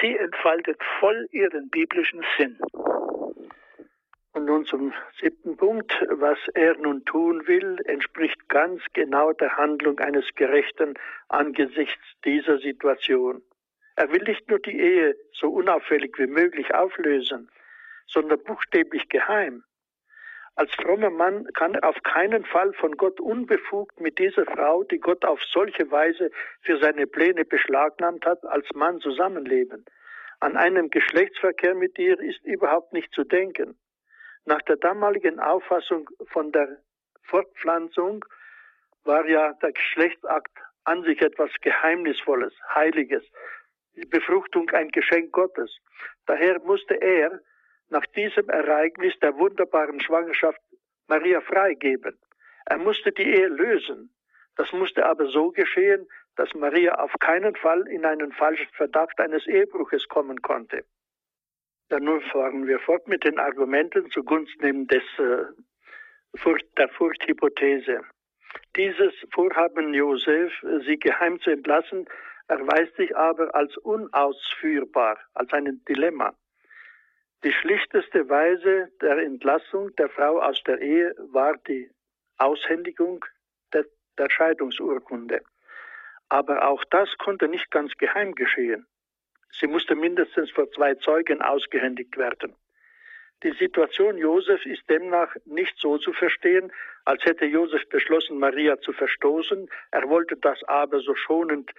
Sie 0.00 0.16
entfaltet 0.16 0.80
voll 0.98 1.28
ihren 1.30 1.68
biblischen 1.70 2.24
Sinn. 2.36 2.58
Und 4.32 4.44
nun 4.44 4.66
zum 4.66 4.92
siebten 5.20 5.56
Punkt. 5.56 5.92
Was 6.10 6.38
er 6.54 6.76
nun 6.76 7.04
tun 7.04 7.46
will, 7.46 7.78
entspricht 7.86 8.48
ganz 8.48 8.82
genau 8.92 9.32
der 9.32 9.56
Handlung 9.56 9.98
eines 9.98 10.26
Gerechten 10.34 10.94
angesichts 11.28 12.04
dieser 12.24 12.58
Situation. 12.58 13.42
Er 13.96 14.12
will 14.12 14.22
nicht 14.24 14.48
nur 14.50 14.58
die 14.58 14.78
Ehe 14.78 15.16
so 15.32 15.48
unauffällig 15.48 16.18
wie 16.18 16.26
möglich 16.26 16.74
auflösen, 16.74 17.50
sondern 18.06 18.42
buchstäblich 18.44 19.08
geheim. 19.08 19.64
Als 20.56 20.72
frommer 20.74 21.10
Mann 21.10 21.46
kann 21.52 21.74
er 21.74 21.86
auf 21.86 22.02
keinen 22.02 22.46
Fall 22.46 22.72
von 22.72 22.96
Gott 22.96 23.20
unbefugt 23.20 24.00
mit 24.00 24.18
dieser 24.18 24.46
Frau, 24.46 24.84
die 24.84 24.98
Gott 24.98 25.22
auf 25.26 25.38
solche 25.52 25.90
Weise 25.90 26.30
für 26.62 26.78
seine 26.78 27.06
Pläne 27.06 27.44
beschlagnahmt 27.44 28.24
hat, 28.24 28.42
als 28.46 28.66
Mann 28.74 28.98
zusammenleben. 29.00 29.84
An 30.40 30.56
einem 30.56 30.88
Geschlechtsverkehr 30.88 31.74
mit 31.74 31.98
ihr 31.98 32.18
ist 32.20 32.42
überhaupt 32.44 32.94
nicht 32.94 33.12
zu 33.12 33.24
denken. 33.24 33.78
Nach 34.46 34.62
der 34.62 34.76
damaligen 34.76 35.40
Auffassung 35.40 36.08
von 36.28 36.52
der 36.52 36.78
Fortpflanzung 37.24 38.24
war 39.04 39.26
ja 39.28 39.52
der 39.60 39.72
Geschlechtsakt 39.72 40.56
an 40.84 41.02
sich 41.02 41.20
etwas 41.20 41.50
Geheimnisvolles, 41.60 42.54
Heiliges, 42.74 43.24
die 43.94 44.06
Befruchtung 44.06 44.70
ein 44.70 44.88
Geschenk 44.88 45.32
Gottes. 45.32 45.76
Daher 46.26 46.60
musste 46.60 46.94
er 46.94 47.40
nach 47.88 48.06
diesem 48.06 48.48
Ereignis 48.48 49.14
der 49.20 49.36
wunderbaren 49.36 50.00
Schwangerschaft 50.00 50.60
Maria 51.08 51.40
freigeben. 51.40 52.18
Er 52.66 52.78
musste 52.78 53.12
die 53.12 53.22
Ehe 53.22 53.48
lösen. 53.48 54.10
Das 54.56 54.72
musste 54.72 55.06
aber 55.06 55.26
so 55.26 55.50
geschehen, 55.50 56.08
dass 56.36 56.52
Maria 56.54 56.94
auf 56.96 57.12
keinen 57.20 57.54
Fall 57.56 57.86
in 57.88 58.04
einen 58.04 58.32
falschen 58.32 58.72
Verdacht 58.72 59.18
eines 59.20 59.46
Ehebruches 59.46 60.08
kommen 60.08 60.42
konnte. 60.42 60.84
Dann 61.88 62.04
nun 62.04 62.20
fahren 62.22 62.66
wir 62.66 62.80
fort 62.80 63.06
mit 63.06 63.24
den 63.24 63.38
Argumenten 63.38 64.10
zugunsten 64.10 64.86
des, 64.88 65.04
äh, 65.18 65.44
Furcht, 66.36 66.66
der 66.76 66.88
Furchthypothese. 66.88 68.00
Dieses 68.74 69.14
Vorhaben 69.32 69.94
Josef, 69.94 70.52
sie 70.84 70.98
geheim 70.98 71.40
zu 71.40 71.50
entlassen, 71.50 72.06
erweist 72.48 72.96
sich 72.96 73.16
aber 73.16 73.54
als 73.54 73.76
unausführbar, 73.78 75.18
als 75.34 75.52
ein 75.52 75.82
Dilemma. 75.88 76.34
Die 77.46 77.52
schlichteste 77.52 78.28
Weise 78.28 78.90
der 79.00 79.18
Entlassung 79.18 79.94
der 79.94 80.08
Frau 80.08 80.40
aus 80.40 80.60
der 80.64 80.80
Ehe 80.80 81.14
war 81.30 81.56
die 81.68 81.88
Aushändigung 82.38 83.24
der, 83.72 83.84
der 84.18 84.28
Scheidungsurkunde. 84.28 85.42
Aber 86.28 86.66
auch 86.66 86.82
das 86.90 87.08
konnte 87.18 87.46
nicht 87.46 87.70
ganz 87.70 87.92
geheim 87.98 88.34
geschehen. 88.34 88.84
Sie 89.52 89.68
musste 89.68 89.94
mindestens 89.94 90.50
vor 90.50 90.68
zwei 90.72 90.96
Zeugen 90.96 91.40
ausgehändigt 91.40 92.16
werden. 92.16 92.56
Die 93.44 93.52
Situation 93.52 94.18
Josef 94.18 94.66
ist 94.66 94.82
demnach 94.90 95.32
nicht 95.44 95.78
so 95.78 95.98
zu 95.98 96.12
verstehen, 96.14 96.72
als 97.04 97.24
hätte 97.24 97.44
Josef 97.44 97.88
beschlossen, 97.90 98.40
Maria 98.40 98.80
zu 98.80 98.92
verstoßen. 98.92 99.70
Er 99.92 100.08
wollte 100.08 100.36
das 100.36 100.64
aber 100.64 100.98
so 100.98 101.14
schonend 101.14 101.70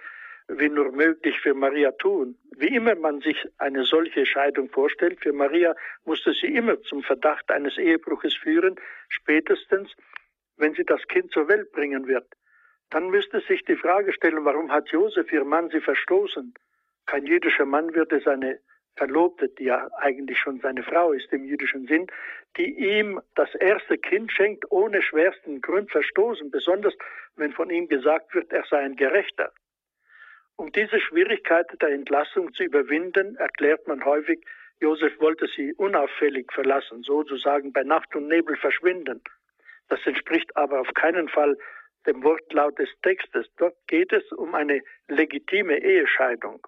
wie 0.48 0.68
nur 0.68 0.90
möglich 0.92 1.38
für 1.40 1.54
Maria 1.54 1.92
tun. 1.92 2.36
Wie 2.56 2.74
immer 2.74 2.94
man 2.94 3.20
sich 3.20 3.36
eine 3.58 3.84
solche 3.84 4.24
Scheidung 4.26 4.70
vorstellt, 4.70 5.20
für 5.20 5.32
Maria 5.32 5.74
musste 6.04 6.32
sie 6.32 6.54
immer 6.54 6.80
zum 6.82 7.02
Verdacht 7.02 7.50
eines 7.50 7.76
Ehebruches 7.76 8.34
führen, 8.34 8.76
spätestens 9.08 9.94
wenn 10.56 10.74
sie 10.74 10.84
das 10.84 11.06
Kind 11.08 11.30
zur 11.32 11.48
Welt 11.48 11.70
bringen 11.72 12.08
wird. 12.08 12.26
Dann 12.90 13.10
müsste 13.10 13.40
sich 13.40 13.62
die 13.64 13.76
Frage 13.76 14.12
stellen, 14.12 14.44
warum 14.44 14.72
hat 14.72 14.88
Josef, 14.88 15.30
ihr 15.32 15.44
Mann, 15.44 15.68
sie 15.70 15.80
verstoßen? 15.80 16.54
Kein 17.06 17.26
jüdischer 17.26 17.66
Mann 17.66 17.94
würde 17.94 18.20
seine 18.20 18.58
Verlobte, 18.96 19.48
die 19.48 19.64
ja 19.64 19.88
eigentlich 19.98 20.38
schon 20.38 20.60
seine 20.60 20.82
Frau 20.82 21.12
ist 21.12 21.32
im 21.32 21.44
jüdischen 21.44 21.86
Sinn, 21.86 22.08
die 22.56 22.70
ihm 22.70 23.20
das 23.36 23.54
erste 23.54 23.98
Kind 23.98 24.32
schenkt, 24.32 24.64
ohne 24.70 25.02
schwersten 25.02 25.60
Grund 25.60 25.90
verstoßen, 25.92 26.50
besonders 26.50 26.94
wenn 27.36 27.52
von 27.52 27.70
ihm 27.70 27.88
gesagt 27.88 28.34
wird, 28.34 28.52
er 28.52 28.64
sei 28.68 28.78
ein 28.78 28.96
Gerechter. 28.96 29.52
Um 30.58 30.72
diese 30.72 31.00
Schwierigkeit 31.00 31.68
der 31.80 31.90
Entlassung 31.90 32.52
zu 32.52 32.64
überwinden, 32.64 33.36
erklärt 33.36 33.86
man 33.86 34.04
häufig, 34.04 34.44
Josef 34.80 35.12
wollte 35.20 35.46
sie 35.54 35.72
unauffällig 35.74 36.52
verlassen, 36.52 37.04
sozusagen 37.04 37.72
bei 37.72 37.84
Nacht 37.84 38.14
und 38.16 38.26
Nebel 38.26 38.56
verschwinden. 38.56 39.22
Das 39.88 40.04
entspricht 40.04 40.56
aber 40.56 40.80
auf 40.80 40.92
keinen 40.94 41.28
Fall 41.28 41.56
dem 42.08 42.24
Wortlaut 42.24 42.76
des 42.76 42.88
Textes. 43.02 43.46
Dort 43.56 43.76
geht 43.86 44.12
es 44.12 44.24
um 44.32 44.56
eine 44.56 44.82
legitime 45.06 45.78
Ehescheidung. 45.78 46.66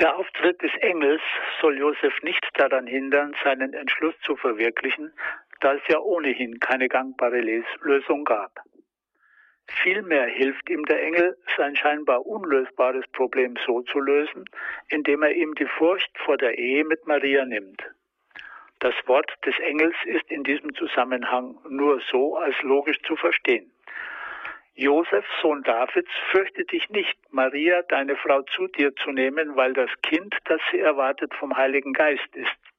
Der 0.00 0.16
Auftritt 0.16 0.60
des 0.60 0.72
Engels 0.80 1.22
soll 1.60 1.78
Josef 1.78 2.20
nicht 2.22 2.44
daran 2.54 2.88
hindern, 2.88 3.32
seinen 3.44 3.74
Entschluss 3.74 4.18
zu 4.22 4.34
verwirklichen, 4.34 5.12
da 5.60 5.74
es 5.74 5.82
ja 5.88 6.00
ohnehin 6.00 6.58
keine 6.58 6.88
gangbare 6.88 7.40
Lösung 7.80 8.24
gab. 8.24 8.60
Vielmehr 9.66 10.26
hilft 10.26 10.68
ihm 10.70 10.84
der 10.84 11.02
Engel, 11.02 11.36
sein 11.56 11.76
scheinbar 11.76 12.26
unlösbares 12.26 13.06
Problem 13.12 13.56
so 13.66 13.82
zu 13.82 13.98
lösen, 14.00 14.44
indem 14.88 15.22
er 15.22 15.32
ihm 15.32 15.54
die 15.54 15.66
Furcht 15.66 16.10
vor 16.18 16.36
der 16.36 16.58
Ehe 16.58 16.84
mit 16.84 17.06
Maria 17.06 17.44
nimmt. 17.44 17.82
Das 18.80 18.94
Wort 19.06 19.32
des 19.46 19.58
Engels 19.60 19.96
ist 20.04 20.30
in 20.30 20.44
diesem 20.44 20.74
Zusammenhang 20.74 21.58
nur 21.68 22.00
so 22.10 22.36
als 22.36 22.54
logisch 22.62 23.00
zu 23.02 23.16
verstehen. 23.16 23.70
Josef, 24.74 25.24
Sohn 25.40 25.62
Davids, 25.62 26.10
fürchte 26.32 26.64
dich 26.64 26.90
nicht, 26.90 27.16
Maria, 27.30 27.82
deine 27.82 28.16
Frau, 28.16 28.42
zu 28.42 28.66
dir 28.66 28.94
zu 28.96 29.12
nehmen, 29.12 29.54
weil 29.54 29.72
das 29.72 29.90
Kind, 30.02 30.36
das 30.44 30.60
sie 30.70 30.80
erwartet, 30.80 31.32
vom 31.34 31.56
Heiligen 31.56 31.92
Geist 31.92 32.34
ist. 32.34 32.73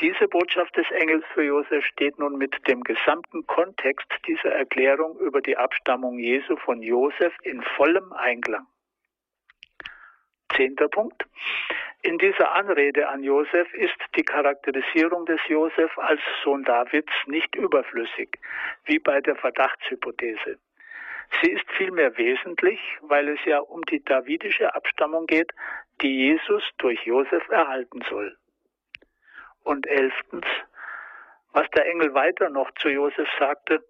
Diese 0.00 0.28
Botschaft 0.28 0.74
des 0.78 0.90
Engels 0.92 1.26
für 1.34 1.42
Josef 1.42 1.84
steht 1.84 2.18
nun 2.18 2.38
mit 2.38 2.56
dem 2.66 2.82
gesamten 2.82 3.46
Kontext 3.46 4.08
dieser 4.26 4.50
Erklärung 4.50 5.18
über 5.18 5.42
die 5.42 5.58
Abstammung 5.58 6.18
Jesu 6.18 6.56
von 6.56 6.80
Josef 6.80 7.34
in 7.42 7.62
vollem 7.76 8.10
Einklang. 8.14 8.66
Zehnter 10.56 10.88
Punkt. 10.88 11.26
In 12.00 12.16
dieser 12.16 12.52
Anrede 12.52 13.08
an 13.08 13.22
Josef 13.22 13.74
ist 13.74 13.98
die 14.16 14.22
Charakterisierung 14.22 15.26
des 15.26 15.40
Josef 15.48 15.98
als 15.98 16.20
Sohn 16.42 16.64
Davids 16.64 17.12
nicht 17.26 17.54
überflüssig, 17.54 18.38
wie 18.86 18.98
bei 18.98 19.20
der 19.20 19.36
Verdachtshypothese. 19.36 20.58
Sie 21.42 21.50
ist 21.50 21.70
vielmehr 21.76 22.16
wesentlich, 22.16 22.80
weil 23.02 23.28
es 23.28 23.44
ja 23.44 23.58
um 23.58 23.82
die 23.82 24.02
davidische 24.02 24.74
Abstammung 24.74 25.26
geht, 25.26 25.52
die 26.00 26.28
Jesus 26.28 26.62
durch 26.78 27.04
Josef 27.04 27.46
erhalten 27.50 28.00
soll. 28.08 28.39
Und 29.64 29.86
elftens, 29.86 30.46
was 31.52 31.68
der 31.70 31.86
Engel 31.86 32.14
weiter 32.14 32.48
noch 32.50 32.70
zu 32.72 32.88
Josef 32.88 33.28
sagte, 33.38 33.84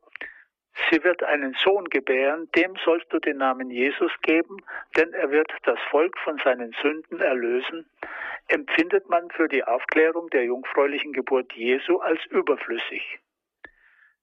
Sie 0.90 1.02
wird 1.04 1.22
einen 1.22 1.54
Sohn 1.54 1.84
gebären, 1.86 2.48
dem 2.56 2.74
sollst 2.84 3.12
du 3.12 3.18
den 3.18 3.38
Namen 3.38 3.70
Jesus 3.70 4.12
geben, 4.22 4.56
denn 4.96 5.12
er 5.12 5.30
wird 5.30 5.52
das 5.64 5.78
Volk 5.90 6.16
von 6.18 6.38
seinen 6.38 6.72
Sünden 6.80 7.20
erlösen, 7.20 7.88
empfindet 8.48 9.08
man 9.08 9.30
für 9.30 9.48
die 9.48 9.64
Aufklärung 9.64 10.30
der 10.30 10.44
jungfräulichen 10.44 11.12
Geburt 11.12 11.52
Jesu 11.52 11.98
als 11.98 12.24
überflüssig. 12.26 13.20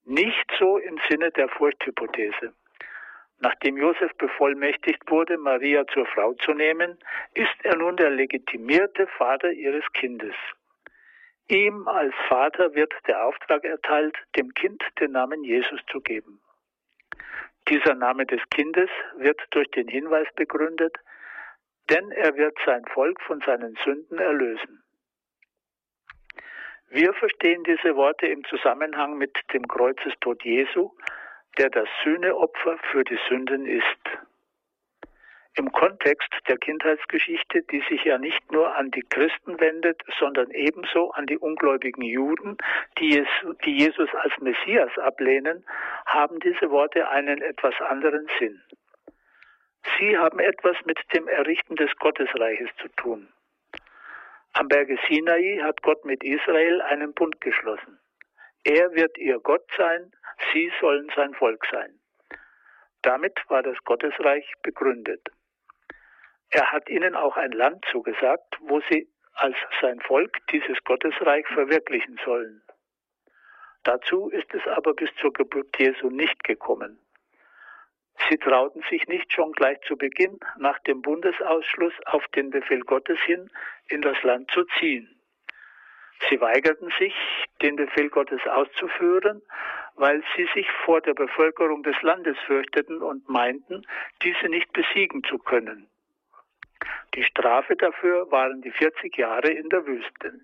Nicht 0.06 0.52
so 0.58 0.78
im 0.78 1.00
Sinne 1.10 1.32
der 1.32 1.50
Furchthypothese. 1.50 2.54
Nachdem 3.40 3.78
Josef 3.78 4.14
bevollmächtigt 4.18 5.10
wurde, 5.12 5.38
Maria 5.38 5.86
zur 5.88 6.08
Frau 6.08 6.34
zu 6.34 6.54
nehmen, 6.54 6.98
ist 7.34 7.56
er 7.64 7.76
nun 7.76 7.96
der 7.96 8.10
legitimierte 8.10 9.06
Vater 9.18 9.52
ihres 9.52 9.86
Kindes. 9.94 10.34
Ihm 11.50 11.88
als 11.88 12.14
Vater 12.28 12.74
wird 12.76 12.94
der 13.08 13.24
Auftrag 13.26 13.64
erteilt, 13.64 14.18
dem 14.36 14.54
Kind 14.54 14.84
den 15.00 15.12
Namen 15.12 15.44
Jesus 15.44 15.80
zu 15.90 16.02
geben. 16.02 16.42
Dieser 17.70 17.96
Name 17.96 18.26
des 18.26 18.42
Kindes 18.50 18.90
wird 19.16 19.40
durch 19.52 19.70
den 19.72 19.88
Hinweis 19.88 20.28
begründet, 20.36 20.98
denn 21.90 22.12
er 22.12 22.36
wird 22.36 22.58
sein 22.66 22.84
Volk 22.94 23.22
von 23.22 23.42
seinen 23.46 23.78
Sünden 23.86 24.20
erlösen. 24.20 24.84
Wir 26.90 27.14
verstehen 27.14 27.64
diese 27.64 27.96
Worte 27.96 28.28
im 28.28 28.44
Zusammenhang 28.46 29.18
mit 29.18 29.38
dem 29.54 29.68
Kreuzestod 29.68 30.44
Jesu, 30.44 30.92
der 31.58 31.70
das 31.70 31.88
Sühneopfer 32.04 32.78
für 32.92 33.04
die 33.04 33.20
Sünden 33.30 33.66
ist 33.66 34.27
im 35.58 35.72
Kontext 35.72 36.30
der 36.48 36.58
Kindheitsgeschichte, 36.58 37.64
die 37.64 37.84
sich 37.90 38.04
ja 38.04 38.18
nicht 38.18 38.52
nur 38.52 38.76
an 38.76 38.92
die 38.92 39.02
Christen 39.02 39.60
wendet, 39.60 40.02
sondern 40.20 40.52
ebenso 40.52 41.12
an 41.12 41.26
die 41.26 41.38
ungläubigen 41.38 42.04
Juden, 42.04 42.58
die, 43.00 43.20
es, 43.20 43.28
die 43.66 43.78
Jesus 43.78 44.10
als 44.14 44.34
Messias 44.40 44.96
ablehnen, 45.00 45.66
haben 46.06 46.40
diese 46.40 46.70
Worte 46.70 47.10
einen 47.10 47.42
etwas 47.42 47.74
anderen 47.90 48.28
Sinn. 48.40 48.62
Sie 49.98 50.18
haben 50.18 50.40
etwas 50.40 50.76
mit 50.86 51.00
dem 51.14 51.28
Errichten 51.28 51.76
des 51.76 51.96
Gottesreiches 51.98 52.70
zu 52.80 52.88
tun. 52.90 53.28
Am 54.54 54.68
Berge 54.68 54.98
Sinai 55.08 55.60
hat 55.64 55.82
Gott 55.82 56.06
mit 56.06 56.24
Israel 56.24 56.82
einen 56.82 57.14
Bund 57.14 57.42
geschlossen. 57.42 58.00
Er 58.64 58.94
wird 58.94 59.18
ihr 59.18 59.40
Gott 59.40 59.66
sein, 59.78 60.12
sie 60.52 60.72
sollen 60.82 61.10
sein 61.16 61.34
Volk 61.34 61.66
sein. 61.72 62.00
Damit 63.02 63.40
war 63.48 63.64
das 63.64 63.78
Gottesreich 63.86 64.52
begründet. 64.62 65.22
Er 66.50 66.72
hat 66.72 66.90
ihnen 66.90 67.16
auch 67.16 67.36
ein 67.38 67.52
Land 67.52 67.86
zugesagt, 67.92 68.58
wo 68.62 68.82
sie 68.90 69.10
als 69.34 69.56
sein 69.82 70.00
Volk 70.02 70.38
dieses 70.52 70.82
Gottesreich 70.84 71.46
verwirklichen 71.48 72.20
sollen. 72.26 72.64
Dazu 73.84 74.30
ist 74.30 74.54
es 74.54 74.66
aber 74.68 74.94
bis 74.94 75.10
zur 75.22 75.32
Geburt 75.34 75.78
Jesu 75.78 76.10
nicht 76.10 76.44
gekommen. 76.44 77.00
Sie 78.30 78.38
trauten 78.38 78.84
sich 78.90 79.08
nicht 79.08 79.32
schon 79.32 79.52
gleich 79.52 79.80
zu 79.82 79.96
Beginn 79.96 80.40
nach 80.58 80.80
dem 80.80 81.02
Bundesausschluss 81.02 81.94
auf 82.06 82.28
den 82.30 82.50
Befehl 82.50 82.82
Gottes 82.82 83.20
hin 83.22 83.50
in 83.90 84.02
das 84.02 84.22
Land 84.24 84.50
zu 84.52 84.66
ziehen. 84.80 85.14
Sie 86.30 86.42
weigerten 86.42 86.92
sich, 86.98 87.14
den 87.62 87.76
Befehl 87.76 88.10
Gottes 88.10 88.42
auszuführen, 88.48 89.42
weil 89.96 90.24
sie 90.36 90.48
sich 90.54 90.70
vor 90.84 91.00
der 91.02 91.14
Bevölkerung 91.14 91.84
des 91.84 92.02
Landes 92.02 92.38
fürchteten 92.48 93.02
und 93.04 93.30
meinten, 93.30 93.86
diese 94.24 94.50
nicht 94.50 94.74
besiegen 94.74 95.24
zu 95.24 95.38
können. 95.38 95.88
Die 97.16 97.24
Strafe 97.24 97.76
dafür 97.76 98.30
waren 98.32 98.62
die 98.62 98.72
40 98.72 99.18
Jahre 99.18 99.50
in 99.50 99.70
der 99.70 99.86
Wüste. 99.86 100.42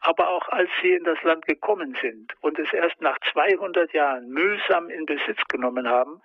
Aber 0.00 0.28
auch 0.28 0.48
als 0.48 0.70
sie 0.80 0.92
in 0.92 1.04
das 1.04 1.22
Land 1.22 1.46
gekommen 1.46 1.96
sind 2.00 2.32
und 2.40 2.58
es 2.58 2.72
erst 2.72 3.00
nach 3.02 3.18
200 3.32 3.92
Jahren 3.92 4.28
mühsam 4.28 4.88
in 4.88 5.06
Besitz 5.06 5.42
genommen 5.48 5.88
haben, 5.88 6.22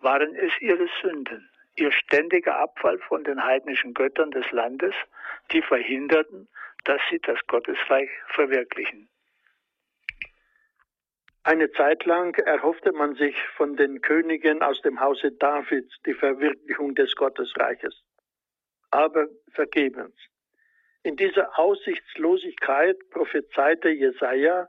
waren 0.00 0.34
es 0.34 0.52
ihre 0.60 0.88
Sünden, 1.00 1.48
ihr 1.76 1.92
ständiger 1.92 2.56
Abfall 2.56 2.98
von 2.98 3.22
den 3.22 3.44
heidnischen 3.44 3.94
Göttern 3.94 4.30
des 4.30 4.50
Landes, 4.50 4.94
die 5.52 5.62
verhinderten, 5.62 6.48
dass 6.84 7.00
sie 7.10 7.20
das 7.20 7.38
Gottesreich 7.46 8.10
verwirklichen. 8.28 9.08
Eine 11.44 11.70
Zeit 11.72 12.04
lang 12.04 12.34
erhoffte 12.36 12.92
man 12.92 13.14
sich 13.14 13.36
von 13.56 13.76
den 13.76 14.00
Königen 14.00 14.62
aus 14.62 14.80
dem 14.82 15.00
Hause 15.00 15.32
Davids 15.32 15.94
die 16.06 16.14
Verwirklichung 16.14 16.94
des 16.94 17.14
Gottesreiches 17.14 18.02
aber 18.92 19.26
vergebens. 19.52 20.14
In 21.02 21.16
dieser 21.16 21.58
Aussichtslosigkeit 21.58 22.96
prophezeite 23.10 23.88
Jesaja, 23.88 24.68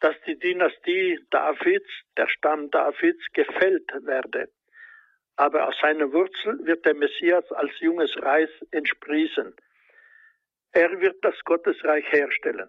dass 0.00 0.14
die 0.26 0.38
Dynastie 0.38 1.20
Davids, 1.30 1.90
der 2.16 2.28
Stamm 2.28 2.70
Davids, 2.70 3.22
gefällt 3.34 3.90
werde. 4.06 4.48
Aber 5.36 5.68
aus 5.68 5.74
seiner 5.80 6.10
Wurzel 6.12 6.58
wird 6.64 6.86
der 6.86 6.94
Messias 6.94 7.50
als 7.52 7.78
junges 7.80 8.16
Reis 8.22 8.48
entsprießen. 8.70 9.54
Er 10.72 11.00
wird 11.00 11.22
das 11.22 11.34
Gottesreich 11.44 12.10
herstellen. 12.12 12.68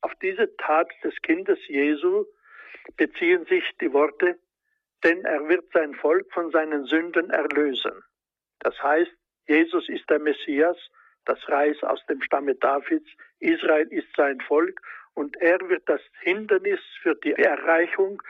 Auf 0.00 0.12
diese 0.22 0.56
Tat 0.56 0.90
des 1.04 1.14
Kindes 1.22 1.58
Jesu 1.68 2.24
beziehen 2.96 3.44
sich 3.46 3.64
die 3.80 3.92
Worte, 3.92 4.38
denn 5.04 5.24
er 5.24 5.48
wird 5.48 5.64
sein 5.72 5.94
Volk 5.94 6.32
von 6.32 6.50
seinen 6.50 6.86
Sünden 6.86 7.30
erlösen. 7.30 8.02
Das 8.60 8.80
heißt, 8.82 9.12
Jesus 9.46 9.88
ist 9.88 10.08
der 10.08 10.18
Messias, 10.18 10.76
das 11.24 11.38
Reis 11.48 11.82
aus 11.82 12.04
dem 12.06 12.22
Stamme 12.22 12.54
Davids, 12.54 13.08
Israel 13.38 13.86
ist 13.88 14.08
sein 14.16 14.40
Volk 14.40 14.80
und 15.14 15.36
er 15.36 15.58
wird 15.68 15.88
das 15.88 16.00
Hindernis 16.20 16.80
für 17.02 17.14
die 17.16 17.32
Erreichung 17.32 18.22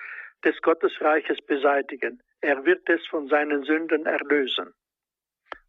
des 0.44 0.60
Gottesreiches 0.62 1.38
beseitigen. 1.46 2.22
Er 2.40 2.64
wird 2.64 2.88
es 2.88 3.06
von 3.06 3.28
seinen 3.28 3.64
Sünden 3.64 4.06
erlösen. 4.06 4.74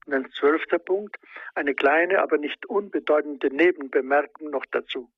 Und 0.05 0.13
ein 0.13 0.31
zwölfter 0.31 0.79
Punkt, 0.79 1.15
eine 1.55 1.75
kleine, 1.75 2.19
aber 2.19 2.37
nicht 2.37 2.65
unbedeutende 2.65 3.47
Nebenbemerkung 3.55 4.49
noch 4.49 4.65
dazu. 4.71 5.09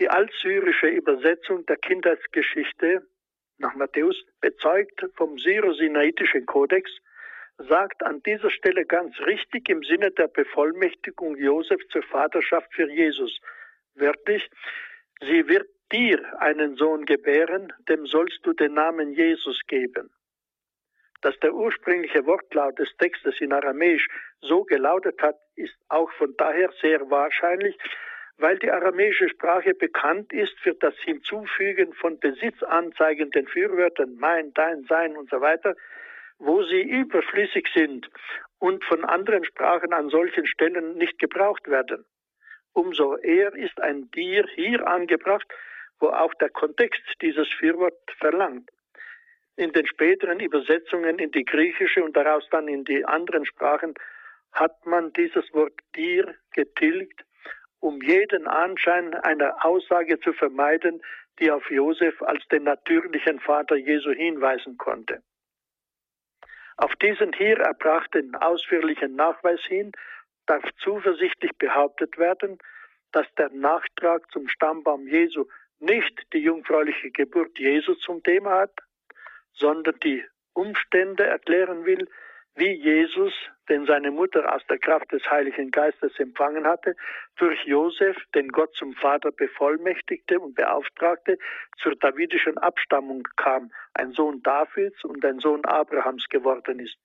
Die 0.00 0.08
altsyrische 0.08 0.88
Übersetzung 0.88 1.64
der 1.66 1.76
Kindheitsgeschichte 1.76 3.06
nach 3.58 3.74
Matthäus 3.74 4.24
bezeugt 4.40 5.06
vom 5.14 5.38
Syro-Sinaitischen 5.38 6.46
Kodex, 6.46 6.90
sagt 7.58 8.02
an 8.02 8.22
dieser 8.22 8.50
Stelle 8.50 8.84
ganz 8.84 9.18
richtig 9.20 9.68
im 9.68 9.82
Sinne 9.82 10.10
der 10.10 10.28
Bevollmächtigung 10.28 11.36
Josef 11.36 11.80
zur 11.88 12.02
Vaterschaft 12.02 12.72
für 12.74 12.90
Jesus. 12.90 13.40
Wörtlich, 13.94 14.48
sie 15.20 15.46
wird 15.48 15.68
dir 15.92 16.20
einen 16.40 16.76
Sohn 16.76 17.04
gebären, 17.06 17.72
dem 17.88 18.06
sollst 18.06 18.40
du 18.42 18.52
den 18.52 18.74
Namen 18.74 19.12
Jesus 19.12 19.60
geben. 19.66 20.10
Dass 21.22 21.38
der 21.40 21.54
ursprüngliche 21.54 22.26
Wortlaut 22.26 22.78
des 22.78 22.94
Textes 22.98 23.40
in 23.40 23.52
Aramäisch 23.52 24.06
so 24.40 24.64
gelautet 24.64 25.22
hat, 25.22 25.36
ist 25.54 25.74
auch 25.88 26.10
von 26.12 26.34
daher 26.36 26.70
sehr 26.82 27.08
wahrscheinlich, 27.08 27.78
weil 28.36 28.58
die 28.58 28.70
aramäische 28.70 29.28
Sprache 29.28 29.74
bekannt 29.74 30.32
ist 30.32 30.58
für 30.58 30.74
das 30.74 30.94
Hinzufügen 31.04 31.92
von 31.94 32.18
besitzanzeigenden 32.18 33.46
Fürwörtern 33.46 34.16
mein, 34.18 34.52
dein, 34.54 34.84
sein 34.84 35.16
und 35.16 35.30
so 35.30 35.40
weiter, 35.40 35.76
wo 36.38 36.62
sie 36.64 36.82
überflüssig 36.82 37.68
sind 37.74 38.08
und 38.58 38.84
von 38.84 39.04
anderen 39.04 39.44
Sprachen 39.44 39.92
an 39.92 40.08
solchen 40.08 40.46
Stellen 40.46 40.96
nicht 40.96 41.18
gebraucht 41.18 41.68
werden. 41.68 42.04
Umso 42.72 43.16
eher 43.16 43.54
ist 43.54 43.80
ein 43.80 44.10
dir 44.10 44.46
hier 44.54 44.86
angebracht, 44.86 45.46
wo 46.00 46.08
auch 46.08 46.34
der 46.34 46.50
Kontext 46.50 47.02
dieses 47.22 47.48
Fürwort 47.58 47.98
verlangt. 48.18 48.68
In 49.56 49.72
den 49.72 49.86
späteren 49.86 50.40
Übersetzungen 50.40 51.18
in 51.18 51.30
die 51.30 51.44
griechische 51.44 52.02
und 52.02 52.16
daraus 52.16 52.48
dann 52.50 52.66
in 52.66 52.84
die 52.84 53.04
anderen 53.04 53.46
Sprachen 53.46 53.94
hat 54.52 54.84
man 54.86 55.12
dieses 55.12 55.52
Wort 55.52 55.78
dir 55.94 56.34
getilgt, 56.52 57.24
um 57.78 58.00
jeden 58.02 58.48
Anschein 58.48 59.14
einer 59.14 59.64
Aussage 59.64 60.18
zu 60.20 60.32
vermeiden, 60.32 61.00
die 61.38 61.50
auf 61.50 61.70
Josef 61.70 62.20
als 62.22 62.46
den 62.48 62.64
natürlichen 62.64 63.40
Vater 63.40 63.76
Jesu 63.76 64.10
hinweisen 64.10 64.76
konnte. 64.78 65.22
Auf 66.76 66.94
diesen 66.96 67.32
hier 67.32 67.58
erbrachten 67.58 68.34
ausführlichen 68.34 69.14
Nachweis 69.14 69.60
hin 69.64 69.92
darf 70.46 70.62
zuversichtlich 70.78 71.52
behauptet 71.58 72.18
werden, 72.18 72.58
dass 73.12 73.26
der 73.38 73.50
Nachtrag 73.50 74.30
zum 74.32 74.48
Stammbaum 74.48 75.06
Jesu 75.06 75.46
nicht 75.78 76.20
die 76.32 76.38
jungfräuliche 76.40 77.10
Geburt 77.10 77.58
Jesu 77.58 77.94
zum 77.94 78.22
Thema 78.22 78.58
hat, 78.58 78.72
sondern 79.52 79.98
die 80.00 80.24
Umstände 80.52 81.24
erklären 81.24 81.84
will, 81.84 82.08
wie 82.56 82.72
Jesus, 82.72 83.32
den 83.68 83.86
seine 83.86 84.10
Mutter 84.10 84.54
aus 84.54 84.62
der 84.68 84.78
Kraft 84.78 85.10
des 85.12 85.28
Heiligen 85.28 85.70
Geistes 85.70 86.18
empfangen 86.18 86.66
hatte, 86.66 86.94
durch 87.36 87.60
Josef, 87.64 88.16
den 88.34 88.48
Gott 88.48 88.74
zum 88.74 88.94
Vater 88.94 89.32
bevollmächtigte 89.32 90.38
und 90.38 90.54
beauftragte, 90.54 91.38
zur 91.78 91.96
davidischen 91.96 92.56
Abstammung 92.58 93.26
kam, 93.36 93.72
ein 93.94 94.12
Sohn 94.12 94.42
Davids 94.42 95.02
und 95.04 95.24
ein 95.24 95.40
Sohn 95.40 95.64
Abrahams 95.64 96.28
geworden 96.28 96.78
ist. 96.78 96.96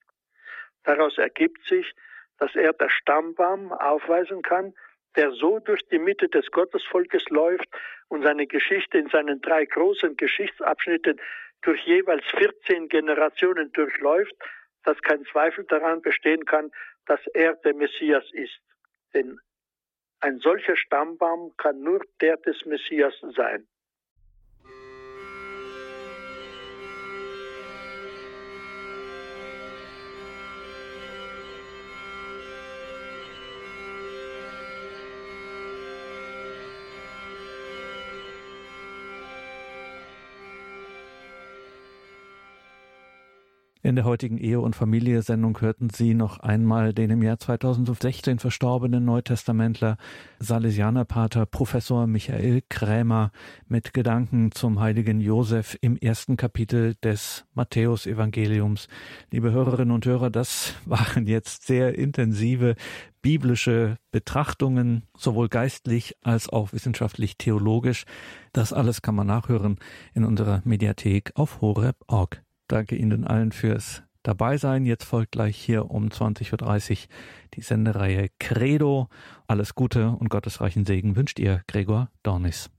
Daraus 0.84 1.18
ergibt 1.18 1.66
sich, 1.66 1.94
dass 2.38 2.56
er 2.56 2.74
der 2.74 2.90
Stammbaum 2.90 3.72
aufweisen 3.72 4.42
kann, 4.42 4.74
der 5.16 5.32
so 5.32 5.60
durch 5.60 5.82
die 5.90 6.00
Mitte 6.00 6.30
des 6.30 6.50
Gottesvolkes 6.52 7.28
läuft 7.30 7.68
und 8.08 8.24
seine 8.24 8.46
Geschichte 8.46 9.00
in 9.00 9.10
seinen 9.10 9.42
drei 9.42 9.66
großen 9.66 10.16
Geschichtsabschnitten 10.16 11.20
durch 11.62 11.82
jeweils 11.86 12.24
14 12.38 12.88
Generationen 12.88 13.72
durchläuft, 13.74 14.34
dass 14.90 15.02
kein 15.04 15.24
Zweifel 15.26 15.66
daran 15.66 16.02
bestehen 16.02 16.46
kann, 16.46 16.72
dass 17.06 17.20
er 17.36 17.54
der 17.58 17.76
Messias 17.76 18.24
ist. 18.32 18.60
Denn 19.14 19.40
ein 20.20 20.40
solcher 20.40 20.76
Stammbaum 20.76 21.56
kann 21.58 21.82
nur 21.82 22.02
der 22.22 22.38
des 22.38 22.66
Messias 22.66 23.14
sein. 23.36 23.68
In 43.82 43.96
der 43.96 44.04
heutigen 44.04 44.38
Ehe- 44.38 44.60
und 44.60 44.76
Familie-Sendung 44.76 45.62
hörten 45.62 45.90
Sie 45.90 46.14
noch 46.14 46.42
einmal 46.42 46.94
den 46.94 47.12
im 47.12 47.24
Jahr 47.24 47.40
2016 47.40 48.38
verstorbenen 48.38 49.06
Neutestamentler 49.06 49.96
Salesianerpater 50.40 51.46
Professor 51.46 52.06
Michael 52.06 52.62
Krämer 52.68 53.32
mit 53.70 53.94
Gedanken 53.94 54.52
zum 54.52 54.82
heiligen 54.82 55.22
Josef 55.22 55.78
im 55.80 55.96
ersten 55.96 56.36
Kapitel 56.36 56.96
des 56.96 57.46
Matthäusevangeliums. 57.54 58.90
Liebe 59.32 59.54
Hörerinnen 59.54 59.96
und 59.96 60.06
Hörer, 60.06 60.30
das 60.30 60.74
waren 60.86 61.26
jetzt 61.26 61.66
sehr 61.66 61.98
intensive 61.98 62.76
biblische 63.22 63.96
Betrachtungen, 64.12 65.04
sowohl 65.16 65.48
geistlich 65.48 66.18
als 66.22 66.50
auch 66.50 66.74
wissenschaftlich 66.74 67.38
theologisch. 67.38 68.04
Das 68.52 68.74
alles 68.74 69.02
kann 69.02 69.16
man 69.16 69.28
nachhören 69.28 69.78
in 70.14 70.26
unserer 70.26 70.62
Mediathek 70.66 71.32
auf 71.36 71.62
horeb.org. 71.62 72.44
Danke 72.70 72.96
Ihnen 72.96 73.26
allen 73.26 73.52
fürs 73.52 74.04
Dabeisein. 74.22 74.86
Jetzt 74.86 75.04
folgt 75.04 75.32
gleich 75.32 75.58
hier 75.58 75.90
um 75.90 76.10
20.30 76.10 76.92
Uhr 76.92 76.98
die 77.56 77.62
Sendereihe 77.62 78.28
Credo. 78.38 79.10
Alles 79.48 79.74
Gute 79.74 80.12
und 80.12 80.30
gottesreichen 80.30 80.86
Segen 80.86 81.16
wünscht 81.16 81.40
ihr 81.40 81.64
Gregor 81.68 82.12
Dornis. 82.22 82.70